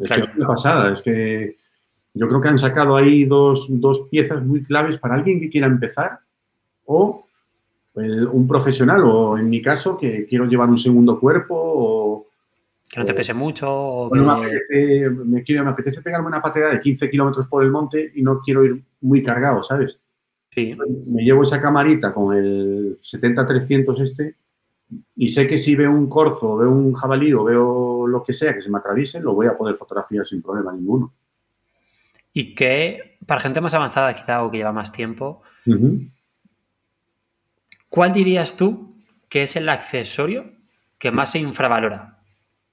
Es 0.00 0.08
claro. 0.08 0.24
que 0.24 0.30
es 0.30 0.36
una 0.36 0.46
pasada, 0.46 0.92
es 0.92 1.02
que 1.02 1.56
yo 2.14 2.28
creo 2.28 2.40
que 2.40 2.48
han 2.48 2.58
sacado 2.58 2.96
ahí 2.96 3.24
dos, 3.24 3.66
dos 3.68 4.08
piezas 4.10 4.44
muy 4.44 4.62
claves 4.62 4.98
para 4.98 5.14
alguien 5.14 5.40
que 5.40 5.48
quiera 5.48 5.66
empezar 5.66 6.20
o 6.84 7.24
un 7.94 8.46
profesional 8.46 9.02
o 9.04 9.38
en 9.38 9.50
mi 9.50 9.60
caso 9.60 9.96
que 9.96 10.26
quiero 10.26 10.44
llevar 10.44 10.68
un 10.68 10.78
segundo 10.78 11.18
cuerpo 11.18 11.54
o 11.56 12.07
que 12.98 13.02
no 13.02 13.06
te 13.06 13.14
pese 13.14 13.34
mucho 13.34 13.70
o 13.70 14.10
me, 14.14 14.30
apetece, 14.30 15.10
me, 15.10 15.42
quiero, 15.42 15.64
me, 15.64 15.70
apetece, 15.70 16.02
pegarme 16.02 16.28
una 16.28 16.42
pateada 16.42 16.72
de 16.72 16.80
15 16.80 17.10
kilómetros 17.10 17.46
por 17.46 17.62
el 17.62 17.70
monte 17.70 18.12
y 18.14 18.22
no 18.22 18.40
quiero 18.40 18.64
ir 18.64 18.82
muy 19.00 19.22
cargado, 19.22 19.62
¿sabes? 19.62 19.98
Sí. 20.50 20.76
Me 21.06 21.22
llevo 21.22 21.42
esa 21.42 21.60
camarita 21.60 22.12
con 22.12 22.36
el 22.36 22.96
70-300 22.98 24.00
este 24.00 24.36
y 25.16 25.28
sé 25.28 25.46
que 25.46 25.56
si 25.56 25.76
veo 25.76 25.90
un 25.90 26.08
corzo, 26.08 26.56
veo 26.56 26.70
un 26.70 26.94
jabalí 26.94 27.32
o 27.32 27.44
veo 27.44 28.06
lo 28.06 28.22
que 28.22 28.32
sea 28.32 28.54
que 28.54 28.62
se 28.62 28.70
me 28.70 28.78
atraviese, 28.78 29.20
lo 29.20 29.34
voy 29.34 29.46
a 29.46 29.56
poder 29.56 29.76
fotografiar 29.76 30.24
sin 30.24 30.42
problema 30.42 30.72
ninguno. 30.72 31.14
Y 32.32 32.54
que 32.54 33.18
para 33.26 33.40
gente 33.40 33.60
más 33.60 33.74
avanzada 33.74 34.14
quizá 34.14 34.42
o 34.44 34.50
que 34.50 34.58
lleva 34.58 34.72
más 34.72 34.92
tiempo, 34.92 35.42
uh 35.66 35.70
-huh. 35.70 36.10
¿Cuál 37.88 38.12
dirías 38.12 38.56
tú 38.56 38.96
que 39.28 39.42
es 39.42 39.56
el 39.56 39.68
accesorio 39.68 40.52
que 40.98 41.10
más 41.10 41.32
se 41.32 41.38
infravalora? 41.38 42.17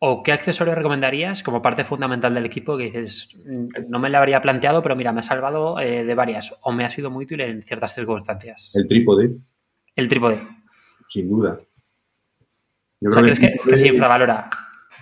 ¿O 0.07 0.21
qué 0.21 0.31
accesorio 0.31 0.75
recomendarías 0.75 1.41
como 1.41 1.63
parte 1.63 1.83
fundamental 1.83 2.31
del 2.31 2.45
equipo 2.45 2.77
que 2.77 2.83
dices, 2.83 3.35
no 3.89 3.97
me 3.97 4.11
lo 4.11 4.19
habría 4.19 4.39
planteado, 4.39 4.83
pero 4.83 4.95
mira, 4.95 5.11
me 5.11 5.21
ha 5.21 5.23
salvado 5.23 5.79
eh, 5.79 6.03
de 6.03 6.13
varias 6.13 6.59
o 6.61 6.71
me 6.71 6.85
ha 6.85 6.91
sido 6.91 7.09
muy 7.09 7.25
útil 7.25 7.41
en 7.41 7.63
ciertas 7.63 7.95
circunstancias? 7.95 8.71
El 8.75 8.87
trípode. 8.87 9.35
El 9.95 10.07
trípode. 10.07 10.37
Sin 11.09 11.27
duda. 11.27 11.59
Yo 13.01 13.09
o 13.09 13.13
sea, 13.13 13.23
¿crees 13.23 13.39
que, 13.39 13.51
que, 13.67 13.75
se 13.75 13.87
infravalora? 13.87 14.47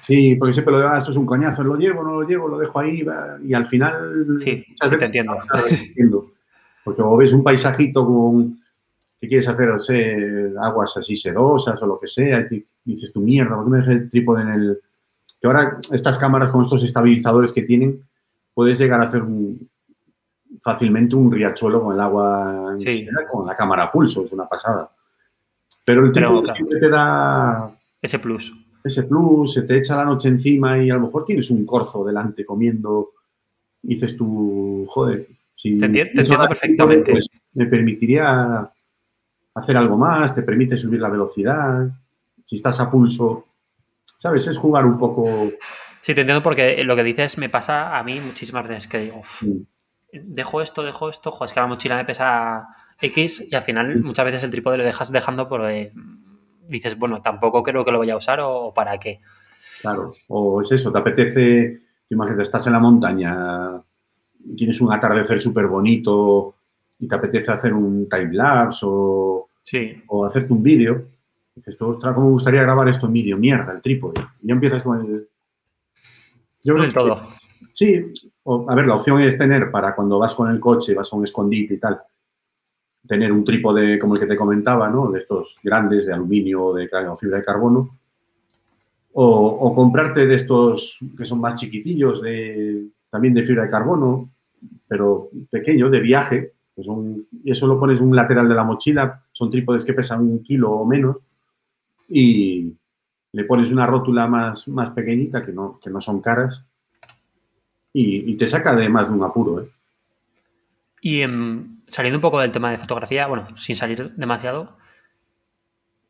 Sí, 0.04 0.36
porque 0.36 0.54
siempre 0.54 0.72
lo 0.72 0.80
de, 0.80 0.88
ah, 0.88 0.99
esto 0.99 1.12
es 1.12 1.18
un 1.18 1.26
coñazo, 1.26 1.66
lo 1.66 1.76
llevo, 1.76 2.01
no 2.01 2.22
lo 2.22 2.26
llevo, 2.26 2.47
lo 2.47 2.58
dejo 2.58 2.80
ahí 2.80 3.06
y 3.43 3.54
al 3.54 3.66
final... 3.66 4.38
Sí, 4.39 4.66
sí 4.82 4.97
te 4.97 5.06
entiendo. 5.06 5.36
entiendo. 5.70 6.32
Porque 6.86 7.01
o 7.01 7.18
ves 7.18 7.34
un 7.34 7.43
paisajito 7.43 8.06
con 8.06 8.58
¿qué 9.20 9.28
quieres 9.28 9.49
hacer? 9.49 9.70
O 9.70 9.80
sea, 9.80 10.18
aguas 10.62 10.95
así 10.95 11.18
sedosas 11.18 11.82
o 11.82 11.88
lo 11.88 11.99
que 11.99 12.08
sea, 12.08 12.47
y 12.49 12.66
dices 12.86 13.12
tu 13.12 13.20
mierda, 13.20 13.58
¿por 13.58 13.66
qué 13.66 13.72
me 13.72 13.78
dejé 13.80 13.91
el 13.91 14.10
trípode 14.10 14.43
en 14.43 14.49
el...? 14.49 14.82
Que 15.44 15.48
ahora 15.48 15.78
estas 15.91 16.18
cámaras 16.18 16.52
con 16.52 16.64
estos 16.64 16.82
estabilizadores 16.86 17.52
que 17.52 17.64
tienen, 17.64 18.02
puedes 18.54 18.80
llegar 18.80 19.02
a 19.02 19.08
hacer 19.08 19.24
un, 19.24 19.70
fácilmente 20.62 21.18
un 21.18 21.30
riachuelo 21.30 21.84
con 21.84 21.94
el 21.94 22.00
agua, 22.00 22.72
sí. 22.78 23.06
con 23.30 23.46
la 23.46 23.58
cámara 23.58 23.84
a 23.84 23.91
pulso, 23.91 24.24
es 24.24 24.32
una 24.32 24.48
pasada. 24.48 24.89
Pero 25.84 26.06
el 26.06 26.14
claro, 26.14 26.41
siempre 26.46 26.80
te 26.80 26.88
da... 26.88 27.78
Ese 28.02 28.20
plus. 28.20 28.56
Ese 28.86 29.04
plus, 29.04 29.52
se 29.52 29.64
te 29.64 29.80
echa 29.80 29.98
la 29.98 30.06
noche 30.06 30.30
encima 30.30 30.78
y 30.82 30.89
a 30.89 30.94
lo 30.94 31.02
mejor 31.02 31.26
tienes 31.26 31.50
un 31.52 31.66
corzo 31.66 32.06
delante 32.06 32.46
comiendo 32.46 33.10
dices 33.82 34.16
tú, 34.16 34.86
joder, 34.88 35.28
si 35.56 35.78
Te 35.78 35.88
enti- 35.88 36.14
te 36.14 36.22
entiendo 36.22 36.48
perfectamente. 36.48 37.12
pues, 37.12 37.28
me 37.52 37.66
permitiría 37.66 38.72
hacer 39.56 39.76
algo 39.76 39.98
más, 39.98 40.34
te 40.34 40.41
permite 40.41 40.78
subir 40.78 41.02
la 41.02 41.10
velocidad, 41.10 41.89
si 42.46 42.56
estás 42.56 42.80
a 42.80 42.89
pulso, 42.89 43.48
¿sabes? 44.24 44.48
Es 44.48 44.58
jugar 44.58 44.86
un 44.86 44.98
poco... 44.98 45.26
Sí, 46.00 46.16
te 46.16 46.22
entiendo 46.22 46.42
porque 46.42 46.82
lo 46.86 46.96
que 46.96 47.04
dices 47.04 47.38
me 47.38 47.50
pasa 47.50 47.98
a 47.98 48.04
mí 48.04 48.22
muchísimas 48.22 48.66
veces 48.66 48.88
que 48.88 49.00
digo, 49.00 49.18
"Uf, 49.20 49.44
mm, 49.44 49.62
dejo 50.14 50.62
esto, 50.62 50.82
dejo 50.82 51.10
esto, 51.10 51.30
joder, 51.30 51.48
es 51.50 51.54
que 51.54 51.60
la 51.60 51.68
mochila 51.68 51.98
me 51.98 52.06
pesa 52.06 52.68
X 53.02 53.48
y 53.52 53.54
al 53.56 53.64
final 53.64 54.02
muchas 54.02 54.24
veces 54.26 54.44
el 54.46 54.52
trípode 54.52 54.78
lo 54.78 54.86
dejas 54.86 55.12
dejando 55.12 55.50
porque 55.50 55.92
dices, 56.70 56.98
bueno, 56.98 57.22
tampoco 57.22 57.62
creo 57.64 57.84
que 57.84 57.92
lo 57.92 58.00
vaya 58.00 58.14
a 58.14 58.18
usar 58.18 58.40
o, 58.40 58.68
o 58.68 58.74
para 58.74 58.98
qué. 58.98 59.20
Claro, 59.82 60.14
o 60.30 60.62
es 60.62 60.72
eso, 60.72 60.90
te 60.94 61.00
apetece, 61.00 61.82
imagínate, 62.10 62.44
estás 62.44 62.66
en 62.68 62.74
la 62.74 62.80
montaña, 62.80 63.82
tienes 64.56 64.80
un 64.80 64.94
atardecer 64.94 65.42
súper 65.42 65.68
bonito 65.68 66.56
y 66.98 67.10
te 67.10 67.16
apetece 67.16 67.52
hacer 67.52 67.74
un 67.74 68.08
time-lapse 68.08 68.86
o, 68.88 69.50
Sí, 69.62 70.02
o 70.08 70.26
hacerte 70.26 70.54
un 70.54 70.64
vídeo. 70.64 70.98
Dices, 71.56 71.78
tú, 71.78 71.86
ostras, 71.88 72.14
¿cómo 72.16 72.28
me 72.28 72.34
gustaría 72.34 72.64
grabar 72.64 72.88
esto 72.89 73.06
en 73.08 73.14
vídeo? 73.14 73.38
Mierda, 73.38 73.74
el 73.74 73.82
trípode. 73.82 74.22
Y 74.41 74.47
ya 74.47 74.54
empiezas 74.54 74.82
con 74.82 75.01
el... 75.06 75.28
Yo 76.64 76.74
creo 76.74 76.86
que- 76.88 76.93
todo. 76.93 77.20
Sí, 77.74 78.12
o- 78.43 78.70
a 78.70 78.76
ver, 78.76 78.88
la 78.88 78.95
opción 78.95 79.22
es 79.22 79.38
tener 79.38 79.72
para 79.72 79.95
cuando 79.95 80.20
vas 80.20 80.34
con 80.36 80.49
el 80.49 80.60
coche, 80.60 80.93
vas 80.93 81.12
a 81.12 81.16
un 81.16 81.24
escondite 81.24 81.76
y 81.76 81.78
tal, 81.80 81.99
tener 83.08 83.32
un 83.32 83.43
trípode 83.43 83.97
como 83.99 84.16
el 84.16 84.20
que 84.22 84.28
te 84.28 84.36
comentaba, 84.36 84.89
¿no? 84.89 85.12
De 85.12 85.20
estos 85.20 85.58
grandes, 85.64 86.06
de 86.06 86.14
aluminio 86.14 86.66
o 86.66 86.74
de 86.74 86.89
o 87.10 87.16
fibra 87.16 87.38
de 87.38 87.43
carbono. 87.43 87.88
O, 89.14 89.26
o 89.47 89.76
comprarte 89.76 90.26
de 90.26 90.36
estos 90.36 90.97
que 91.16 91.24
son 91.26 91.39
más 91.39 91.56
chiquitillos, 91.56 92.22
de, 92.22 92.88
también 93.12 93.34
de 93.36 93.43
fibra 93.43 93.64
de 93.64 93.70
carbono, 93.70 94.30
pero 94.88 95.30
pequeño, 95.51 95.89
de 95.89 95.99
viaje. 95.99 96.54
que 96.76 96.82
son- 96.82 97.28
y 97.43 97.51
eso 97.51 97.68
lo 97.68 97.80
pones 97.80 97.99
en 97.99 98.08
un 98.08 98.16
lateral 98.16 98.49
de 98.49 98.56
la 98.56 98.64
mochila, 98.64 99.24
son 99.32 99.51
trípodes 99.51 99.86
que 99.86 99.93
pesan 99.93 100.22
un 100.22 100.41
kilo 100.41 100.72
o 100.72 100.86
menos, 100.88 101.18
y 102.10 102.74
le 103.32 103.43
pones 103.45 103.72
una 103.72 103.86
rótula 103.88 104.28
más, 104.28 104.68
más 104.68 104.91
pequeñita, 104.91 105.43
que 105.45 105.51
no, 105.51 105.80
que 105.84 105.89
no 105.89 105.99
son 106.01 106.22
caras, 106.22 106.62
y, 107.91 108.32
y 108.32 108.36
te 108.38 108.47
saca 108.47 108.76
de 108.76 108.89
más 108.89 109.10
de 109.10 109.16
un 109.16 109.24
apuro. 109.24 109.62
¿eh? 109.62 109.70
Y 111.01 111.22
saliendo 111.88 112.18
un 112.18 112.22
poco 112.22 112.39
del 112.39 112.51
tema 112.51 112.72
de 112.72 112.78
fotografía, 112.78 113.28
bueno, 113.28 113.47
sin 113.56 113.76
salir 113.76 114.12
demasiado, 114.16 114.78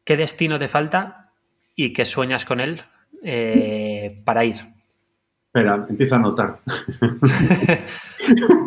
¿qué 0.03 0.17
destino 0.17 0.59
te 0.59 0.67
falta 0.67 1.31
y 1.75 1.93
qué 1.93 2.05
sueñas 2.05 2.45
con 2.45 2.59
él 2.59 2.81
eh, 3.23 4.15
para 4.25 4.43
ir? 4.45 4.55
Espera, 5.47 5.85
empieza 5.87 6.15
a 6.15 6.19
anotar. 6.19 6.59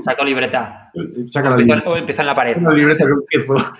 Saco 0.00 0.24
libreta. 0.24 0.90
Saca 1.30 1.48
O 1.48 1.50
la 1.50 1.56
empieza, 1.56 1.74
libreta. 1.74 1.90
o 1.90 1.96
empieza 1.96 2.22
en 2.22 2.26
la 2.26 2.34
pared. 2.34 2.56
Una 2.58 2.72
libreta 2.74 3.04
que 3.04 3.36
empiezo. 3.36 3.72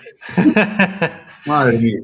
Madre 1.45 1.77
mía. 1.79 1.99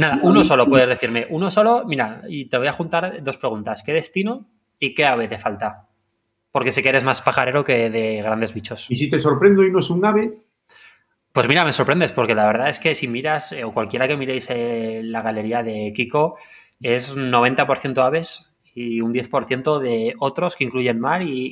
Nada, 0.00 0.20
uno 0.22 0.42
solo 0.44 0.66
puedes 0.66 0.88
decirme. 0.88 1.26
Uno 1.30 1.50
solo, 1.50 1.84
mira, 1.86 2.22
y 2.28 2.46
te 2.46 2.58
voy 2.58 2.66
a 2.66 2.72
juntar 2.72 3.22
dos 3.22 3.36
preguntas. 3.38 3.82
¿Qué 3.84 3.92
destino 3.92 4.46
y 4.78 4.94
qué 4.94 5.04
ave 5.06 5.28
te 5.28 5.38
falta? 5.38 5.86
Porque 6.50 6.72
sé 6.72 6.82
que 6.82 6.88
eres 6.88 7.04
más 7.04 7.22
pajarero 7.22 7.62
que 7.62 7.90
de 7.90 8.22
grandes 8.22 8.54
bichos. 8.54 8.90
Y 8.90 8.96
si 8.96 9.08
te 9.10 9.20
sorprendo 9.20 9.62
y 9.64 9.70
no 9.70 9.78
es 9.78 9.90
un 9.90 10.04
ave, 10.04 10.38
Pues 11.32 11.46
mira, 11.46 11.64
me 11.64 11.72
sorprendes 11.72 12.10
porque 12.12 12.34
la 12.34 12.46
verdad 12.46 12.68
es 12.68 12.80
que 12.80 12.94
si 12.96 13.06
miras, 13.06 13.52
eh, 13.52 13.62
o 13.62 13.72
cualquiera 13.72 14.08
que 14.08 14.16
miréis 14.16 14.50
eh, 14.50 15.00
la 15.04 15.22
galería 15.22 15.62
de 15.62 15.92
Kiko, 15.94 16.36
es 16.80 17.16
90% 17.16 17.98
aves 18.02 18.56
y 18.74 19.00
un 19.00 19.12
10% 19.12 19.78
de 19.80 20.14
otros 20.18 20.56
que 20.56 20.64
incluyen 20.64 20.98
mar 20.98 21.22
y, 21.22 21.50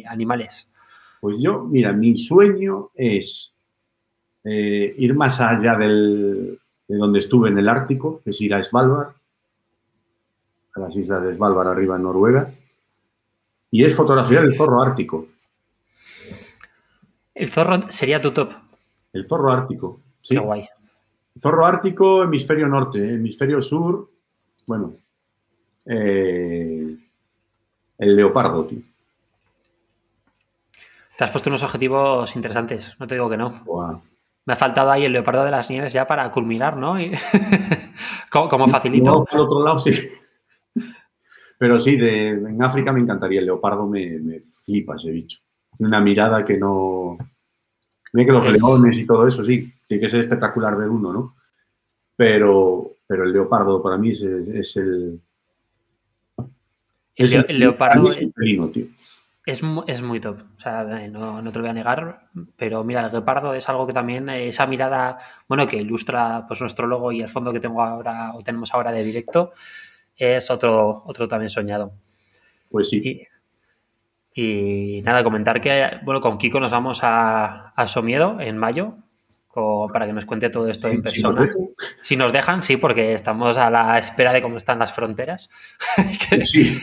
y 0.00 0.04
animales. 0.06 0.72
pues 1.20 1.36
yo, 1.40 1.64
mira, 1.64 1.92
mi 1.92 2.16
sueño 2.16 2.90
es 2.94 3.54
eh, 4.44 4.94
ir 4.98 5.14
más 5.14 5.40
allá 5.40 5.74
del- 5.76 6.58
de 6.90 6.98
donde 6.98 7.20
estuve 7.20 7.50
en 7.50 7.56
el 7.56 7.68
Ártico, 7.68 8.20
que 8.24 8.30
es 8.30 8.40
ir 8.40 8.52
a 8.52 8.60
Svalbard, 8.60 9.12
a 10.74 10.80
las 10.80 10.96
islas 10.96 11.22
de 11.22 11.36
Svalbard 11.36 11.68
arriba 11.68 11.94
en 11.94 12.02
Noruega, 12.02 12.52
y 13.70 13.84
es 13.84 13.94
fotografiar 13.94 14.44
el 14.44 14.52
zorro 14.52 14.82
ártico. 14.82 15.28
El 17.32 17.46
zorro 17.46 17.88
sería 17.88 18.20
tu 18.20 18.32
top. 18.32 18.50
El 19.12 19.28
zorro 19.28 19.52
ártico. 19.52 20.00
Sí. 20.20 20.34
Qué 20.34 20.40
guay. 20.40 20.66
Zorro 21.40 21.64
ártico, 21.64 22.24
hemisferio 22.24 22.66
norte, 22.66 22.98
¿eh? 22.98 23.14
hemisferio 23.14 23.62
sur, 23.62 24.10
bueno, 24.66 24.96
eh, 25.86 26.96
el 27.98 28.16
leopardo, 28.16 28.64
tío. 28.66 28.80
Te 31.16 31.22
has 31.22 31.30
puesto 31.30 31.50
unos 31.50 31.62
objetivos 31.62 32.34
interesantes, 32.34 32.96
no 32.98 33.06
te 33.06 33.14
digo 33.14 33.30
que 33.30 33.36
no. 33.36 33.50
Buah. 33.64 34.00
Me 34.46 34.54
ha 34.54 34.56
faltado 34.56 34.90
ahí 34.90 35.04
el 35.04 35.12
leopardo 35.12 35.44
de 35.44 35.50
las 35.50 35.70
nieves 35.70 35.92
ya 35.92 36.06
para 36.06 36.30
culminar, 36.30 36.76
¿no? 36.76 36.98
Y- 37.00 37.12
como, 38.30 38.48
como 38.48 38.68
facilito. 38.68 39.10
No, 39.10 39.24
por 39.24 39.40
otro 39.40 39.62
lado, 39.64 39.78
sí. 39.78 39.92
Pero 41.58 41.78
sí, 41.78 41.96
de, 41.96 42.28
en 42.28 42.62
África 42.62 42.92
me 42.92 43.00
encantaría. 43.00 43.40
El 43.40 43.46
leopardo 43.46 43.86
me, 43.86 44.18
me 44.18 44.40
flipa 44.40 44.96
ese 44.96 45.10
bicho. 45.10 45.40
Una 45.78 46.00
mirada 46.00 46.44
que 46.44 46.56
no. 46.56 47.18
Mira 48.12 48.26
que 48.26 48.32
los 48.32 48.46
Es- 48.46 48.62
leones 48.62 48.98
y 48.98 49.06
todo 49.06 49.26
eso, 49.26 49.44
sí, 49.44 49.72
tiene 49.86 50.00
que 50.00 50.08
ser 50.08 50.20
espectacular 50.20 50.76
ver 50.76 50.88
uno, 50.88 51.12
¿no? 51.12 51.36
Pero, 52.16 52.96
pero 53.06 53.24
el 53.24 53.32
leopardo 53.32 53.82
para 53.82 53.98
mí 53.98 54.10
es, 54.10 54.20
es 54.22 54.76
el. 54.78 55.20
El, 57.14 57.24
es 57.26 57.32
el 57.34 57.58
leopardo 57.58 58.10
es 58.10 58.16
el 58.18 58.32
tío. 58.72 58.86
Es, 59.46 59.62
es 59.86 60.02
muy 60.02 60.20
top. 60.20 60.40
O 60.56 60.60
sea, 60.60 60.82
eh, 61.02 61.08
no, 61.08 61.40
no 61.42 61.52
te 61.52 61.58
lo 61.58 61.62
voy 61.62 61.70
a 61.70 61.74
negar, 61.74 62.28
pero 62.56 62.84
mira, 62.84 63.02
el 63.06 63.12
leopardo 63.12 63.54
es 63.54 63.68
algo 63.68 63.86
que 63.86 63.92
también, 63.92 64.28
eh, 64.28 64.48
esa 64.48 64.66
mirada, 64.66 65.18
bueno, 65.48 65.66
que 65.66 65.76
ilustra 65.78 66.44
pues 66.46 66.60
nuestro 66.60 66.86
logo 66.86 67.12
y 67.12 67.22
el 67.22 67.28
fondo 67.28 67.52
que 67.52 67.60
tengo 67.60 67.82
ahora, 67.82 68.32
o 68.34 68.42
tenemos 68.42 68.72
ahora 68.74 68.92
de 68.92 69.02
directo, 69.02 69.52
es 70.16 70.50
otro, 70.50 71.02
otro 71.06 71.28
también 71.28 71.48
soñado. 71.48 71.92
Pues 72.70 72.90
sí. 72.90 73.28
Y, 74.34 74.98
y 74.98 75.02
nada, 75.02 75.24
comentar 75.24 75.60
que, 75.60 75.98
bueno, 76.04 76.20
con 76.20 76.38
Kiko 76.38 76.60
nos 76.60 76.72
vamos 76.72 77.02
a, 77.02 77.70
a 77.70 77.88
Somiedo 77.88 78.40
en 78.40 78.58
mayo, 78.58 78.98
para 79.52 80.06
que 80.06 80.12
nos 80.12 80.26
cuente 80.26 80.48
todo 80.50 80.68
esto 80.68 80.88
en 80.88 80.96
Sí, 80.96 81.02
persona. 81.02 81.48
Si 81.98 82.16
nos 82.16 82.32
dejan, 82.32 82.62
sí, 82.62 82.76
porque 82.76 83.12
estamos 83.14 83.58
a 83.58 83.68
la 83.70 83.98
espera 83.98 84.32
de 84.32 84.40
cómo 84.42 84.56
están 84.56 84.78
las 84.78 84.92
fronteras. 84.92 85.50
Sí. 86.42 86.78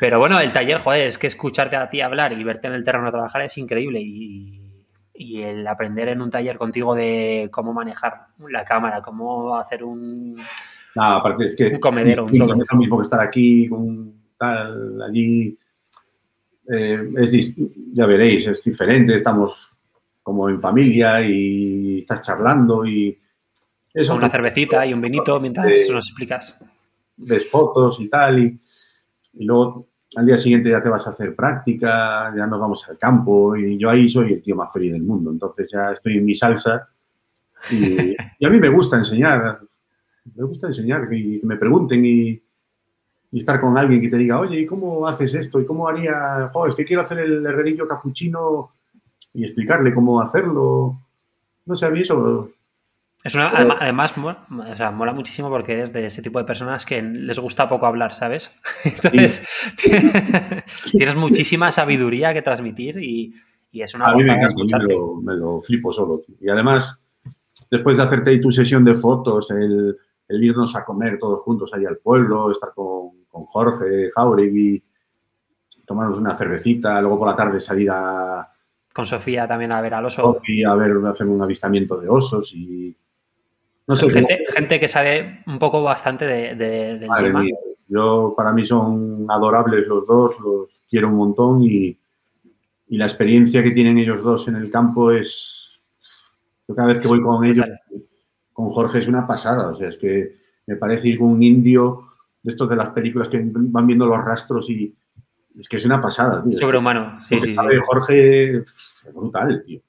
Pero 0.00 0.18
bueno, 0.18 0.40
el 0.40 0.52
taller, 0.52 0.78
joder, 0.78 1.06
es 1.06 1.18
que 1.18 1.28
escucharte 1.28 1.76
a 1.76 1.88
ti 1.88 2.00
hablar 2.00 2.32
y 2.32 2.42
verte 2.42 2.66
en 2.66 2.74
el 2.74 2.82
terreno 2.82 3.08
a 3.08 3.12
trabajar 3.12 3.42
es 3.42 3.56
increíble. 3.58 4.00
Y, 4.00 4.84
y 5.14 5.42
el 5.42 5.66
aprender 5.66 6.08
en 6.08 6.20
un 6.20 6.30
taller 6.30 6.58
contigo 6.58 6.94
de 6.94 7.48
cómo 7.52 7.72
manejar 7.72 8.26
la 8.48 8.64
cámara, 8.64 9.00
cómo 9.00 9.56
hacer 9.56 9.84
un... 9.84 10.36
Nada, 10.96 11.16
aparte 11.18 11.46
es 11.46 11.56
que 11.56 11.68
Un 11.68 11.78
comedero, 11.80 12.24
un 12.24 12.32
todo. 12.32 12.52
es 12.60 12.66
lo 12.70 12.78
mismo 12.78 12.98
que 12.98 13.02
estar 13.02 13.20
aquí 13.20 13.68
con 13.68 14.12
tal, 14.36 15.00
allí. 15.02 15.56
eh, 16.68 17.08
es 17.18 17.54
ya 17.92 18.06
veréis, 18.06 18.46
es 18.48 18.64
diferente, 18.64 19.14
estamos 19.14 19.72
como 20.22 20.48
en 20.48 20.60
familia 20.60 21.20
y 21.22 21.98
estás 21.98 22.22
charlando 22.22 22.86
y 22.86 23.18
eso 23.94 24.14
una 24.14 24.30
cervecita 24.30 24.86
y 24.86 24.94
un 24.94 25.00
vinito 25.00 25.38
mientras 25.40 25.66
Eh, 25.66 25.92
nos 25.92 26.08
explicas. 26.08 26.58
ves 27.16 27.50
fotos 27.50 28.00
y 28.00 28.08
tal 28.08 28.38
y, 28.38 28.60
y 29.34 29.44
luego 29.44 29.88
al 30.16 30.26
día 30.26 30.36
siguiente 30.36 30.70
ya 30.70 30.82
te 30.82 30.88
vas 30.90 31.06
a 31.06 31.10
hacer 31.10 31.34
práctica, 31.34 32.32
ya 32.36 32.46
nos 32.46 32.60
vamos 32.60 32.88
al 32.88 32.98
campo 32.98 33.56
y 33.56 33.78
yo 33.78 33.88
ahí 33.90 34.08
soy 34.08 34.34
el 34.34 34.42
tío 34.42 34.54
más 34.56 34.72
feliz 34.72 34.92
del 34.92 35.02
mundo, 35.02 35.30
entonces 35.30 35.68
ya 35.72 35.90
estoy 35.92 36.18
en 36.18 36.24
mi 36.24 36.34
salsa 36.34 36.88
y, 37.70 38.14
y 38.38 38.46
a 38.46 38.50
mí 38.50 38.58
me 38.60 38.68
gusta 38.68 38.96
enseñar, 38.96 39.60
me 40.34 40.44
gusta 40.44 40.66
enseñar 40.68 41.12
y 41.12 41.40
que 41.40 41.46
me 41.46 41.56
pregunten 41.56 42.04
y, 42.04 42.42
y 43.30 43.38
estar 43.38 43.60
con 43.60 43.76
alguien 43.78 44.00
que 44.02 44.08
te 44.10 44.18
diga, 44.18 44.38
oye, 44.38 44.60
¿y 44.60 44.66
cómo 44.66 45.08
haces 45.08 45.34
esto? 45.34 45.58
¿Y 45.60 45.64
cómo 45.66 45.88
haría? 45.88 46.50
Joder, 46.52 46.70
es 46.70 46.74
que 46.76 46.84
quiero 46.84 47.00
hacer 47.02 47.18
el 47.20 47.44
herrerillo 47.46 47.88
capuchino 47.88 48.72
y 49.34 49.44
explicarle 49.44 49.94
cómo 49.94 50.20
hacerlo. 50.20 51.00
No 51.64 51.74
sé, 51.74 51.86
a 51.86 51.90
mí 51.90 52.00
eso 52.00 52.50
Es 53.24 53.34
una, 53.34 53.48
además, 53.48 53.78
además, 53.80 54.18
mola, 54.18 54.46
o 54.70 54.76
sea, 54.76 54.90
mola 54.90 55.12
muchísimo 55.12 55.48
porque 55.48 55.74
eres 55.74 55.92
de 55.92 56.06
ese 56.06 56.22
tipo 56.22 56.38
de 56.38 56.44
personas 56.44 56.84
que 56.84 57.02
les 57.02 57.38
gusta 57.38 57.68
poco 57.68 57.86
hablar, 57.86 58.12
¿sabes? 58.14 58.60
Entonces, 58.84 59.74
tienes 60.90 61.16
muchísima 61.16 61.70
sabiduría 61.70 62.34
que 62.34 62.42
transmitir 62.42 62.98
y, 62.98 63.32
y 63.70 63.82
es 63.82 63.94
una 63.94 64.06
A 64.06 64.14
mí 64.14 64.24
me 64.24 64.32
encanta, 64.32 64.78
me 64.78 64.94
lo, 64.94 65.16
me 65.16 65.34
lo 65.34 65.60
flipo 65.60 65.92
solo. 65.92 66.20
tío. 66.20 66.36
Y 66.40 66.50
además, 66.50 67.02
después 67.70 67.96
de 67.96 68.02
hacerte 68.02 68.30
ahí 68.30 68.40
tu 68.40 68.50
sesión 68.50 68.84
de 68.84 68.94
fotos, 68.94 69.50
el, 69.50 69.96
el 70.28 70.44
irnos 70.44 70.74
a 70.76 70.84
comer 70.84 71.18
todos 71.18 71.42
juntos 71.42 71.72
ahí 71.74 71.84
al 71.84 71.98
pueblo, 71.98 72.50
estar 72.50 72.72
con, 72.74 73.24
con 73.28 73.44
Jorge, 73.44 74.10
Jauregui, 74.14 74.82
tomarnos 75.86 76.18
una 76.18 76.36
cervecita, 76.36 77.00
luego 77.00 77.18
por 77.18 77.28
la 77.28 77.36
tarde 77.36 77.60
salir 77.60 77.90
a 77.90 78.51
Con 78.94 79.06
Sofía 79.06 79.48
también 79.48 79.72
a 79.72 79.80
ver 79.80 79.94
al 79.94 80.04
oso. 80.04 80.34
Sofi 80.34 80.64
a 80.64 80.74
ver, 80.74 80.92
hacer 81.06 81.26
un 81.26 81.40
avistamiento 81.42 81.98
de 82.00 82.08
osos 82.08 82.52
y... 82.54 82.94
No 83.86 83.96
sé, 83.96 84.08
gente, 84.10 84.44
gente 84.54 84.78
que 84.78 84.86
sabe 84.88 85.42
un 85.46 85.58
poco 85.58 85.82
bastante 85.82 86.26
de- 86.26 86.54
de- 86.54 86.98
del 86.98 87.08
Madre 87.08 87.24
tema. 87.26 87.42
mía, 87.42 87.56
yo 87.88 88.32
para 88.36 88.52
mí 88.52 88.64
son 88.64 89.26
adorables 89.28 89.86
los 89.88 90.06
dos, 90.06 90.38
los 90.40 90.68
quiero 90.88 91.08
un 91.08 91.14
montón 91.16 91.62
y, 91.64 91.98
y 92.88 92.96
la 92.96 93.06
experiencia 93.06 93.62
que 93.62 93.72
tienen 93.72 93.98
ellos 93.98 94.22
dos 94.22 94.46
en 94.48 94.56
el 94.56 94.70
campo 94.70 95.10
es... 95.10 95.80
Yo 96.68 96.74
cada 96.76 96.88
vez 96.88 97.00
que 97.00 97.08
voy 97.08 97.22
con 97.22 97.44
ellos, 97.44 97.66
con 98.52 98.68
Jorge, 98.68 98.98
es 99.00 99.08
una 99.08 99.26
pasada. 99.26 99.70
O 99.70 99.74
sea, 99.74 99.88
es 99.88 99.96
que 99.96 100.36
me 100.66 100.76
parece 100.76 101.08
ir 101.08 101.18
con 101.18 101.28
un 101.28 101.42
indio 101.42 102.04
de 102.42 102.50
estos 102.50 102.68
de 102.68 102.76
las 102.76 102.90
películas 102.90 103.28
que 103.28 103.40
van 103.44 103.86
viendo 103.86 104.06
los 104.06 104.24
rastros 104.24 104.70
y 104.70 104.94
es 105.58 105.68
que 105.68 105.76
es 105.76 105.84
una 105.84 106.00
pasada. 106.00 106.42
Tío. 106.42 106.52
Sobrehumano, 106.58 107.20
sí, 107.20 107.40
sí, 107.40 107.50
sabe 107.50 107.74
sí. 107.76 107.80
Jorge, 107.86 108.56
es 108.58 109.08
brutal, 109.14 109.62
tío. 109.66 109.80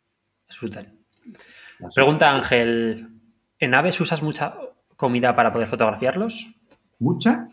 Es 0.47 0.59
brutal. 0.59 0.91
Pregunta 1.95 2.31
Ángel, 2.33 3.09
¿en 3.59 3.73
aves 3.73 3.99
usas 4.01 4.21
mucha 4.23 4.55
comida 4.95 5.35
para 5.35 5.51
poder 5.51 5.67
fotografiarlos? 5.67 6.55
¿Mucha? 6.99 7.47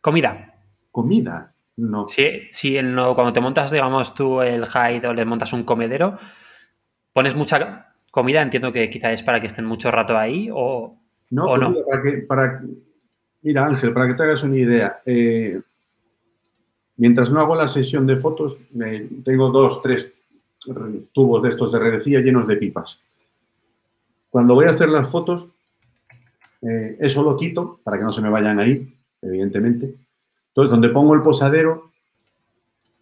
Comida. 0.00 0.54
¿Comida? 0.90 1.54
No. 1.76 2.06
Sí, 2.06 2.42
sí 2.52 2.76
en 2.76 2.94
lo- 2.94 3.14
cuando 3.14 3.32
te 3.32 3.40
montas, 3.40 3.70
digamos, 3.70 4.14
tú 4.14 4.40
el 4.42 4.64
hide 4.64 5.08
o 5.08 5.12
le 5.14 5.24
montas 5.24 5.52
un 5.52 5.64
comedero, 5.64 6.16
pones 7.12 7.34
mucha 7.34 7.92
comida, 8.12 8.42
entiendo 8.42 8.72
que 8.72 8.88
quizá 8.90 9.10
es 9.10 9.22
para 9.22 9.40
que 9.40 9.46
estén 9.48 9.64
mucho 9.64 9.90
rato 9.90 10.16
ahí 10.16 10.48
o... 10.52 10.96
No, 11.30 11.46
¿O 11.46 11.58
no? 11.58 11.70
mira, 11.70 11.84
para 11.88 12.02
que- 12.02 12.18
para- 12.18 12.62
mira, 13.42 13.66
Ángel, 13.66 13.92
para 13.92 14.06
que 14.06 14.14
te 14.14 14.22
hagas 14.22 14.42
una 14.44 14.56
idea, 14.56 15.00
eh, 15.04 15.60
mientras 16.96 17.30
no 17.30 17.40
hago 17.40 17.54
la 17.54 17.68
sesión 17.68 18.06
de 18.06 18.16
fotos, 18.16 18.58
tengo 19.24 19.50
dos, 19.50 19.82
tres 19.82 20.12
re- 20.66 21.00
tubos 21.12 21.42
de 21.42 21.48
estos 21.48 21.72
de 21.72 21.78
redecilla 21.78 22.20
llenos 22.20 22.46
de 22.46 22.56
pipas. 22.56 22.98
Cuando 24.30 24.54
voy 24.54 24.66
a 24.66 24.70
hacer 24.70 24.88
las 24.88 25.08
fotos, 25.08 25.48
eh, 26.62 26.96
eso 26.98 27.22
lo 27.22 27.36
quito 27.36 27.80
para 27.84 27.98
que 27.98 28.04
no 28.04 28.12
se 28.12 28.22
me 28.22 28.30
vayan 28.30 28.58
ahí, 28.58 28.94
evidentemente. 29.22 29.94
Entonces, 30.48 30.70
donde 30.70 30.88
pongo 30.88 31.14
el 31.14 31.22
posadero, 31.22 31.90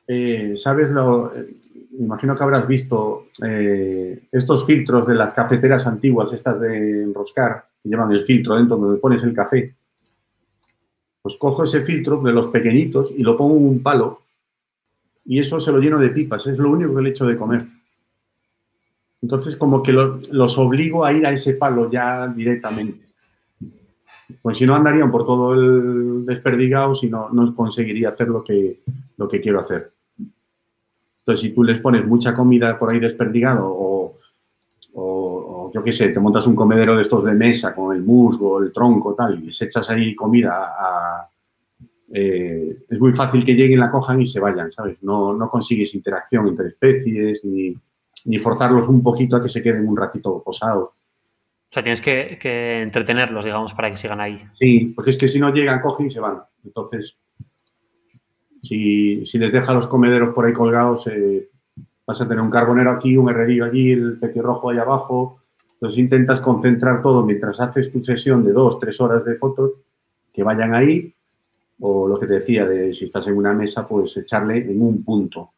eh, 0.08 0.54
¿sabes? 0.56 0.90
Lo, 0.90 1.34
eh, 1.34 1.56
imagino 1.98 2.34
que 2.34 2.42
habrás 2.42 2.66
visto 2.66 3.26
eh, 3.44 4.24
estos 4.32 4.66
filtros 4.66 5.06
de 5.06 5.14
las 5.14 5.32
cafeteras 5.32 5.86
antiguas, 5.86 6.32
estas 6.32 6.60
de 6.60 7.02
enroscar, 7.02 7.66
que 7.82 7.88
llevan 7.88 8.10
el 8.12 8.22
filtro 8.22 8.56
dentro 8.56 8.76
donde 8.76 9.00
pones 9.00 9.22
el 9.22 9.34
café. 9.34 9.74
Pues 11.22 11.36
cojo 11.36 11.62
ese 11.62 11.82
filtro 11.82 12.20
de 12.20 12.32
los 12.32 12.48
pequeñitos 12.48 13.10
y 13.16 13.22
lo 13.22 13.36
pongo 13.36 13.56
en 13.56 13.66
un 13.68 13.82
palo 13.82 14.20
y 15.24 15.38
eso 15.38 15.60
se 15.60 15.70
lo 15.70 15.78
lleno 15.78 15.98
de 16.00 16.08
pipas. 16.10 16.46
Es 16.48 16.58
lo 16.58 16.70
único 16.70 16.94
que 16.96 17.02
le 17.02 17.10
echo 17.10 17.26
de 17.26 17.36
comer. 17.36 17.64
Entonces, 19.22 19.56
como 19.56 19.82
que 19.84 19.92
lo- 19.92 20.20
los 20.32 20.58
obligo 20.58 21.04
a 21.04 21.12
ir 21.12 21.24
a 21.24 21.30
ese 21.30 21.54
palo 21.54 21.88
ya 21.88 22.26
directamente. 22.26 23.06
Pues 24.40 24.56
si 24.58 24.66
no, 24.66 24.74
andarían 24.74 25.12
por 25.12 25.24
todo 25.24 25.54
el 25.54 26.26
desperdigado 26.26 26.94
si 26.96 27.08
no, 27.08 27.28
no 27.30 27.54
conseguiría 27.54 28.08
hacer 28.08 28.26
lo 28.28 28.42
que, 28.42 28.80
lo 29.16 29.28
que 29.28 29.40
quiero 29.40 29.60
hacer. 29.60 29.92
Entonces, 31.20 31.40
si 31.40 31.50
tú 31.54 31.62
les 31.62 31.78
pones 31.78 32.04
mucha 32.04 32.34
comida 32.34 32.76
por 32.76 32.92
ahí 32.92 32.98
desperdigado 32.98 33.68
o 33.68 34.18
yo 35.72 35.82
qué 35.82 35.92
sé, 35.92 36.08
te 36.08 36.20
montas 36.20 36.46
un 36.46 36.54
comedero 36.54 36.94
de 36.96 37.02
estos 37.02 37.24
de 37.24 37.32
mesa 37.32 37.74
con 37.74 37.94
el 37.94 38.02
musgo, 38.02 38.62
el 38.62 38.72
tronco, 38.72 39.14
tal, 39.14 39.38
y 39.42 39.46
les 39.46 39.62
echas 39.62 39.88
ahí 39.90 40.14
comida 40.14 40.52
a- 40.78 41.28
eh, 42.14 42.76
es 42.90 43.00
muy 43.00 43.12
fácil 43.12 43.42
que 43.44 43.54
lleguen, 43.54 43.80
la 43.80 43.90
cojan 43.90 44.20
y 44.20 44.26
se 44.26 44.38
vayan, 44.38 44.70
¿sabes? 44.70 44.98
No, 45.02 45.32
no 45.32 45.48
consigues 45.48 45.94
interacción 45.94 46.46
entre 46.48 46.68
especies 46.68 47.40
ni, 47.44 47.74
ni 48.26 48.38
forzarlos 48.38 48.86
un 48.88 49.02
poquito 49.02 49.36
a 49.36 49.42
que 49.42 49.48
se 49.48 49.62
queden 49.62 49.88
un 49.88 49.96
ratito 49.96 50.42
posados. 50.44 50.90
O 50.90 51.74
sea, 51.74 51.82
tienes 51.82 52.02
que, 52.02 52.36
que 52.38 52.82
entretenerlos, 52.82 53.46
digamos, 53.46 53.72
para 53.72 53.88
que 53.88 53.96
sigan 53.96 54.20
ahí. 54.20 54.38
Sí, 54.52 54.88
porque 54.94 55.10
es 55.10 55.16
que 55.16 55.26
si 55.26 55.40
no 55.40 55.54
llegan, 55.54 55.80
cogen 55.80 56.06
y 56.06 56.10
se 56.10 56.20
van. 56.20 56.42
Entonces, 56.64 57.16
si, 58.62 59.24
si 59.24 59.38
les 59.38 59.52
deja 59.52 59.72
los 59.72 59.86
comederos 59.86 60.30
por 60.34 60.44
ahí 60.44 60.52
colgados, 60.52 61.06
eh, 61.06 61.48
vas 62.06 62.20
a 62.20 62.28
tener 62.28 62.42
un 62.42 62.50
carbonero 62.50 62.90
aquí, 62.90 63.16
un 63.16 63.30
herrerillo 63.30 63.64
allí, 63.64 63.90
el 63.92 64.18
petirrojo 64.18 64.68
ahí 64.70 64.78
abajo. 64.78 65.38
Entonces 65.82 65.98
intentas 65.98 66.40
concentrar 66.40 67.02
todo 67.02 67.24
mientras 67.24 67.58
haces 67.58 67.90
tu 67.90 68.04
sesión 68.04 68.44
de 68.44 68.52
dos, 68.52 68.78
tres 68.78 69.00
horas 69.00 69.24
de 69.24 69.34
fotos, 69.34 69.72
que 70.32 70.44
vayan 70.44 70.76
ahí. 70.76 71.12
O 71.80 72.06
lo 72.06 72.20
que 72.20 72.28
te 72.28 72.34
decía, 72.34 72.64
de 72.64 72.92
si 72.92 73.06
estás 73.06 73.26
en 73.26 73.36
una 73.36 73.52
mesa, 73.52 73.84
pues 73.84 74.16
echarle 74.16 74.58
en 74.58 74.80
un 74.80 75.02
punto. 75.02 75.50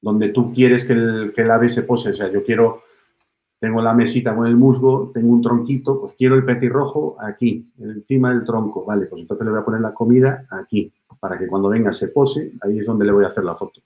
Donde 0.00 0.28
tú 0.28 0.52
quieres 0.52 0.84
que 0.84 0.92
el, 0.92 1.50
ave 1.50 1.68
se 1.68 1.82
pose. 1.82 2.10
O 2.10 2.14
sea, 2.14 2.30
yo 2.30 2.44
quiero 2.44 2.84
tengo 3.58 3.82
la 3.82 3.92
mesita 3.92 4.32
con 4.36 4.46
el 4.46 4.56
musgo, 4.56 5.10
tengo 5.12 5.32
un 5.32 5.42
tronquito, 5.42 6.00
pues 6.00 6.14
quiero 6.16 6.36
el 6.36 6.44
petirrojo 6.44 7.16
aquí, 7.18 7.72
encima 7.80 8.30
del 8.30 8.44
tronco, 8.44 8.84
vale, 8.84 9.06
pues 9.06 9.22
entonces 9.22 9.44
le 9.44 9.50
voy 9.50 9.60
a 9.60 9.64
poner 9.64 9.80
la 9.80 9.92
comida 9.92 10.46
aquí, 10.48 10.92
para 11.18 11.36
que 11.36 11.48
cuando 11.48 11.68
venga 11.68 11.90
se 11.90 12.06
pose, 12.06 12.52
ahí 12.60 12.78
es 12.78 12.86
donde 12.86 13.04
le 13.04 13.10
voy 13.10 13.24
a 13.24 13.26
hacer 13.26 13.42
la 13.42 13.56
foto. 13.56 13.80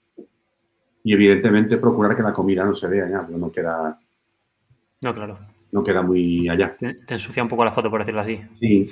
Y 1.03 1.11
evidentemente 1.11 1.77
procurar 1.77 2.15
que 2.15 2.21
la 2.21 2.31
comida 2.31 2.63
no 2.63 2.75
se 2.75 2.87
vea 2.87 3.09
ya, 3.09 3.21
porque 3.21 3.39
no 3.39 3.51
queda, 3.51 3.99
No, 5.03 5.13
claro. 5.13 5.37
no 5.71 5.83
queda 5.83 6.01
muy 6.01 6.47
allá. 6.49 6.75
Te, 6.77 6.93
te 6.93 7.13
ensucia 7.15 7.43
un 7.43 7.49
poco 7.49 7.65
la 7.65 7.71
foto, 7.71 7.89
por 7.89 7.99
decirlo 8.01 8.21
así. 8.21 8.39
Sí, 8.59 8.85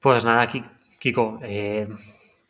Pues 0.00 0.24
nada, 0.24 0.46
Ki- 0.46 0.64
Kiko, 0.98 1.40
eh, 1.42 1.88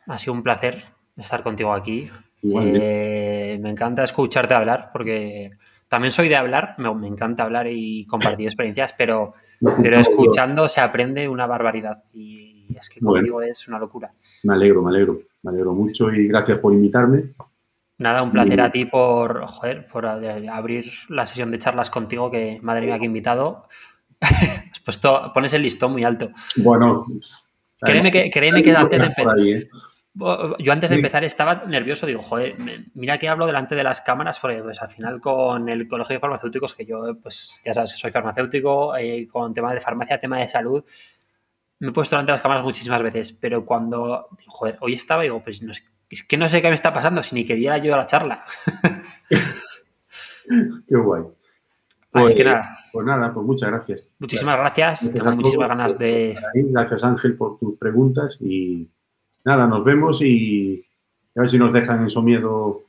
ha 0.07 0.17
sido 0.17 0.33
un 0.33 0.43
placer 0.43 0.75
estar 1.15 1.41
contigo 1.41 1.73
aquí. 1.73 2.09
Eh, 2.43 3.57
me 3.61 3.69
encanta 3.69 4.03
escucharte 4.03 4.53
hablar 4.53 4.89
porque 4.93 5.51
también 5.87 6.11
soy 6.11 6.29
de 6.29 6.35
hablar, 6.35 6.75
me, 6.77 6.93
me 6.95 7.07
encanta 7.07 7.43
hablar 7.43 7.67
y 7.69 8.05
compartir 8.05 8.45
experiencias, 8.47 8.93
pero, 8.97 9.33
pero 9.81 9.99
escuchando 9.99 10.67
se 10.69 10.81
aprende 10.81 11.27
una 11.27 11.47
barbaridad 11.47 12.03
y 12.13 12.75
es 12.77 12.89
que 12.89 12.99
Bueno. 13.01 13.19
contigo 13.21 13.41
es 13.41 13.67
una 13.67 13.79
locura. 13.79 14.11
Me 14.43 14.53
alegro, 14.53 14.81
me 14.83 14.91
alegro, 14.91 15.17
me 15.43 15.51
alegro 15.51 15.73
mucho 15.73 16.11
y 16.11 16.27
gracias 16.27 16.59
por 16.59 16.73
invitarme. 16.73 17.33
Nada, 17.99 18.21
un 18.21 18.31
placer 18.31 18.61
a 18.61 18.71
ti 18.71 18.85
por, 18.85 19.47
joder, 19.47 19.87
por 19.87 20.05
abrir 20.05 20.91
la 21.09 21.25
sesión 21.25 21.49
de 21.49 21.57
charlas 21.57 21.89
contigo, 21.89 22.29
que 22.29 22.59
madre 22.61 22.85
mía, 22.85 22.99
qué 22.99 23.05
invitado. 23.05 23.67
Has 24.19 24.79
puesto, 24.81 25.31
pones 25.33 25.53
el 25.53 25.63
listón 25.63 25.93
muy 25.93 26.03
alto. 26.03 26.29
Bueno, 26.57 27.05
Créeme 27.79 28.11
que, 28.11 28.29
créeme 28.29 28.63
que 28.63 28.75
antes 28.75 28.99
de 28.99 29.05
empezar, 29.07 29.39
¿eh? 29.39 29.69
yo 30.59 30.73
antes 30.73 30.89
de 30.89 30.95
empezar 30.95 31.23
estaba 31.23 31.65
nervioso, 31.67 32.07
digo, 32.07 32.21
joder, 32.21 32.55
mira 32.95 33.19
que 33.19 33.29
hablo 33.29 33.45
delante 33.45 33.75
de 33.75 33.83
las 33.83 34.01
cámaras, 34.01 34.39
porque 34.39 34.63
pues 34.63 34.81
al 34.81 34.87
final 34.87 35.21
con 35.21 35.69
el 35.69 35.87
Colegio 35.87 36.15
de 36.15 36.19
Farmacéuticos, 36.19 36.73
que 36.73 36.85
yo, 36.85 37.17
pues 37.21 37.61
ya 37.63 37.73
sabes, 37.73 37.91
soy 37.91 38.09
farmacéutico, 38.09 38.95
eh, 38.97 39.27
con 39.27 39.53
temas 39.53 39.73
de 39.73 39.79
farmacia, 39.79 40.19
tema 40.19 40.39
de 40.39 40.47
salud, 40.47 40.83
me 41.79 41.89
he 41.89 41.91
puesto 41.91 42.15
delante 42.15 42.31
de 42.31 42.33
las 42.33 42.41
cámaras 42.41 42.63
muchísimas 42.63 43.03
veces, 43.03 43.31
pero 43.31 43.63
cuando, 43.63 44.29
joder, 44.47 44.77
hoy 44.81 44.93
estaba, 44.93 45.21
digo, 45.21 45.43
pues 45.43 45.61
no 45.61 45.71
sé, 45.71 45.83
es 46.09 46.23
que 46.23 46.37
no 46.37 46.47
sé 46.49 46.61
qué 46.61 46.69
me 46.69 46.75
está 46.75 46.93
pasando, 46.93 47.21
si 47.23 47.35
ni 47.35 47.45
que 47.45 47.55
diera 47.55 47.77
yo 47.77 47.95
la 47.97 48.05
charla. 48.05 48.43
Qué 50.87 50.95
guay. 50.95 51.23
Así 52.13 52.35
que 52.35 52.43
Pues- 52.43 52.45
nada, 52.45 52.61
Pues 52.93 53.05
nada, 53.05 53.33
pues 53.33 53.45
muchas 53.45 53.69
gracias. 53.69 54.03
muchísimas 54.19 54.57
gracias, 54.57 54.87
Gracias 55.01 55.13
tengo 55.13 55.29
a 55.29 55.35
muchísimas 55.35 55.67
ganas 55.67 55.93
por 55.93 55.99
de... 56.01 56.37
Gracias 56.53 57.03
Ángel 57.03 57.35
por 57.35 57.59
tus 57.59 57.77
preguntas 57.77 58.37
y 58.39 58.87
nada, 59.45 59.67
nos 59.67 59.83
vemos 59.83 60.21
y 60.21 60.83
a 61.35 61.41
ver 61.41 61.49
si 61.49 61.59
nos 61.59 61.73
dejan 61.73 62.01
en 62.01 62.09
miedo 62.23 62.83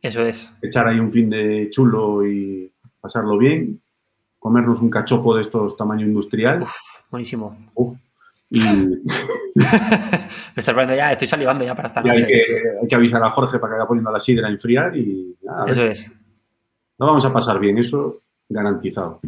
Eso 0.00 0.22
es. 0.22 0.54
echar 0.62 0.86
ahí 0.88 0.98
un 1.00 1.12
fin 1.12 1.28
de 1.28 1.68
chulo 1.70 2.24
y 2.26 2.72
pasarlo 3.00 3.36
bien, 3.36 3.82
comernos 4.38 4.80
un 4.80 4.88
cachopo 4.88 5.34
de 5.34 5.42
estos 5.42 5.76
tamaño 5.76 6.06
industrial 6.06 6.62
Uf, 6.62 6.72
buenísimo. 7.10 7.56
Uf. 7.74 7.98
Y, 8.52 8.60
Me 9.54 9.64
estoy 10.56 10.74
poniendo 10.74 10.94
ya, 10.94 11.12
estoy 11.12 11.28
salivando 11.28 11.64
ya 11.64 11.74
para 11.74 11.88
esta 11.88 12.00
hay, 12.00 12.06
noche. 12.08 12.26
que, 12.26 12.44
hay 12.82 12.88
que 12.88 12.94
avisar 12.94 13.22
a 13.22 13.30
Jorge 13.30 13.58
para 13.58 13.72
que 13.74 13.78
vaya 13.78 13.88
poniendo 13.88 14.10
la 14.10 14.20
sidra 14.20 14.48
a 14.48 14.50
enfriar 14.50 14.96
y 14.96 15.36
nada, 15.42 15.64
Eso 15.66 15.82
es. 15.84 16.10
lo 16.98 17.06
vamos 17.06 17.24
a 17.24 17.32
pasar 17.32 17.58
bien, 17.58 17.78
eso 17.78 18.22
garantizado. 18.48 19.20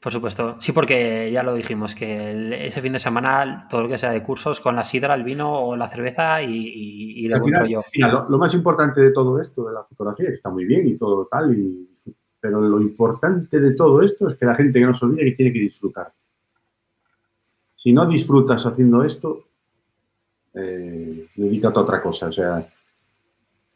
Por 0.00 0.12
supuesto. 0.12 0.56
Sí, 0.60 0.72
porque 0.72 1.30
ya 1.32 1.42
lo 1.42 1.54
dijimos, 1.54 1.94
que 1.94 2.30
el- 2.30 2.52
ese 2.52 2.80
fin 2.80 2.92
de 2.92 2.98
semana 2.98 3.66
todo 3.68 3.82
lo 3.84 3.88
que 3.88 3.98
sea 3.98 4.10
de 4.12 4.22
cursos 4.22 4.60
con 4.60 4.76
la 4.76 4.84
sidra, 4.84 5.14
el 5.14 5.24
vino 5.24 5.50
o 5.52 5.74
la 5.76 5.88
cerveza 5.88 6.42
y, 6.42 6.52
y, 6.54 7.24
y 7.24 7.28
de 7.28 7.38
buen 7.40 7.54
rollo. 7.54 7.80
mira, 7.94 8.08
lo, 8.12 8.28
lo 8.28 8.38
más 8.38 8.52
importante 8.54 9.00
de 9.00 9.10
todo 9.10 9.40
esto, 9.40 9.66
de 9.66 9.72
la 9.74 9.82
fotografía, 9.84 10.28
que 10.28 10.34
está 10.34 10.50
muy 10.50 10.64
bien 10.64 10.86
y 10.86 10.96
todo 10.96 11.26
tal, 11.30 11.56
y- 11.58 11.88
pero 12.38 12.60
lo 12.60 12.80
importante 12.80 13.58
de 13.58 13.72
todo 13.72 14.02
esto 14.02 14.28
es 14.28 14.36
que 14.36 14.44
la 14.46 14.54
gente 14.54 14.78
que 14.78 14.86
no 14.86 14.94
se 14.94 15.04
olvide 15.04 15.24
que 15.24 15.32
tiene 15.36 15.52
que 15.52 15.58
disfrutar. 15.60 16.12
Si 17.86 17.92
no 17.92 18.04
disfrutas 18.04 18.66
haciendo 18.66 19.04
esto, 19.04 19.44
eh, 20.54 21.28
dedícate 21.36 21.78
a 21.78 21.82
otra 21.82 22.02
cosa. 22.02 22.26
O 22.26 22.32
sea, 22.32 22.66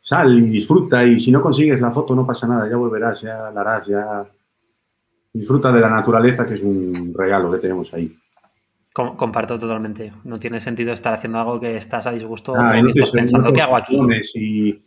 sal 0.01 0.37
y 0.37 0.49
disfruta 0.49 1.05
y 1.05 1.21
si 1.21 1.31
no 1.31 1.41
consigues 1.41 1.81
la 1.81 1.93
foto 1.93 2.13
no 2.17 2.27
pasa 2.27 2.49
nada, 2.49 2.69
ya 2.69 2.75
volverás, 2.77 3.21
ya 3.21 3.53
la 3.53 3.61
harás, 3.61 3.87
ya... 3.87 4.27
Disfruta 5.33 5.71
de 5.71 5.79
la 5.81 5.89
naturaleza, 5.89 6.45
que 6.45 6.55
es 6.55 6.61
un 6.61 7.15
regalo 7.17 7.53
que 7.53 7.59
tenemos 7.59 7.95
ahí. 7.95 8.13
Com- 8.93 9.15
comparto 9.15 9.57
totalmente. 9.61 10.13
No 10.25 10.41
tiene 10.41 10.59
sentido 10.59 10.93
estar 10.93 11.15
haciendo 11.15 11.39
algo 11.39 11.61
que 11.61 11.77
estás 11.77 12.09
a 12.09 12.11
disgusto 12.11 12.53
Ah, 12.57 12.71
o 12.71 12.73
que 12.73 12.83
no 12.83 12.89
estás 12.89 13.13
pensando, 13.13 13.47
no 13.47 13.53
¿qué 13.55 13.61
hago 13.63 13.77
aquí? 13.77 13.97
Y, 14.35 14.83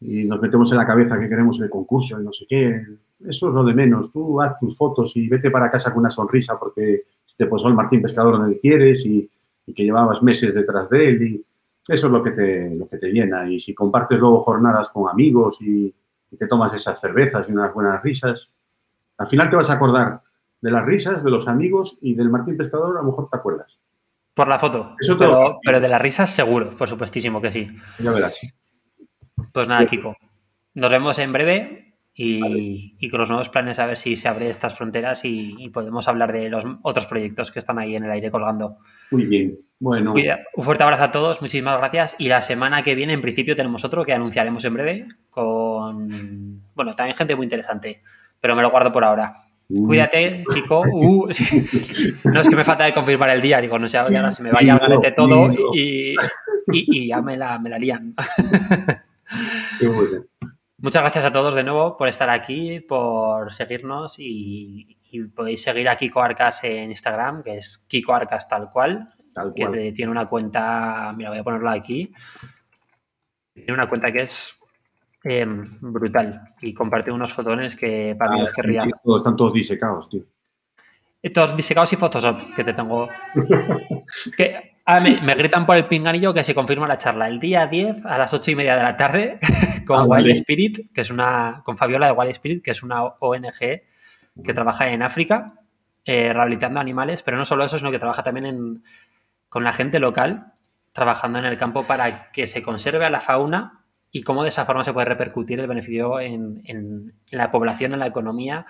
y 0.00 0.24
nos 0.24 0.40
metemos 0.40 0.72
en 0.72 0.78
la 0.78 0.86
cabeza 0.86 1.20
que 1.20 1.28
queremos 1.28 1.60
el 1.60 1.68
concurso 1.68 2.18
y 2.18 2.24
no 2.24 2.32
sé 2.32 2.46
qué. 2.48 2.80
Eso 3.20 3.48
es 3.48 3.54
lo 3.54 3.62
de 3.64 3.74
menos. 3.74 4.10
Tú 4.10 4.40
haz 4.40 4.58
tus 4.58 4.74
fotos 4.78 5.14
y 5.16 5.28
vete 5.28 5.50
para 5.50 5.70
casa 5.70 5.90
con 5.92 6.00
una 6.00 6.10
sonrisa 6.10 6.58
porque 6.58 7.02
te 7.36 7.46
posó 7.46 7.68
el 7.68 7.74
Martín 7.74 8.02
Pescador 8.02 8.38
donde 8.38 8.58
quieres 8.60 9.04
y, 9.06 9.28
y 9.66 9.72
que 9.74 9.84
llevabas 9.84 10.22
meses 10.22 10.54
detrás 10.54 10.88
de 10.90 11.08
él. 11.08 11.22
Y 11.22 11.44
eso 11.88 12.06
es 12.06 12.12
lo 12.12 12.22
que, 12.22 12.30
te, 12.32 12.70
lo 12.74 12.88
que 12.88 12.98
te 12.98 13.08
llena. 13.08 13.48
Y 13.50 13.58
si 13.58 13.74
compartes 13.74 14.18
luego 14.18 14.38
jornadas 14.40 14.88
con 14.90 15.08
amigos 15.10 15.58
y, 15.60 15.92
y 16.30 16.36
te 16.36 16.46
tomas 16.46 16.72
esas 16.74 17.00
cervezas 17.00 17.48
y 17.48 17.52
unas 17.52 17.72
buenas 17.74 18.02
risas, 18.02 18.50
al 19.18 19.26
final 19.26 19.50
te 19.50 19.56
vas 19.56 19.70
a 19.70 19.74
acordar 19.74 20.20
de 20.60 20.70
las 20.70 20.84
risas, 20.84 21.24
de 21.24 21.30
los 21.30 21.48
amigos 21.48 21.98
y 22.00 22.14
del 22.14 22.30
Martín 22.30 22.56
Pescador, 22.56 22.96
a 22.96 23.00
lo 23.00 23.06
mejor 23.08 23.28
te 23.28 23.36
acuerdas. 23.36 23.76
Por 24.34 24.48
la 24.48 24.58
foto. 24.58 24.94
Eso 24.98 25.18
pero, 25.18 25.32
lo- 25.32 25.58
pero 25.62 25.80
de 25.80 25.88
las 25.88 26.00
risas 26.00 26.30
seguro, 26.34 26.70
por 26.70 26.88
supuestísimo 26.88 27.40
que 27.42 27.50
sí. 27.50 27.66
Ya 27.98 28.12
verás. 28.12 28.34
Pues 29.52 29.68
nada, 29.68 29.84
Kiko. 29.86 30.16
Nos 30.74 30.90
vemos 30.90 31.18
en 31.18 31.32
breve 31.32 31.91
y, 32.14 32.94
y 32.98 33.08
con 33.08 33.20
los 33.20 33.30
nuevos 33.30 33.48
planes 33.48 33.78
a 33.78 33.86
ver 33.86 33.96
si 33.96 34.16
se 34.16 34.28
abren 34.28 34.48
estas 34.48 34.76
fronteras 34.76 35.24
y, 35.24 35.54
y 35.58 35.70
podemos 35.70 36.08
hablar 36.08 36.32
de 36.32 36.48
los 36.50 36.64
otros 36.82 37.06
proyectos 37.06 37.50
que 37.50 37.58
están 37.58 37.78
ahí 37.78 37.96
en 37.96 38.04
el 38.04 38.10
aire 38.10 38.30
colgando. 38.30 38.76
Muy 39.10 39.24
bien. 39.24 39.58
Bueno, 39.78 40.12
Cuida- 40.12 40.40
un 40.54 40.62
fuerte 40.64 40.84
abrazo 40.84 41.04
a 41.04 41.10
todos, 41.10 41.40
muchísimas 41.40 41.78
gracias. 41.78 42.16
Y 42.18 42.28
la 42.28 42.40
semana 42.42 42.82
que 42.82 42.94
viene, 42.94 43.14
en 43.14 43.20
principio, 43.20 43.56
tenemos 43.56 43.84
otro 43.84 44.04
que 44.04 44.12
anunciaremos 44.12 44.64
en 44.64 44.74
breve 44.74 45.06
con, 45.30 46.62
bueno, 46.74 46.94
también 46.94 47.16
gente 47.16 47.34
muy 47.34 47.46
interesante, 47.46 48.02
pero 48.40 48.54
me 48.54 48.62
lo 48.62 48.70
guardo 48.70 48.92
por 48.92 49.04
ahora. 49.04 49.32
Cuídate, 49.68 50.44
Kiko. 50.52 50.84
Uh, 50.92 51.28
no 52.24 52.40
es 52.40 52.48
que 52.48 52.56
me 52.56 52.62
falta 52.64 52.84
de 52.84 52.92
confirmar 52.92 53.30
el 53.30 53.40
día, 53.40 53.58
digo, 53.60 53.78
no 53.78 53.88
sé, 53.88 53.96
ahora 53.96 54.30
se 54.30 54.42
me 54.42 54.52
vaya 54.52 54.74
al 54.74 54.80
garete 54.80 55.12
todo 55.12 55.50
y, 55.74 56.14
y- 56.14 56.16
y 56.72 57.08
ya 57.08 57.22
me 57.22 57.36
la, 57.38 57.58
me 57.58 57.70
la 57.70 57.78
lían. 57.78 58.14
qué 59.80 59.88
bueno. 59.88 60.24
Muchas 60.82 61.02
gracias 61.02 61.24
a 61.24 61.30
todos 61.32 61.54
de 61.54 61.62
nuevo 61.64 61.96
por 61.96 62.08
estar 62.08 62.28
aquí, 62.28 62.80
por 62.80 63.52
seguirnos 63.52 64.16
y, 64.18 64.98
y 65.12 65.22
podéis 65.28 65.62
seguir 65.62 65.88
a 65.88 65.94
Kiko 65.96 66.20
Arcas 66.20 66.64
en 66.64 66.90
Instagram, 66.90 67.42
que 67.42 67.54
es 67.54 67.78
Kiko 67.88 68.12
Arcas 68.14 68.48
tal 68.48 68.68
cual, 68.68 69.06
Tal 69.32 69.54
que 69.54 69.62
cual. 69.62 69.74
te- 69.74 69.92
tiene 69.92 70.10
una 70.10 70.26
cuenta, 70.26 71.12
mira, 71.16 71.30
voy 71.30 71.38
a 71.38 71.44
ponerla 71.44 71.72
aquí, 71.72 72.12
tiene 73.54 73.72
una 73.74 73.88
cuenta 73.88 74.10
que 74.12 74.22
es 74.22 74.58
em, 75.22 75.64
brutal 75.80 76.42
y 76.60 76.74
comparte 76.74 77.12
unos 77.12 77.32
fotones 77.32 77.76
que 77.76 78.16
para 78.18 78.32
mí 78.32 78.40
Ah, 78.40 78.44
los 78.44 78.52
querría. 78.52 78.84
están 79.16 79.36
todos 79.36 79.52
disecados, 79.52 80.08
tío. 80.08 80.24
Todos 81.32 81.54
disecados 81.56 81.92
y 81.92 81.96
Photoshop 81.96 82.52
que 82.56 82.64
te 82.64 82.72
tengo. 82.72 83.08
Que, 84.36 84.71
ah, 84.84 85.00
me, 85.00 85.20
me 85.22 85.34
gritan 85.34 85.66
por 85.66 85.76
el 85.76 85.86
pinganillo 85.86 86.32
que 86.34 86.44
se 86.44 86.54
confirma 86.54 86.86
la 86.88 86.98
charla 86.98 87.28
el 87.28 87.38
día 87.38 87.66
10 87.66 88.04
a 88.06 88.18
las 88.18 88.32
8 88.34 88.50
y 88.52 88.54
media 88.56 88.76
de 88.76 88.82
la 88.82 88.96
tarde 88.96 89.38
con 89.86 90.00
Ah, 90.00 90.04
Wild. 90.04 90.28
Spirit, 90.30 90.92
que 90.92 91.00
es 91.02 91.10
una. 91.10 91.62
con 91.64 91.76
Fabiola 91.76 92.06
de 92.06 92.12
Wild 92.12 92.30
Spirit, 92.30 92.64
que 92.64 92.70
es 92.72 92.82
una 92.82 93.02
ONG 93.20 93.58
que 94.44 94.54
trabaja 94.54 94.88
en 94.90 95.02
África 95.02 95.54
eh, 96.04 96.32
rehabilitando 96.32 96.80
animales, 96.80 97.22
pero 97.22 97.36
no 97.36 97.44
solo 97.44 97.64
eso, 97.64 97.78
sino 97.78 97.90
que 97.90 97.98
trabaja 97.98 98.22
también 98.22 98.46
en- 98.46 98.82
con 99.48 99.62
la 99.64 99.72
gente 99.72 100.00
local, 100.00 100.52
trabajando 100.92 101.38
en 101.38 101.44
el 101.44 101.56
campo 101.56 101.84
para 101.84 102.30
que 102.32 102.46
se 102.46 102.62
conserve 102.62 103.04
a 103.04 103.10
la 103.10 103.20
fauna 103.20 103.84
y 104.10 104.22
cómo 104.22 104.42
de 104.42 104.48
esa 104.48 104.64
forma 104.64 104.82
se 104.84 104.92
puede 104.92 105.04
repercutir 105.06 105.60
el 105.60 105.66
beneficio 105.66 106.18
en, 106.20 106.60
en- 106.64 107.14
en 107.30 107.38
la 107.38 107.50
población, 107.50 107.92
en 107.92 107.98
la 108.00 108.06
economía 108.06 108.66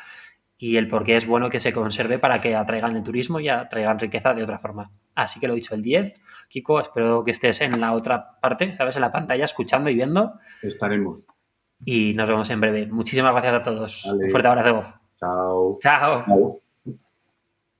y 0.62 0.76
el 0.76 0.86
por 0.86 1.02
qué 1.02 1.16
es 1.16 1.26
bueno 1.26 1.50
que 1.50 1.58
se 1.58 1.72
conserve 1.72 2.20
para 2.20 2.40
que 2.40 2.54
atraigan 2.54 2.94
el 2.94 3.02
turismo 3.02 3.40
y 3.40 3.48
atraigan 3.48 3.98
riqueza 3.98 4.32
de 4.32 4.44
otra 4.44 4.58
forma. 4.58 4.92
Así 5.16 5.40
que 5.40 5.48
lo 5.48 5.54
he 5.54 5.56
dicho 5.56 5.74
el 5.74 5.82
10. 5.82 6.20
Kiko, 6.48 6.78
espero 6.78 7.24
que 7.24 7.32
estés 7.32 7.62
en 7.62 7.80
la 7.80 7.92
otra 7.92 8.38
parte, 8.40 8.72
¿sabes? 8.72 8.94
En 8.94 9.02
la 9.02 9.10
pantalla, 9.10 9.44
escuchando 9.44 9.90
y 9.90 9.96
viendo. 9.96 10.34
Estaremos. 10.62 11.24
Y 11.84 12.14
nos 12.14 12.28
vemos 12.28 12.48
en 12.50 12.60
breve. 12.60 12.86
Muchísimas 12.86 13.32
gracias 13.32 13.54
a 13.54 13.62
todos. 13.62 14.04
Vale. 14.06 14.24
Un 14.26 14.30
fuerte 14.30 14.48
abrazo. 14.48 14.84
Chao. 15.18 15.78
Chao. 15.80 16.24
Chao. 16.26 16.61